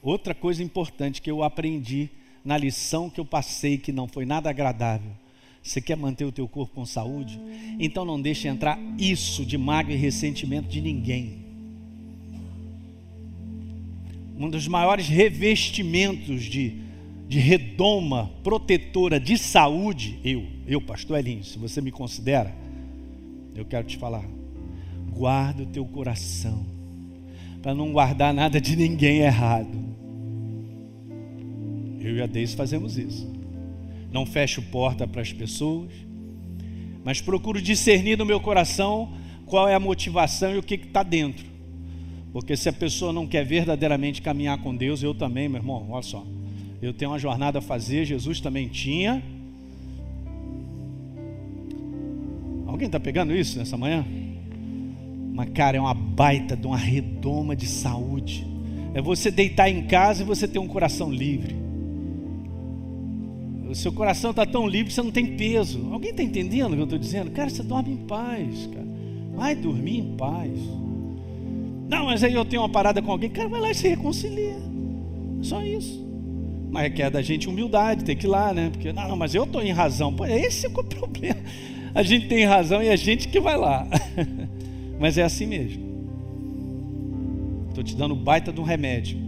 Outra 0.05 0.35
coisa 0.35 0.63
importante 0.63 1.21
que 1.21 1.31
eu 1.31 1.43
aprendi 1.43 2.09
na 2.45 2.57
lição 2.57 3.11
que 3.11 3.19
eu 3.19 3.25
passei 3.25 3.79
que 3.79 3.91
não 3.91 4.07
foi 4.07 4.25
nada 4.25 4.51
agradável. 4.51 5.11
Você 5.63 5.81
quer 5.81 5.97
manter 5.97 6.27
o 6.27 6.33
teu 6.33 6.47
corpo 6.47 6.75
com 6.75 6.85
saúde? 6.85 7.41
Então 7.81 8.05
não 8.05 8.21
deixe 8.21 8.47
entrar 8.47 8.79
isso 8.99 9.45
de 9.45 9.59
mágoa 9.59 9.95
e 9.95 9.97
ressentimento 9.97 10.69
de 10.69 10.81
ninguém. 10.81 11.43
Um 14.39 14.51
dos 14.51 14.69
maiores 14.69 15.09
revestimentos 15.09 16.45
de 16.45 16.85
de 17.27 17.39
redoma, 17.39 18.31
protetora 18.43 19.19
de 19.19 19.39
saúde, 19.39 20.19
eu, 20.23 20.47
eu, 20.67 20.81
pastor 20.81 21.19
Elinho, 21.19 21.43
se 21.43 21.59
você 21.59 21.81
me 21.81 21.91
considera, 21.91 22.55
eu 23.55 23.65
quero 23.65 23.87
te 23.87 23.97
falar, 23.97 24.25
guarda 25.11 25.63
o 25.63 25.67
teu 25.67 25.85
coração, 25.87 26.65
para 27.63 27.75
não 27.75 27.93
guardar 27.93 28.35
nada 28.35 28.61
de 28.61 28.77
ninguém 28.77 29.21
errado. 29.21 29.94
Eu 32.05 32.17
e 32.17 32.23
a 32.23 32.27
Deise 32.27 32.55
fazemos 32.55 32.99
isso. 32.99 33.31
Não 34.13 34.25
fecho 34.27 34.63
porta 34.63 35.07
para 35.07 35.23
as 35.23 35.33
pessoas, 35.33 35.91
mas 37.05 37.21
procuro 37.21 37.61
discernir 37.61 38.17
no 38.17 38.25
meu 38.25 38.41
coração 38.41 39.13
qual 39.47 39.69
é 39.69 39.75
a 39.75 39.81
motivação 39.81 40.55
e 40.55 40.59
o 40.59 40.63
que 40.63 40.75
está 40.75 41.03
dentro. 41.03 41.47
Porque 42.33 42.57
se 42.57 42.69
a 42.69 42.73
pessoa 42.73 43.13
não 43.13 43.27
quer 43.27 43.45
verdadeiramente 43.45 44.23
caminhar 44.23 44.59
com 44.59 44.75
Deus, 44.75 45.03
eu 45.03 45.15
também, 45.15 45.49
meu 45.49 45.61
irmão, 45.61 45.87
olha 45.91 46.03
só 46.03 46.25
eu 46.85 46.93
tenho 46.93 47.11
uma 47.11 47.19
jornada 47.19 47.61
a 47.61 47.63
fazer, 47.63 48.05
Jesus 48.05 48.41
também 48.41 48.69
tinha. 48.69 49.23
Alguém 52.67 52.87
está 52.87 53.01
pegando 53.01 53.35
isso 53.35 53.59
nessa 53.59 53.77
manhã? 53.77 54.05
Mas, 55.33 55.49
cara, 55.51 55.79
é 55.79 55.81
uma 55.81 55.95
baita 55.95 56.57
de 56.57 56.67
uma 56.67 56.77
redoma 56.77 57.57
de 57.57 57.67
saúde. 57.67 58.47
É 58.93 59.01
você 59.01 59.31
deitar 59.31 59.69
em 59.69 59.87
casa 59.87 60.23
e 60.23 60.27
você 60.27 60.47
ter 60.47 60.59
um 60.59 60.69
coração 60.69 61.11
livre. 61.11 61.57
O 63.75 63.77
seu 63.77 63.93
coração 63.93 64.31
está 64.31 64.47
tão 64.47 64.69
livre 64.69 64.87
que 64.87 64.93
você 64.93 65.03
não 65.03 65.11
tem 65.11 65.37
peso. 65.37 65.89
Alguém 65.91 66.13
está 66.13 66.23
entendendo 66.23 66.73
o 66.73 66.77
que 66.77 66.81
eu 66.83 66.85
estou 66.85 66.99
dizendo? 66.99 67.33
Cara, 67.33 67.51
você 67.51 67.61
dorme 67.61 67.91
em 67.91 67.97
paz, 67.97 68.69
cara. 68.73 68.87
Vai 69.35 69.57
dormir 69.57 69.99
em 69.99 70.17
paz. 70.17 70.53
Não, 71.89 72.07
mas 72.07 72.23
aí 72.23 72.35
eu 72.35 72.45
tenho 72.45 72.63
uma 72.63 72.69
parada 72.69 73.03
com 73.03 73.11
alguém. 73.11 73.29
Cara, 73.31 73.49
vai 73.49 73.61
lá 73.61 73.73
e 73.73 73.75
se 73.75 73.89
reconcilia. 73.89 74.55
Só 75.43 75.61
isso. 75.65 76.07
Mas 76.71 76.85
requer 76.85 77.11
da 77.11 77.21
gente 77.21 77.49
humildade, 77.49 78.05
ter 78.05 78.15
que 78.15 78.27
ir 78.27 78.31
lá, 78.31 78.55
né? 78.55 78.71
Porque, 78.71 78.93
não, 78.93 79.09
não 79.09 79.17
mas 79.17 79.35
eu 79.35 79.43
estou 79.43 79.61
em 79.61 79.73
razão. 79.73 80.15
Pô, 80.15 80.25
esse 80.25 80.67
é 80.67 80.69
o 80.69 80.73
problema. 80.85 81.41
A 81.93 82.05
gente 82.05 82.29
tem 82.29 82.45
razão 82.45 82.81
e 82.81 82.89
a 82.89 82.97
gente 82.97 83.27
que 83.27 83.41
vai 83.41 83.57
lá. 83.57 83.89
mas 85.01 85.19
é 85.19 85.25
assim 85.25 85.47
mesmo. 85.47 85.83
Estou 87.71 87.83
te 87.83 87.97
dando 87.97 88.15
baita 88.15 88.53
de 88.53 88.61
um 88.61 88.65
remédio. 88.65 89.19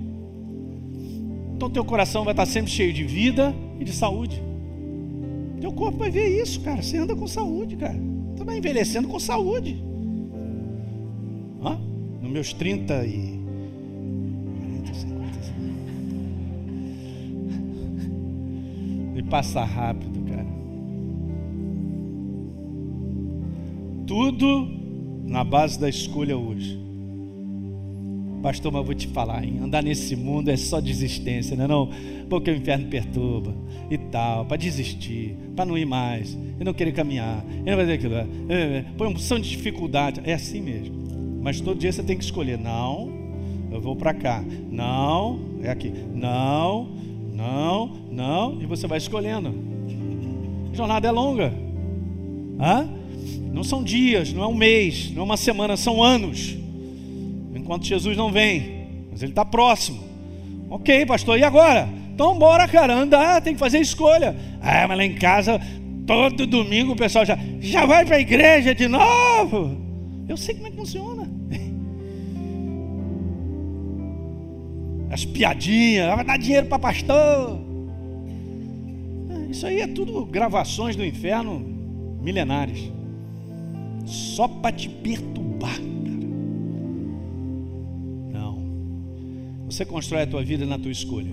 Então 1.56 1.68
teu 1.68 1.84
coração 1.84 2.22
vai 2.22 2.32
estar 2.32 2.46
sempre 2.46 2.70
cheio 2.70 2.92
de 2.92 3.02
vida 3.02 3.52
e 3.78 3.84
de 3.84 3.92
saúde. 3.92 4.42
Teu 5.60 5.72
corpo 5.72 5.98
vai 5.98 6.10
ver 6.10 6.42
isso, 6.42 6.60
cara. 6.60 6.82
Você 6.82 6.98
anda 6.98 7.16
com 7.16 7.26
saúde, 7.26 7.76
cara. 7.76 7.98
Você 8.34 8.44
vai 8.44 8.58
envelhecendo 8.58 9.08
com 9.08 9.18
saúde. 9.18 9.82
Hã? 11.62 11.78
Nos 12.20 12.30
meus 12.30 12.52
30 12.52 13.06
e. 13.06 13.40
40, 14.84 14.94
50, 14.94 15.42
50. 15.42 15.56
E 19.18 19.22
passa 19.22 19.64
rápido, 19.64 20.20
cara. 20.30 20.46
Tudo 24.06 24.68
na 25.24 25.42
base 25.42 25.80
da 25.80 25.88
escolha 25.88 26.36
hoje. 26.36 26.85
Pastor, 28.42 28.70
mas 28.70 28.80
eu 28.80 28.84
vou 28.84 28.94
te 28.94 29.08
falar, 29.08 29.44
hein? 29.44 29.60
andar 29.62 29.82
nesse 29.82 30.14
mundo 30.14 30.50
é 30.50 30.56
só 30.56 30.80
desistência, 30.80 31.56
não 31.56 31.64
é 31.64 31.68
não? 31.68 31.90
Porque 32.28 32.50
o 32.50 32.54
inferno 32.54 32.86
perturba 32.86 33.54
e 33.90 33.96
tal, 33.96 34.44
para 34.44 34.56
desistir, 34.56 35.36
para 35.54 35.64
não 35.64 35.76
ir 35.76 35.86
mais, 35.86 36.36
e 36.58 36.64
não 36.64 36.74
querer 36.74 36.92
caminhar, 36.92 37.44
e 37.48 37.70
não 37.70 37.76
fazer 37.76 37.92
aquilo. 37.94 38.14
É, 38.14 38.26
é, 38.48 38.84
põe 38.96 39.06
uma 39.06 39.14
opção 39.14 39.38
de 39.38 39.48
dificuldade, 39.48 40.20
é 40.24 40.34
assim 40.34 40.60
mesmo. 40.60 40.94
Mas 41.40 41.60
todo 41.60 41.78
dia 41.78 41.92
você 41.92 42.02
tem 42.02 42.16
que 42.16 42.24
escolher, 42.24 42.58
não, 42.58 43.10
eu 43.70 43.80
vou 43.80 43.96
para 43.96 44.12
cá, 44.12 44.44
não, 44.70 45.40
é 45.62 45.70
aqui, 45.70 45.92
não, 46.14 46.88
não, 47.32 47.96
não, 48.10 48.62
e 48.62 48.66
você 48.66 48.86
vai 48.86 48.98
escolhendo. 48.98 49.54
A 50.72 50.76
jornada 50.76 51.08
é 51.08 51.10
longa, 51.10 51.52
Hã? 52.60 52.88
não 53.52 53.64
são 53.64 53.82
dias, 53.82 54.32
não 54.32 54.42
é 54.42 54.46
um 54.46 54.54
mês, 54.54 55.10
não 55.10 55.22
é 55.22 55.24
uma 55.24 55.36
semana, 55.36 55.76
são 55.76 56.02
anos 56.02 56.65
enquanto 57.66 57.84
Jesus 57.84 58.16
não 58.16 58.30
vem, 58.30 58.86
mas 59.10 59.24
ele 59.24 59.32
está 59.32 59.44
próximo. 59.44 59.98
Ok, 60.70 61.04
pastor, 61.04 61.36
e 61.36 61.42
agora? 61.42 61.88
Então 62.14 62.38
bora, 62.38 62.68
cara, 62.68 62.94
andar, 62.94 63.42
tem 63.42 63.54
que 63.54 63.58
fazer 63.58 63.80
escolha. 63.80 64.36
Ah, 64.62 64.86
mas 64.86 64.96
lá 64.96 65.04
em 65.04 65.16
casa, 65.16 65.60
todo 66.06 66.46
domingo 66.46 66.92
o 66.92 66.96
pessoal 66.96 67.26
já, 67.26 67.36
já 67.60 67.84
vai 67.84 68.06
para 68.06 68.14
a 68.16 68.20
igreja 68.20 68.72
de 68.72 68.86
novo. 68.86 69.76
Eu 70.28 70.36
sei 70.36 70.54
como 70.54 70.68
é 70.68 70.70
que 70.70 70.76
funciona. 70.76 71.28
As 75.10 75.24
piadinhas, 75.24 76.14
vai 76.14 76.24
dar 76.24 76.38
dinheiro 76.38 76.66
para 76.66 76.78
pastor. 76.78 77.58
É, 79.28 79.50
isso 79.50 79.66
aí 79.66 79.80
é 79.80 79.88
tudo 79.88 80.24
gravações 80.24 80.94
do 80.94 81.04
inferno 81.04 81.58
milenares. 82.22 82.92
Só 84.04 84.46
para 84.46 84.70
te 84.70 84.88
perturbar. 84.88 85.85
Você 89.68 89.84
constrói 89.84 90.22
a 90.22 90.26
tua 90.26 90.42
vida 90.42 90.64
na 90.64 90.78
tua 90.78 90.92
escolha. 90.92 91.30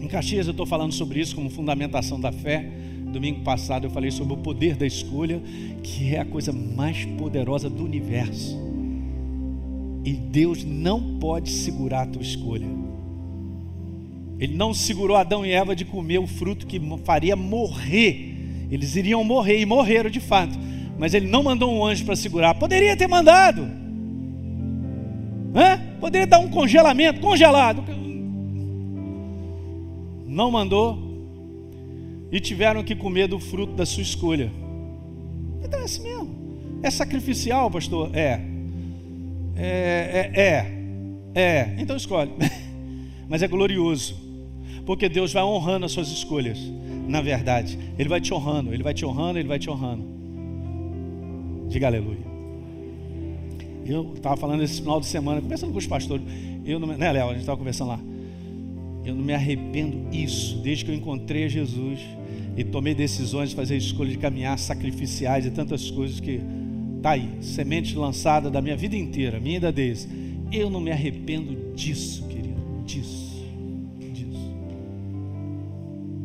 Em 0.00 0.06
Caxias 0.06 0.46
eu 0.46 0.52
estou 0.52 0.66
falando 0.66 0.92
sobre 0.92 1.20
isso 1.20 1.34
como 1.34 1.50
fundamentação 1.50 2.20
da 2.20 2.32
fé. 2.32 2.70
Domingo 3.12 3.40
passado 3.40 3.86
eu 3.86 3.90
falei 3.90 4.10
sobre 4.10 4.34
o 4.34 4.38
poder 4.38 4.76
da 4.76 4.86
escolha, 4.86 5.42
que 5.82 6.14
é 6.14 6.20
a 6.20 6.24
coisa 6.24 6.52
mais 6.52 7.04
poderosa 7.04 7.68
do 7.68 7.84
universo. 7.84 8.58
E 10.04 10.12
Deus 10.12 10.64
não 10.64 11.18
pode 11.18 11.50
segurar 11.50 12.02
a 12.02 12.06
tua 12.06 12.22
escolha. 12.22 12.66
Ele 14.38 14.56
não 14.56 14.72
segurou 14.72 15.16
Adão 15.16 15.44
e 15.44 15.52
Eva 15.52 15.76
de 15.76 15.84
comer 15.84 16.18
o 16.18 16.26
fruto 16.26 16.66
que 16.66 16.80
faria 17.04 17.36
morrer. 17.36 18.34
Eles 18.70 18.96
iriam 18.96 19.22
morrer 19.22 19.60
e 19.60 19.66
morreram 19.66 20.10
de 20.10 20.20
fato. 20.20 20.58
Mas 20.98 21.14
ele 21.14 21.28
não 21.28 21.42
mandou 21.42 21.72
um 21.72 21.84
anjo 21.84 22.04
para 22.04 22.16
segurar. 22.16 22.54
Poderia 22.54 22.96
ter 22.96 23.06
mandado. 23.06 23.62
Hã? 25.54 25.91
Poderia 26.02 26.26
dar 26.26 26.40
um 26.40 26.48
congelamento, 26.48 27.20
congelado. 27.20 27.84
Não 30.26 30.50
mandou. 30.50 30.98
E 32.32 32.40
tiveram 32.40 32.82
que 32.82 32.96
comer 32.96 33.28
do 33.28 33.38
fruto 33.38 33.74
da 33.74 33.86
sua 33.86 34.02
escolha. 34.02 34.50
Então 35.62 35.78
é 35.78 35.84
assim 35.84 36.02
mesmo. 36.02 36.28
É 36.82 36.90
sacrificial, 36.90 37.70
pastor? 37.70 38.10
É. 38.16 38.40
É, 39.54 40.32
é, 40.34 40.40
é. 40.40 41.40
é. 41.40 41.76
Então 41.78 41.96
escolhe. 41.96 42.32
Mas 43.28 43.40
é 43.40 43.46
glorioso. 43.46 44.16
Porque 44.84 45.08
Deus 45.08 45.32
vai 45.32 45.44
honrando 45.44 45.86
as 45.86 45.92
suas 45.92 46.08
escolhas. 46.08 46.58
Na 47.06 47.22
verdade, 47.22 47.78
Ele 47.96 48.08
vai 48.08 48.20
te 48.20 48.34
honrando, 48.34 48.74
Ele 48.74 48.82
vai 48.82 48.92
te 48.92 49.06
honrando, 49.06 49.38
Ele 49.38 49.46
vai 49.46 49.60
te 49.60 49.70
honrando. 49.70 50.04
Diga 51.68 51.86
aleluia. 51.86 52.31
Eu 53.84 54.12
estava 54.14 54.36
falando 54.36 54.62
esse 54.62 54.80
final 54.80 55.00
de 55.00 55.06
semana, 55.06 55.40
conversando 55.40 55.72
com 55.72 55.78
os 55.78 55.86
pastores. 55.86 56.24
Eu 56.64 56.78
não, 56.78 56.88
né, 56.88 57.12
Léo? 57.12 57.28
A 57.28 57.32
gente 57.32 57.40
estava 57.40 57.58
conversando 57.58 57.88
lá. 57.88 58.00
Eu 59.04 59.14
não 59.14 59.24
me 59.24 59.34
arrependo 59.34 60.14
isso, 60.14 60.58
desde 60.58 60.84
que 60.84 60.90
eu 60.90 60.94
encontrei 60.94 61.48
Jesus 61.48 62.00
e 62.56 62.62
tomei 62.62 62.94
decisões 62.94 63.50
de 63.50 63.56
fazer 63.56 63.76
escolha 63.76 64.10
de 64.10 64.18
caminhar 64.18 64.58
sacrificiais 64.58 65.44
e 65.44 65.50
tantas 65.50 65.90
coisas 65.90 66.20
que 66.20 66.40
tá 67.02 67.10
aí, 67.10 67.28
semente 67.40 67.96
lançada 67.96 68.48
da 68.48 68.62
minha 68.62 68.76
vida 68.76 68.96
inteira, 68.96 69.40
minha 69.40 69.56
e 69.56 69.60
da 69.60 69.70
Deise. 69.72 70.08
Eu 70.52 70.70
não 70.70 70.80
me 70.80 70.92
arrependo 70.92 71.74
disso, 71.74 72.26
querido, 72.28 72.60
disso. 72.86 73.31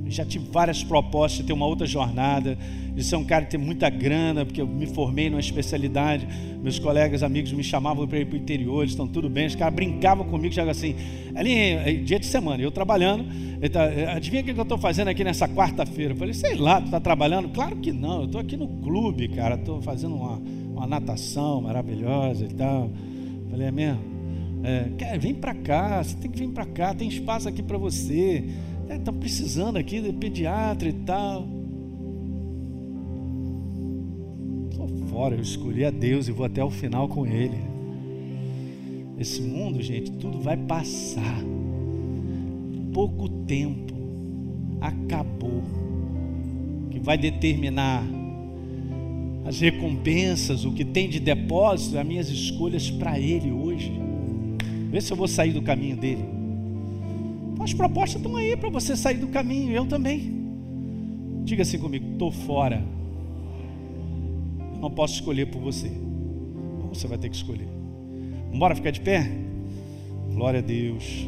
Já 0.09 0.25
tive 0.25 0.49
várias 0.51 0.83
propostas 0.83 1.39
de 1.39 1.43
ter 1.43 1.53
uma 1.53 1.65
outra 1.65 1.85
jornada, 1.85 2.57
de 2.93 3.03
ser 3.03 3.15
um 3.15 3.23
cara 3.23 3.45
que 3.45 3.51
tem 3.51 3.59
muita 3.59 3.89
grana, 3.89 4.45
porque 4.45 4.61
eu 4.61 4.67
me 4.67 4.87
formei 4.87 5.29
numa 5.29 5.39
especialidade. 5.39 6.27
Meus 6.61 6.79
colegas, 6.79 7.23
amigos 7.23 7.51
me 7.51 7.63
chamavam 7.63 8.07
para 8.07 8.19
ir 8.19 8.25
para 8.25 8.35
o 8.35 8.37
interior, 8.37 8.81
eles 8.81 8.91
estão 8.91 9.07
tudo 9.07 9.29
bem. 9.29 9.45
Os 9.47 9.55
caras 9.55 9.73
brincavam 9.73 10.25
comigo, 10.27 10.53
chegava 10.53 10.71
assim, 10.71 10.95
ali, 11.35 11.53
é 11.53 11.93
dia 11.93 12.19
de 12.19 12.25
semana, 12.25 12.61
eu 12.61 12.71
trabalhando. 12.71 13.25
Tá, 13.71 13.85
adivinha 14.15 14.41
o 14.41 14.45
que 14.45 14.51
eu 14.51 14.61
estou 14.61 14.77
fazendo 14.77 15.07
aqui 15.07 15.23
nessa 15.23 15.47
quarta-feira? 15.47 16.13
Eu 16.13 16.17
falei, 16.17 16.33
sei 16.33 16.55
lá, 16.55 16.79
tu 16.79 16.85
está 16.85 16.99
trabalhando? 16.99 17.49
Claro 17.49 17.75
que 17.77 17.91
não, 17.91 18.21
eu 18.21 18.25
estou 18.25 18.41
aqui 18.41 18.55
no 18.55 18.67
clube, 18.67 19.27
cara, 19.29 19.55
estou 19.55 19.81
fazendo 19.81 20.15
uma, 20.15 20.41
uma 20.73 20.87
natação 20.87 21.61
maravilhosa 21.61 22.45
e 22.45 22.53
tal. 22.53 22.89
Eu 23.43 23.51
falei, 23.51 23.67
é 23.67 23.71
mesmo? 23.71 24.17
É, 24.63 25.17
vem 25.17 25.33
para 25.33 25.53
cá, 25.53 26.03
você 26.03 26.15
tem 26.17 26.29
que 26.29 26.37
vir 26.37 26.49
para 26.49 26.65
cá, 26.65 26.93
tem 26.93 27.07
espaço 27.07 27.47
aqui 27.47 27.61
para 27.61 27.77
você. 27.77 28.43
Estão 28.89 29.13
é, 29.13 29.17
precisando 29.17 29.77
aqui 29.77 29.99
de 29.99 30.13
pediatra 30.13 30.87
e 30.87 30.93
tal. 30.93 31.47
Estou 34.71 34.87
fora, 35.09 35.35
eu 35.35 35.41
escolhi 35.41 35.83
a 35.83 35.91
Deus 35.91 36.27
e 36.27 36.31
vou 36.31 36.45
até 36.45 36.63
o 36.63 36.69
final 36.69 37.07
com 37.07 37.25
Ele. 37.25 37.57
Esse 39.19 39.41
mundo, 39.41 39.81
gente, 39.81 40.11
tudo 40.11 40.39
vai 40.39 40.55
passar. 40.55 41.41
Pouco 42.93 43.27
tempo 43.29 43.93
acabou. 44.79 45.63
Que 46.91 46.99
vai 46.99 47.17
determinar 47.17 48.03
as 49.45 49.59
recompensas, 49.59 50.65
o 50.65 50.71
que 50.71 50.85
tem 50.85 51.09
de 51.09 51.19
depósito, 51.19 51.97
as 51.97 52.05
minhas 52.05 52.29
escolhas 52.29 52.89
para 52.91 53.19
Ele 53.19 53.51
hoje. 53.51 53.91
Vê 54.91 55.01
se 55.01 55.11
eu 55.11 55.17
vou 55.17 55.27
sair 55.27 55.51
do 55.51 55.61
caminho 55.61 55.97
dele. 55.97 56.36
As 57.59 57.73
propostas 57.73 58.21
estão 58.21 58.35
aí 58.35 58.55
para 58.55 58.69
você 58.69 58.95
sair 58.95 59.17
do 59.17 59.27
caminho, 59.27 59.71
eu 59.71 59.85
também. 59.85 60.31
Diga 61.43 61.63
assim 61.63 61.79
comigo: 61.79 62.05
estou 62.13 62.31
fora. 62.31 62.83
Eu 64.73 64.79
não 64.79 64.91
posso 64.91 65.15
escolher 65.15 65.47
por 65.47 65.59
você. 65.59 65.91
Você 66.89 67.07
vai 67.07 67.17
ter 67.17 67.29
que 67.29 67.35
escolher. 67.35 67.67
Bora 68.53 68.75
ficar 68.75 68.91
de 68.91 69.01
pé? 69.01 69.29
Glória 70.33 70.59
a 70.59 70.63
Deus. 70.63 71.27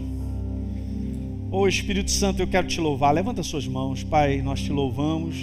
Ô 1.52 1.62
oh, 1.62 1.68
Espírito 1.68 2.12
Santo, 2.12 2.42
eu 2.42 2.48
quero 2.48 2.68
te 2.68 2.80
louvar. 2.80 3.14
Levanta 3.14 3.42
suas 3.42 3.68
mãos, 3.68 4.04
Pai. 4.04 4.42
Nós 4.42 4.62
te 4.62 4.72
louvamos 4.72 5.36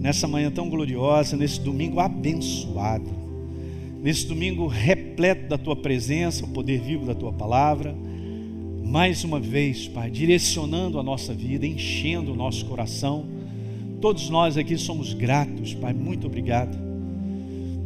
nessa 0.00 0.26
manhã 0.26 0.50
tão 0.50 0.68
gloriosa, 0.68 1.36
nesse 1.36 1.60
domingo 1.60 2.00
abençoado, 2.00 3.10
nesse 4.02 4.26
domingo 4.26 4.66
repleto 4.66 5.48
da 5.48 5.56
tua 5.58 5.76
presença, 5.76 6.44
o 6.44 6.48
poder 6.48 6.80
vivo 6.80 7.06
da 7.06 7.14
tua 7.14 7.32
palavra 7.32 7.94
mais 8.84 9.24
uma 9.24 9.40
vez, 9.40 9.88
Pai, 9.88 10.10
direcionando 10.10 11.00
a 11.00 11.02
nossa 11.02 11.32
vida, 11.32 11.66
enchendo 11.66 12.32
o 12.32 12.36
nosso 12.36 12.66
coração. 12.66 13.24
Todos 14.00 14.28
nós 14.28 14.58
aqui 14.58 14.76
somos 14.76 15.14
gratos, 15.14 15.72
Pai, 15.72 15.94
muito 15.94 16.26
obrigado. 16.26 16.76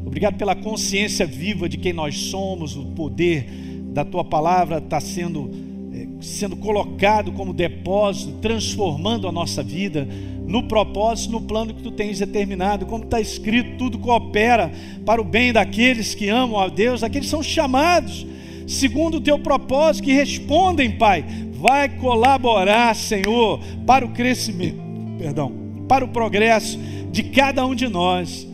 Obrigado 0.05 0.37
pela 0.37 0.57
consciência 0.57 1.25
viva 1.25 1.69
de 1.69 1.79
quem 1.79 1.93
nós 1.93 2.19
somos, 2.19 2.77
o 2.77 2.87
poder 2.87 3.47
da 3.93 4.05
tua 4.05 4.25
palavra 4.25 4.79
está 4.79 5.01
sendo, 5.01 5.51
é, 5.93 6.07
sendo 6.21 6.57
colocado 6.57 7.31
como 7.33 7.53
depósito, 7.53 8.33
transformando 8.43 9.29
a 9.29 9.33
nossa 9.33 9.63
vida 9.63 10.07
no 10.47 10.65
propósito, 10.65 11.31
no 11.31 11.43
plano 11.43 11.75
que 11.75 11.83
tu 11.83 11.93
tens 11.93 12.19
determinado. 12.19 12.87
Como 12.87 13.05
está 13.05 13.21
escrito, 13.21 13.79
tudo 13.79 13.99
coopera 13.99 14.73
para 15.07 15.23
o 15.23 15.25
bem 15.25 15.53
daqueles 15.53 16.15
que 16.15 16.29
amam 16.29 16.59
a 16.59 16.69
Deus, 16.69 17.03
daqueles 17.03 17.27
que 17.27 17.31
são 17.31 17.43
chamados 17.43 18.27
segundo 18.69 19.17
o 19.17 19.21
teu 19.21 19.39
propósito, 19.39 20.05
que 20.05 20.13
respondem, 20.13 20.91
Pai. 20.93 21.25
Vai 21.53 21.89
colaborar, 21.89 22.95
Senhor, 22.95 23.61
para 23.85 24.05
o 24.05 24.11
crescimento, 24.11 24.81
perdão, 25.19 25.53
para 25.89 26.05
o 26.05 26.09
progresso 26.09 26.79
de 27.11 27.25
cada 27.25 27.67
um 27.67 27.75
de 27.75 27.89
nós. 27.89 28.47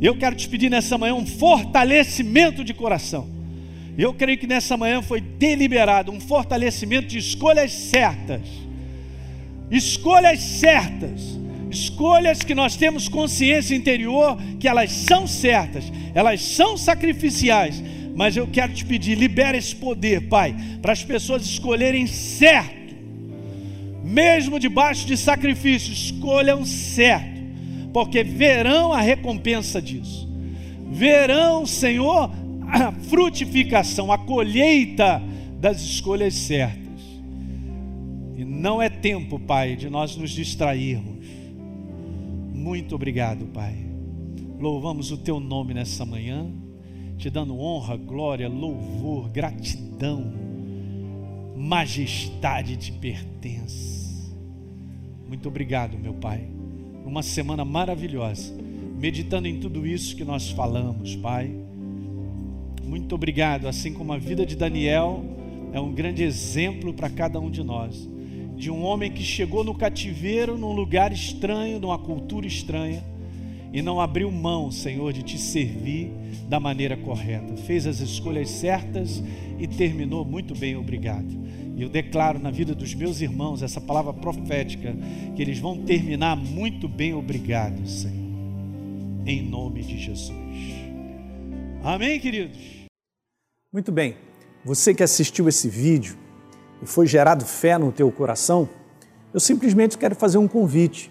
Eu 0.00 0.16
quero 0.16 0.36
te 0.36 0.48
pedir 0.48 0.70
nessa 0.70 0.96
manhã 0.98 1.14
um 1.14 1.26
fortalecimento 1.26 2.62
de 2.62 2.74
coração. 2.74 3.28
Eu 3.96 4.12
creio 4.12 4.38
que 4.38 4.46
nessa 4.46 4.76
manhã 4.76 5.00
foi 5.00 5.20
deliberado 5.20 6.12
um 6.12 6.20
fortalecimento 6.20 7.08
de 7.08 7.18
escolhas 7.18 7.72
certas. 7.72 8.42
Escolhas 9.70 10.40
certas. 10.40 11.38
Escolhas 11.70 12.42
que 12.42 12.54
nós 12.54 12.76
temos 12.76 13.08
consciência 13.08 13.74
interior 13.74 14.36
que 14.60 14.68
elas 14.68 14.92
são 14.92 15.26
certas, 15.26 15.84
elas 16.14 16.40
são 16.40 16.76
sacrificiais. 16.76 17.82
Mas 18.14 18.36
eu 18.36 18.46
quero 18.46 18.72
te 18.72 18.84
pedir, 18.84 19.16
libera 19.16 19.56
esse 19.56 19.74
poder, 19.74 20.28
Pai, 20.28 20.54
para 20.80 20.92
as 20.92 21.02
pessoas 21.02 21.44
escolherem 21.44 22.06
certo. 22.06 22.94
Mesmo 24.04 24.60
debaixo 24.60 25.06
de 25.06 25.16
sacrifício, 25.16 25.92
escolham 25.92 26.64
certo, 26.64 27.42
porque 27.92 28.22
verão 28.22 28.92
a 28.92 29.00
recompensa 29.00 29.82
disso. 29.82 30.28
Verão, 30.90 31.66
Senhor, 31.66 32.30
a 32.68 32.92
frutificação, 32.92 34.12
a 34.12 34.18
colheita 34.18 35.20
das 35.58 35.80
escolhas 35.80 36.34
certas. 36.34 36.84
E 38.36 38.44
não 38.44 38.80
é 38.80 38.88
tempo, 38.88 39.38
Pai, 39.38 39.74
de 39.74 39.88
nós 39.88 40.16
nos 40.16 40.30
distrairmos. 40.30 41.24
Muito 42.52 42.94
obrigado, 42.94 43.46
Pai. 43.46 43.74
Louvamos 44.58 45.10
o 45.10 45.16
Teu 45.16 45.40
nome 45.40 45.74
nessa 45.74 46.04
manhã, 46.04 46.46
te 47.16 47.30
dando 47.30 47.58
honra, 47.58 47.96
glória, 47.96 48.48
louvor, 48.48 49.28
gratidão, 49.28 50.32
majestade 51.56 52.76
te 52.76 52.92
pertence. 52.92 54.32
Muito 55.26 55.48
obrigado, 55.48 55.98
meu 55.98 56.14
Pai. 56.14 56.48
Uma 57.04 57.22
semana 57.22 57.64
maravilhosa, 57.64 58.54
meditando 58.98 59.48
em 59.48 59.60
tudo 59.60 59.86
isso 59.86 60.16
que 60.16 60.24
nós 60.24 60.50
falamos, 60.50 61.16
Pai. 61.16 61.54
Muito 62.84 63.14
obrigado, 63.14 63.66
assim 63.66 63.92
como 63.92 64.12
a 64.12 64.18
vida 64.18 64.44
de 64.44 64.56
Daniel 64.56 65.24
é 65.74 65.80
um 65.80 65.92
grande 65.92 66.22
exemplo 66.22 66.94
para 66.94 67.10
cada 67.10 67.40
um 67.40 67.50
de 67.50 67.64
nós, 67.64 68.08
de 68.56 68.70
um 68.70 68.84
homem 68.84 69.10
que 69.10 69.24
chegou 69.24 69.64
no 69.64 69.74
cativeiro, 69.74 70.56
num 70.56 70.72
lugar 70.72 71.12
estranho, 71.12 71.80
numa 71.80 71.98
cultura 71.98 72.46
estranha, 72.46 73.02
e 73.74 73.82
não 73.82 74.00
abriu 74.00 74.30
mão, 74.30 74.70
Senhor, 74.70 75.12
de 75.12 75.24
te 75.24 75.36
servir 75.36 76.12
da 76.48 76.60
maneira 76.60 76.96
correta. 76.96 77.56
Fez 77.56 77.88
as 77.88 77.98
escolhas 77.98 78.48
certas 78.48 79.20
e 79.58 79.66
terminou 79.66 80.24
muito 80.24 80.54
bem, 80.56 80.76
obrigado. 80.76 81.26
E 81.76 81.82
eu 81.82 81.88
declaro 81.88 82.38
na 82.38 82.52
vida 82.52 82.72
dos 82.72 82.94
meus 82.94 83.20
irmãos 83.20 83.64
essa 83.64 83.80
palavra 83.80 84.12
profética, 84.12 84.94
que 85.34 85.42
eles 85.42 85.58
vão 85.58 85.84
terminar 85.84 86.36
muito 86.36 86.86
bem, 86.86 87.14
obrigado, 87.14 87.84
Senhor. 87.84 88.14
Em 89.26 89.42
nome 89.42 89.82
de 89.82 89.98
Jesus. 89.98 90.30
Amém, 91.82 92.20
queridos? 92.20 92.86
Muito 93.72 93.90
bem. 93.90 94.14
Você 94.64 94.94
que 94.94 95.02
assistiu 95.02 95.48
esse 95.48 95.68
vídeo 95.68 96.16
e 96.80 96.86
foi 96.86 97.08
gerado 97.08 97.44
fé 97.44 97.76
no 97.76 97.90
teu 97.90 98.12
coração, 98.12 98.68
eu 99.32 99.40
simplesmente 99.40 99.98
quero 99.98 100.14
fazer 100.14 100.38
um 100.38 100.46
convite 100.46 101.10